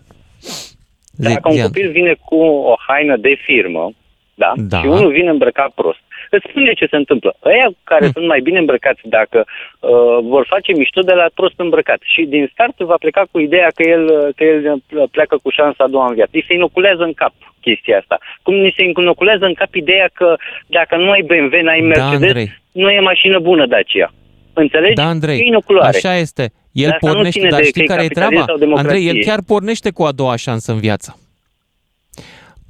[1.28, 1.66] Dacă un Diana.
[1.66, 2.36] copil vine cu
[2.72, 3.92] o haină de firmă,
[4.34, 4.80] da, Da.
[4.80, 5.98] și unul vine îmbrăcat prost,
[6.36, 7.36] îți spune ce se întâmplă.
[7.44, 8.12] Ăia care Hm.
[8.12, 9.90] sunt mai bine îmbrăcați, dacă uh,
[10.22, 13.82] vor face mișto de la prost îmbrăcat și din start va pleca cu ideea că
[13.88, 16.30] el, că el pleacă cu șansa a doua în viață.
[16.34, 18.18] Îi se inoculează în cap chestia asta.
[18.42, 20.34] Cum ni se inoculează în cap ideea că
[20.66, 22.48] dacă nu ai BMW, n-ai Mercedes, Andrei.
[22.72, 24.12] nu e mașină bună Dacia.
[24.52, 24.94] Înțelegi?
[24.94, 25.96] Da, Andrei, E inoculare.
[25.96, 26.52] așa este.
[26.72, 28.46] El Dar asta nu pornește, ține dar de știi că e care e capitalism treaba?
[28.46, 28.90] sau democrație.
[28.90, 31.19] Andrei, el chiar pornește cu a doua șansă în viață.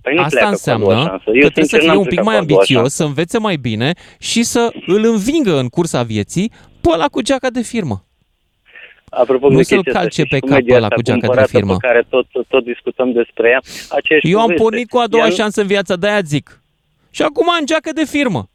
[0.02, 1.24] Păi nu Asta pleacă cu a doua înseamnă șansă.
[1.24, 2.80] că Eu, trebuie sincer, să fie n-am un pic plecat mai cu a doua ambițios,
[2.80, 2.96] șansă.
[2.96, 7.50] să învețe mai bine și să îl învingă în cursa vieții pe ăla cu geaca
[7.50, 8.04] de firmă.
[9.10, 11.02] Apropo Nu de să-l chestia asta, calce știți, pe și cap media ăla asta cu
[11.02, 11.76] geaca de cumpărată firmă.
[11.76, 13.60] Pe care tot, tot discutăm despre ea.
[13.88, 14.62] Aceeași Eu am poveste.
[14.62, 16.62] pornit cu a doua Ea nu- șansă în viață, de-aia zic.
[17.10, 18.48] Și acum am geacă de firmă.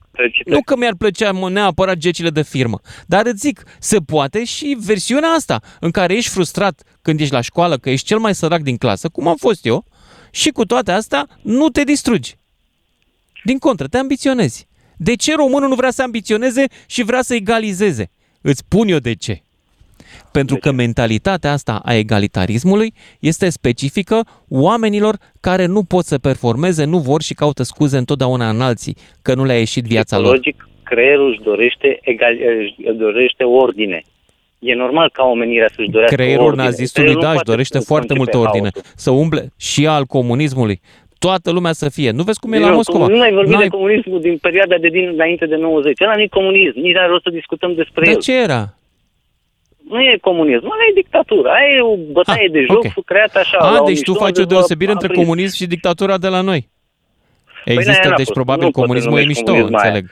[0.45, 4.77] Nu că mi-ar plăcea mă, neapărat gecile de firmă, dar îți zic, se poate și
[4.85, 8.61] versiunea asta, în care ești frustrat când ești la școală, că ești cel mai sărac
[8.61, 9.85] din clasă, cum am fost eu,
[10.35, 12.35] și cu toate astea nu te distrugi.
[13.43, 14.67] Din contră, te ambiționezi.
[14.97, 18.11] De ce românul nu vrea să ambiționeze și vrea să egalizeze?
[18.41, 19.41] Îți spun eu de ce.
[20.31, 26.97] Pentru că mentalitatea asta a egalitarismului este specifică oamenilor care nu pot să performeze, nu
[26.97, 30.35] vor și caută scuze întotdeauna în alții că nu le-a ieșit viața lor.
[30.35, 34.01] Logic, creierul își dorește, egal, își dorește ordine.
[34.71, 36.63] E normal ca omenirea să-și dorească Creierul ordine.
[36.63, 38.69] nazistului, Creierul da, nu își poate dorește să foarte concepe multă ordine.
[38.73, 38.91] haosul.
[39.05, 40.77] Să umble și al comunismului.
[41.25, 42.11] Toată lumea să fie.
[42.11, 43.07] Nu vezi cum e Din la nou, Moscova?
[43.07, 46.01] Nu mai vorbim N-ai- de comunismul din perioada de din, înainte de 90.
[46.01, 46.79] Ăla nu e comunism.
[46.79, 48.19] Nici n-are rost să discutăm despre Dar el.
[48.19, 48.61] ce era?
[49.89, 51.49] Nu e comunism, ăla e dictatură.
[51.49, 53.03] Aia e o bătaie de joc ok.
[53.05, 53.57] creată așa.
[53.57, 55.25] la A, un deci tu mișto faci o unde deosebire v-a între aprins.
[55.27, 56.61] comunism și dictatura de la noi.
[57.65, 58.37] Păi Există, n-aia n-a deci fost.
[58.39, 59.93] probabil Nu poți să comunismul e numești mișto, comunism aia.
[59.93, 60.05] înțeleg.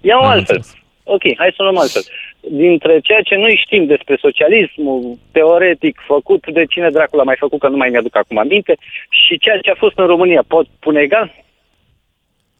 [0.00, 0.60] Iau Am altfel.
[1.04, 2.02] Ok, hai să o luăm altfel.
[2.50, 7.60] Dintre ceea ce noi știm despre socialismul teoretic făcut, de cine dracul a mai făcut,
[7.60, 8.76] că nu mai mi-aduc acum aminte,
[9.08, 11.34] și ceea ce a fost în România, pot pune egal?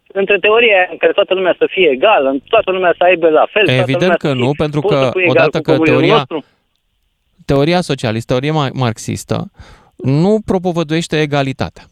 [0.07, 3.47] Între teoria în care toată lumea să fie egal, în toată lumea să aibă la
[3.53, 5.57] fel, toată lumea Evident să că fie, nu, pentru poți să că pui egal odată
[5.57, 6.45] cu că comunismul teoria, nostru?
[7.45, 9.51] teoria socialistă, teoria ma- marxistă,
[9.97, 11.85] nu propovăduiește egalitatea.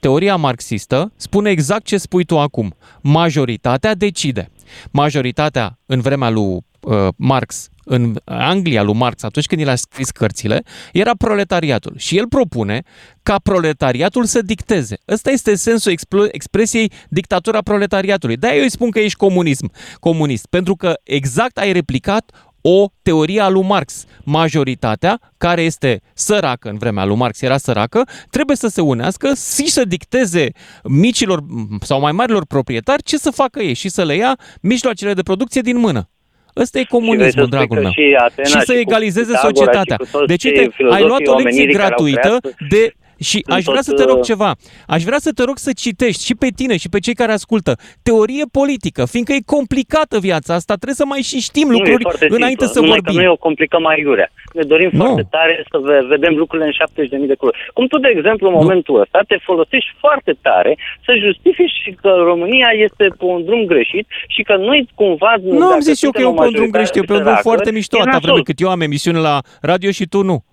[0.00, 2.74] Teoria marxistă spune exact ce spui tu acum.
[3.00, 4.50] Majoritatea decide.
[4.90, 10.10] Majoritatea în vremea lui uh, Marx, în Anglia lui Marx, atunci când el a scris
[10.10, 10.62] cărțile,
[10.92, 11.94] era proletariatul.
[11.96, 12.82] Și el propune
[13.22, 14.96] ca proletariatul să dicteze.
[15.08, 18.36] Ăsta este sensul explo- expresiei dictatura proletariatului.
[18.36, 23.40] De-aia eu îi spun că ești comunism, comunist, pentru că exact ai replicat o teorie
[23.40, 24.04] a lui Marx.
[24.24, 29.70] Majoritatea, care este săracă în vremea lui Marx, era săracă, trebuie să se unească și
[29.70, 30.50] să dicteze
[30.84, 31.44] micilor
[31.80, 35.60] sau mai marilor proprietari ce să facă ei și să le ia mijloacele de producție
[35.60, 36.08] din mână.
[36.56, 37.90] Ăsta e vrei să comunismul, spui dragul că meu.
[37.90, 39.96] și Atena și să și cu egalizeze Pitagora societatea.
[40.00, 42.38] și cu toți Deci, cei uite, ai filozofii luat o lecție omenirii care au gratuită
[42.40, 44.50] creat de și sunt aș vrea să tot, te rog uh, ceva.
[44.86, 47.72] Aș vrea să te rog să citești și pe tine și pe cei care ascultă
[48.02, 52.02] teorie politică, fiindcă e complicată viața asta, trebuie să mai și știm Nu, e lucruri
[52.02, 53.14] foarte înainte simplu, să numai vorbim.
[53.14, 54.28] Că noi o complicăm mai iurea.
[54.52, 55.04] Ne dorim Nu.
[55.04, 57.58] foarte tare să ve- vedem lucrurile în 70.000 de culori.
[57.74, 60.72] Cum tu, de exemplu, în momentul ăsta te folosești foarte tare
[61.04, 65.34] să justifici că România este pe un drum greșit și că noi cumva...
[65.42, 67.38] Nu am zis eu că e un pe un drum greșit, e pe un drum
[67.48, 70.44] foarte mișto, atâta vreme vreme cât eu am emisiune la radio și tu nu.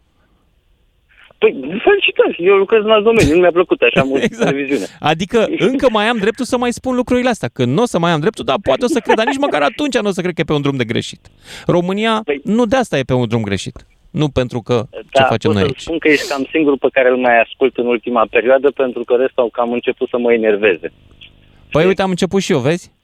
[1.38, 1.52] Păi,
[1.84, 4.50] felicitări, eu lucrez în alt domeniu, nu mi-a plăcut așa mult exact.
[4.50, 4.86] televiziune.
[5.00, 7.50] Adică încă mai am dreptul să mai spun lucrurile astea.
[7.54, 9.62] Când nu o să mai am dreptul, dar poate o să cred, dar nici măcar
[9.62, 11.28] atunci nu o să cred că e pe un drum de greșit.
[11.66, 12.42] România păi...
[12.44, 13.86] nu de asta e pe un drum greșit.
[14.12, 15.82] Nu pentru că da, ce facem pot noi să aici.
[15.82, 19.14] spun că ești cam singurul pe care îl mai ascult în ultima perioadă, pentru că
[19.16, 20.92] restul au cam început să mă enerveze.
[21.72, 22.95] Păi uite, am început și eu, vezi?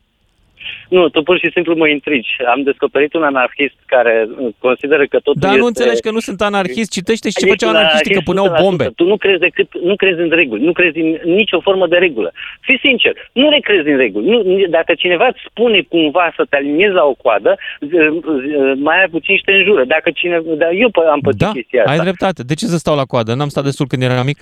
[0.90, 2.30] Nu, tu pur și simplu mă intrigi.
[2.54, 5.62] Am descoperit un anarhist care uh, consideră că totul Dar este...
[5.62, 8.50] nu înțelegi că nu sunt anarhist, citește și ce Ești făceau un anarhiștii, că anarhist
[8.54, 8.86] puneau bombe.
[8.86, 8.96] 100%.
[8.96, 12.32] Tu nu crezi decât, nu crezi în reguli, nu crezi în nicio formă de regulă.
[12.68, 14.26] Fii sincer, nu le crezi în reguli.
[14.30, 14.38] Nu,
[14.70, 17.52] dacă cineva îți spune cumva să te aliniezi la o coadă,
[17.90, 18.12] z-
[18.44, 19.84] z- mai ai puțin și te înjură.
[19.86, 21.92] Dacă cine, dar eu p- am pățit Da, chestia asta.
[21.92, 22.44] ai dreptate.
[22.44, 23.34] De ce să stau la coadă?
[23.34, 24.40] N-am stat destul când eram mic?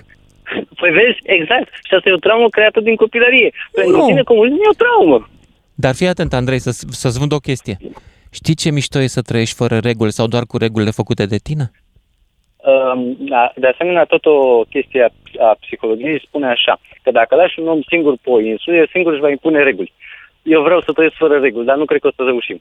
[0.80, 1.68] Păi vezi, exact.
[1.88, 3.50] Și asta e o traumă creată din copilărie.
[3.72, 4.06] Pentru Nu.
[4.06, 5.28] tine comunismul e o traumă.
[5.80, 7.76] Dar fii atent, Andrei, să, să-ți vând o chestie.
[8.30, 11.70] Știi ce mișto e să trăiești fără reguli sau doar cu regulile făcute de tine?
[12.70, 15.10] Um, da, de asemenea, tot o chestie a,
[15.48, 19.12] a psihologiei spune așa, că dacă lași un om singur pe o insulă, el singur
[19.12, 19.92] își va impune reguli.
[20.42, 22.60] Eu vreau să trăiesc fără reguli, dar nu cred că o să reușim.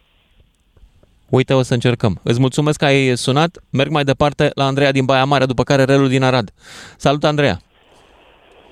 [1.29, 2.19] Uite, o să încercăm.
[2.23, 3.51] Îți mulțumesc că ai sunat.
[3.71, 6.49] Merg mai departe la Andreea din Baia Mare, după care Relu din Arad.
[6.97, 7.57] Salut, Andreea!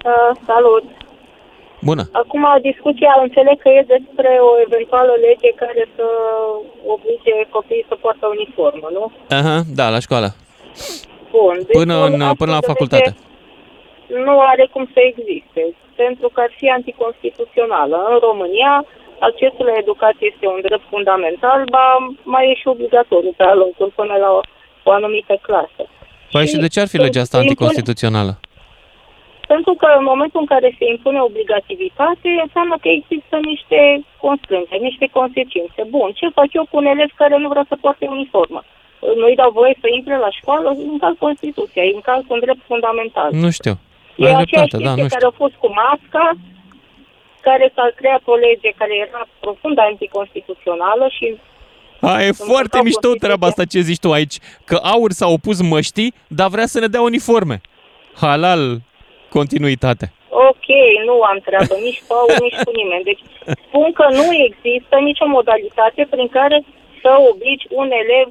[0.05, 1.06] Uh, salut!
[1.81, 2.03] Bună!
[2.11, 6.05] Acum discuția înțeleg că e despre o eventuală lege care să
[6.95, 9.03] oblige copiii să poartă uniformă, nu?
[9.39, 10.29] Aha, da, la școală.
[11.31, 11.55] Bun.
[11.67, 13.11] Deci Până, un în, astfel până la de facultate.
[13.11, 13.25] lege
[14.25, 15.61] Nu are cum să existe,
[15.95, 17.95] pentru că ar fi anticonstituțională.
[18.11, 18.73] În România,
[19.19, 21.87] accesul la educație este un drept fundamental, ba
[22.23, 24.41] mai e și obligatoriu pe alocuri până la o,
[24.87, 25.83] o anumită clasă.
[26.31, 28.39] Păi și de ce ar fi legea asta se impune- anticonstituțională?
[29.53, 33.79] Pentru că în momentul în care se impune obligativitate, înseamnă că există niște
[34.25, 35.79] constrângeri, niște consecințe.
[35.95, 38.61] Bun, ce fac eu cu un elev care nu vrea să poarte uniformă?
[39.21, 43.29] Nu-i dau voie să intre la școală, încalc Constituția, îi încalc un drept fundamental.
[43.43, 43.75] Nu știu.
[44.15, 45.33] E Ai aceeași dreptate, da, chestie nu care știu.
[45.33, 46.25] a fost cu masca,
[47.47, 51.25] care s-a creat o lege care era profund anticonstituțională și
[52.01, 56.13] A, e foarte mișto treaba asta ce zici tu aici, că Aur s-a opus măștii,
[56.27, 57.61] dar vrea să ne dea uniforme.
[58.21, 58.77] Halal,
[59.29, 60.05] continuitate.
[60.29, 60.67] Ok,
[61.05, 63.03] nu am treabă nici cu aur, nici cu nimeni.
[63.03, 63.23] Deci
[63.67, 66.57] spun că nu există nicio modalitate prin care
[67.01, 68.29] să obligi un elev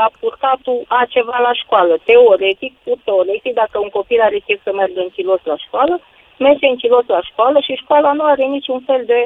[0.00, 1.98] la purtatul a ceva la școală.
[2.04, 6.00] Teoretic, pur teoretic, dacă un copil are chef să meargă în chilos la școală,
[6.38, 9.20] merge în chilos la școală și școala nu are niciun fel de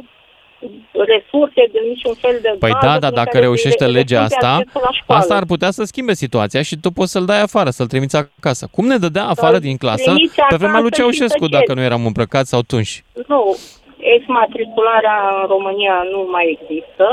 [0.93, 3.99] resurse, de niciun fel de Păi bază da, dar prin dacă care reușește să-i le-
[3.99, 5.21] legea rezolve asta, accesul la școală.
[5.21, 8.69] asta ar putea să schimbe situația și tu poți să-l dai afară, să-l trimiți acasă.
[8.71, 11.53] Cum ne dădea afară din clasă trimiți pe vremea lui acasă și Ceaușescu, tăceri.
[11.61, 13.03] dacă nu eram îmbrăcați sau tunși?
[13.27, 13.57] Nu,
[13.99, 17.07] exmatricularea în România nu mai există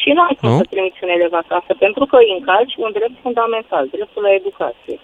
[0.00, 0.56] și nu ai cum Nu?
[0.56, 4.96] să trimiți un elev acasă, pentru că îi încalci un drept fundamental, dreptul la educație.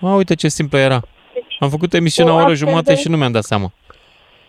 [0.00, 1.00] A, uite ce simplu era.
[1.58, 3.68] Am făcut emisiunea o o oră astfel jumate de- și nu mi-am dat seama.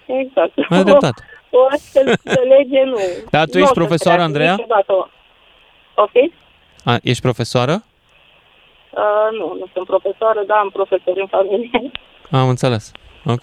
[0.05, 0.51] Exact.
[0.69, 1.21] Ai dreptate.
[1.57, 2.97] O, o astfel de lege nu.
[3.31, 4.51] Dar tu nu ești o să profesoară, treacă Andreea?
[4.55, 5.09] Niciodată.
[5.95, 6.15] Ok?
[6.83, 7.83] A, ești profesoară?
[8.89, 11.91] Uh, nu, nu sunt profesoară, dar am profesori în familie.
[12.31, 12.91] Am înțeles.
[13.25, 13.41] Ok.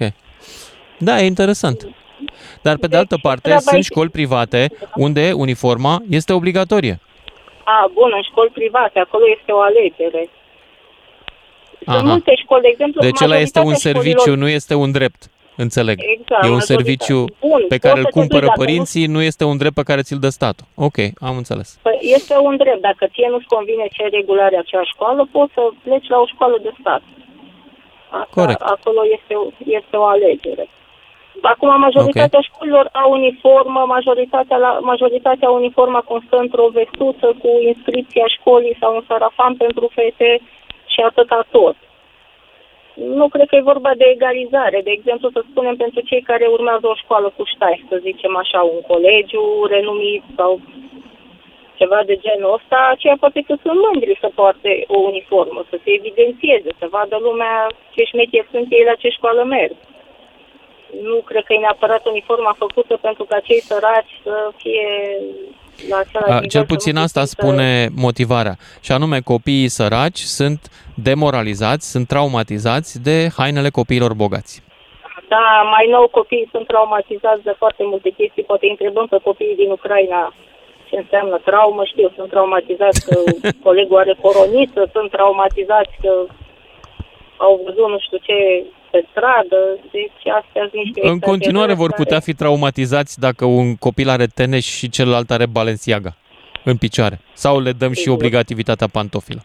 [0.98, 1.88] Da, e interesant.
[2.62, 7.00] Dar pe de altă parte, treaba sunt e- școli private unde uniforma este obligatorie.
[7.64, 10.28] A, bun, în școli private, acolo este o alegere.
[11.84, 12.02] Sunt Aha.
[12.04, 15.30] multe școli, de exemplu, Deci ăla este un majoritatea serviciu, școlilor- nu este un drept.
[15.56, 15.96] Înțeleg.
[16.16, 16.74] Exact, e un majoritatea.
[16.74, 19.44] serviciu Bun, pe poți care să îl te duci cumpără dacă nu- părinții, nu este
[19.44, 20.66] un drept pe care ți-l dă statul.
[20.86, 20.98] Ok,
[21.28, 21.68] am înțeles.
[21.82, 22.80] Păi este un drept.
[22.90, 26.56] Dacă ție nu-ți convine ce regulă are acea școală, poți să pleci la o școală
[26.62, 27.02] de stat.
[28.10, 28.60] Asta, Corect.
[28.60, 30.68] Acolo este, o- este o alegere.
[31.42, 32.48] Acum, majoritatea okay.
[32.52, 39.04] școlilor au uniformă, majoritatea, la, majoritatea uniforma constă într-o vestuță cu inscripția școlii sau un
[39.08, 40.40] sarafan pentru fete
[40.92, 41.76] și atâta tot.
[42.94, 44.80] Nu cred că e vorba de egalizare.
[44.84, 48.60] De exemplu, să spunem pentru cei care urmează o școală cu ștai, să zicem așa,
[48.60, 50.60] un colegiu renumit sau
[51.74, 55.90] ceva de genul ăsta, aceia poate că sunt mândri să poarte o uniformă, să se
[55.98, 59.76] evidențieze, să vadă lumea ce șmecheri sunt ei la ce școală merg.
[61.02, 64.88] Nu cred că e neapărat uniforma făcută pentru ca cei săraci să fie
[65.88, 68.56] la același A, nivel, cel să nu puțin se asta simtă- spune motivarea.
[68.80, 70.60] Și anume, copiii săraci sunt
[70.94, 74.62] demoralizați, sunt traumatizați de hainele copiilor bogați.
[75.28, 75.44] Da,
[75.74, 78.42] mai nou copiii sunt traumatizați de foarte multe chestii.
[78.50, 80.34] Poate îi întrebăm pe copiii din Ucraina
[80.88, 81.82] ce înseamnă traumă.
[81.84, 83.14] Știu, sunt traumatizați că
[83.68, 86.12] colegul are coroniță, sunt traumatizați că
[87.36, 88.36] au văzut nu știu ce
[88.94, 89.60] pe stradă.
[89.96, 94.08] Deci astea sunt niște În continuare exagerări vor care- putea fi traumatizați dacă un copil
[94.08, 96.12] are tenis și celălalt are Balenciaga
[96.64, 97.16] în picioare.
[97.32, 98.14] Sau le dăm și Sigur.
[98.14, 99.42] obligativitatea pantofilă.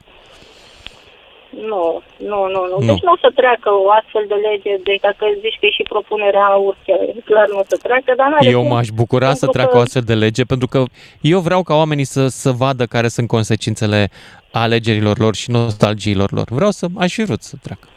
[1.72, 2.02] Nu,
[2.32, 2.78] nu, nu, nu.
[2.86, 2.94] Nu.
[2.94, 5.84] Deci nu o să treacă o astfel de lege, deci dacă zici că e și
[5.84, 6.94] propunerea urche,
[7.26, 9.78] clar nu o să treacă, dar n-are Eu cum, m-aș bucura să pentru treacă că-
[9.78, 10.84] o astfel de lege, pentru că
[11.22, 14.10] eu vreau ca oamenii să, să vadă care sunt consecințele
[14.52, 16.48] alegerilor lor și nostalgiilor lor.
[16.50, 17.88] Vreau să, aș fi vrut să treacă.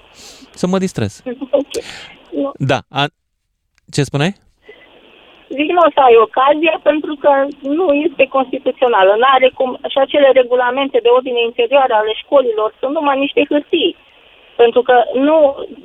[0.55, 1.23] Să mă distrez.
[2.31, 2.53] Nu.
[2.57, 2.79] Da.
[2.91, 3.05] A,
[3.95, 4.33] ce spuneai?
[5.57, 7.33] Zic, nu o să ai ocazia pentru că
[7.79, 9.13] nu este constituțională.
[9.21, 13.97] Nu are cum, și acele regulamente de ordine interioară ale școlilor sunt numai niște hârtii.
[14.57, 14.97] Pentru că
[15.27, 15.37] nu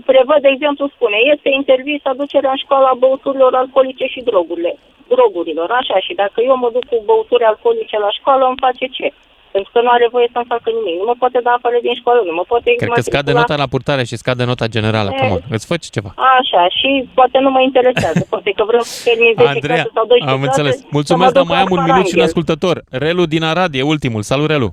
[0.05, 4.73] prevăd, de exemplu, spune, este interzis aducerea în școală a băuturilor alcoolice și drogurile,
[5.07, 9.07] drogurilor, așa, și dacă eu mă duc cu băuturi alcoolice la școală, îmi face ce?
[9.55, 10.95] Pentru că nu are voie să-mi facă nimic.
[11.01, 13.39] Nu mă poate da afară din școală, nu mă poate Cred că scade matricula.
[13.39, 15.09] nota la purtare și scade nota generală.
[15.13, 15.17] E.
[15.19, 16.11] Come on, îți faci ceva.
[16.39, 18.21] Așa, și poate nu mă interesează.
[18.33, 20.75] Poate că vreau să termin 10 Andreea, clase sau 12 am clase, înțeles.
[20.81, 22.29] să Mulțumesc, mă dar duc mai la am un minut și un Paranghel.
[22.29, 22.75] ascultător.
[23.05, 24.21] Relu din Arad e ultimul.
[24.31, 24.69] Salut, Relu.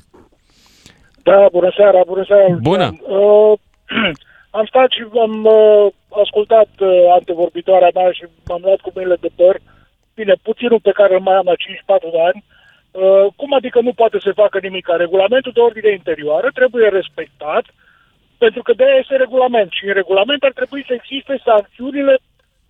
[1.29, 2.47] Da, bună seara, bună seara.
[2.71, 2.87] Bună.
[3.19, 3.53] Uh,
[4.59, 5.87] am stat și am uh,
[6.23, 6.89] ascultat uh,
[7.19, 9.55] antevorbitoarea mea și m-am luat cu mâinile de păr.
[10.19, 12.45] Bine, puținul pe care îl mai am la 54 de ani.
[13.03, 14.87] Uh, cum adică nu poate să facă nimic?
[14.97, 17.65] Regulamentul de ordine interioară trebuie respectat
[18.39, 22.15] pentru că de este regulament și în regulament ar trebui să existe sancțiunile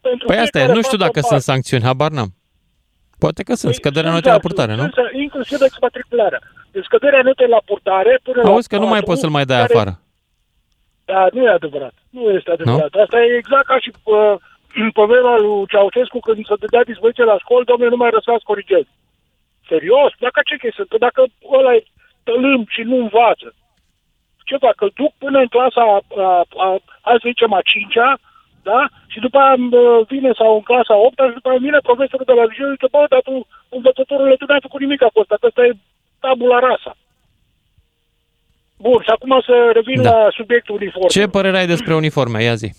[0.01, 1.51] pentru Păi asta e, fiecare nu știu faptă dacă în sunt parte.
[1.52, 2.30] sancțiuni, habar n-am.
[3.24, 4.84] Poate că sunt, scăderea Sunt notei la sancțiuni, purtare, nu?
[4.96, 6.40] sunt, Inclusiv exmatricularea.
[6.72, 9.44] Deci scăderea notei la purtare până la Auzi că nu mai patru, poți să-l mai
[9.51, 9.92] dai care- afară.
[11.10, 11.94] Da, nu e adevărat.
[12.16, 12.92] Nu este adevărat.
[13.05, 14.34] Asta e exact ca și uh,
[15.01, 18.90] problema lui Ceaușescu când se dădea dispoziție la școală, domnule, nu mai răsați corigezi.
[19.69, 20.12] Serios?
[20.24, 20.85] Dacă ce chestie?
[20.89, 21.20] Că dacă
[21.59, 21.82] ăla e
[22.27, 23.49] tălâm și nu învață,
[24.49, 24.81] ce fac?
[24.81, 26.69] Îl duc până în clasa, a, a, a,
[27.07, 28.11] hai să zicem, a cincea,
[28.62, 28.81] da?
[29.12, 32.32] Și după aia uh, vine sau în clasa 8 și după aia vine profesorul de
[32.39, 35.47] la liceu și zice, bă, dar tu, învățătorule, tu n-ai făcut nimic cu asta, că
[35.47, 35.73] ăsta e
[36.20, 36.93] tabula rasa.
[38.78, 40.11] Bun, și acum să revin Da.
[40.11, 41.09] la subiectul uniform.
[41.09, 42.43] Ce părere ai despre uniforme?
[42.43, 42.70] Ia zi.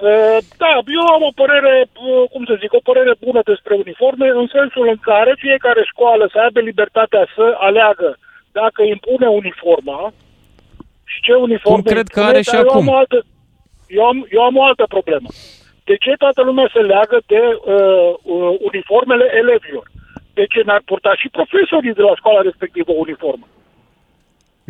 [0.00, 4.26] Uh, Da, eu am o părere, uh, cum să zic, o părere bună despre uniforme,
[4.28, 8.18] în sensul în care fiecare școală să aibă libertatea să aleagă
[8.52, 10.12] dacă impune uniforma
[11.04, 12.88] și ce uniforme Cum cred că impune, are și dar eu acum.
[12.88, 13.18] Am o altă,
[13.98, 15.28] eu, am, eu am o altă problemă.
[15.84, 19.86] De ce toată lumea se leagă de uh, uh, uniformele elevilor?
[20.34, 23.46] De ce n-ar purta și profesorii de la școala respectivă o uniformă?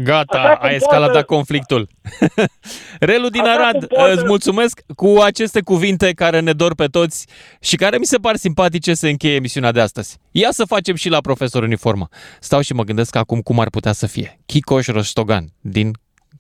[0.03, 1.89] Gata, Așa cum ai escaladat poate- conflictul.
[3.01, 6.87] Relu din Așa Arad, cum poate- îți mulțumesc cu aceste cuvinte care ne dor pe
[6.87, 7.27] toți
[7.61, 10.17] și care mi se par simpatice să încheie emisiunea de astăzi.
[10.31, 12.09] Ia să facem și la profesor uniformă.
[12.41, 14.41] Stau și mă gândesc acum cum ar putea să fie.
[14.47, 15.91] Chicoș Rostogan din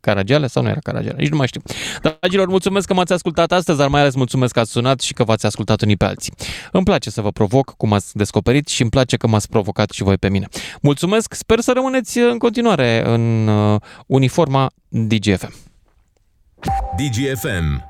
[0.01, 1.16] Caragiale sau nu era Caragiale?
[1.18, 1.60] Nici nu mai știu.
[2.02, 5.24] Dragilor, mulțumesc că m-ați ascultat astăzi, dar mai ales mulțumesc că ați sunat și că
[5.24, 6.32] v-ați ascultat unii pe alții.
[6.72, 10.02] Îmi place să vă provoc, cum ați descoperit și îmi place că m-ați provocat și
[10.02, 10.48] voi pe mine.
[10.82, 15.55] Mulțumesc, sper să rămâneți în continuare în uh, uniforma DGFM.
[16.97, 17.89] DGFM.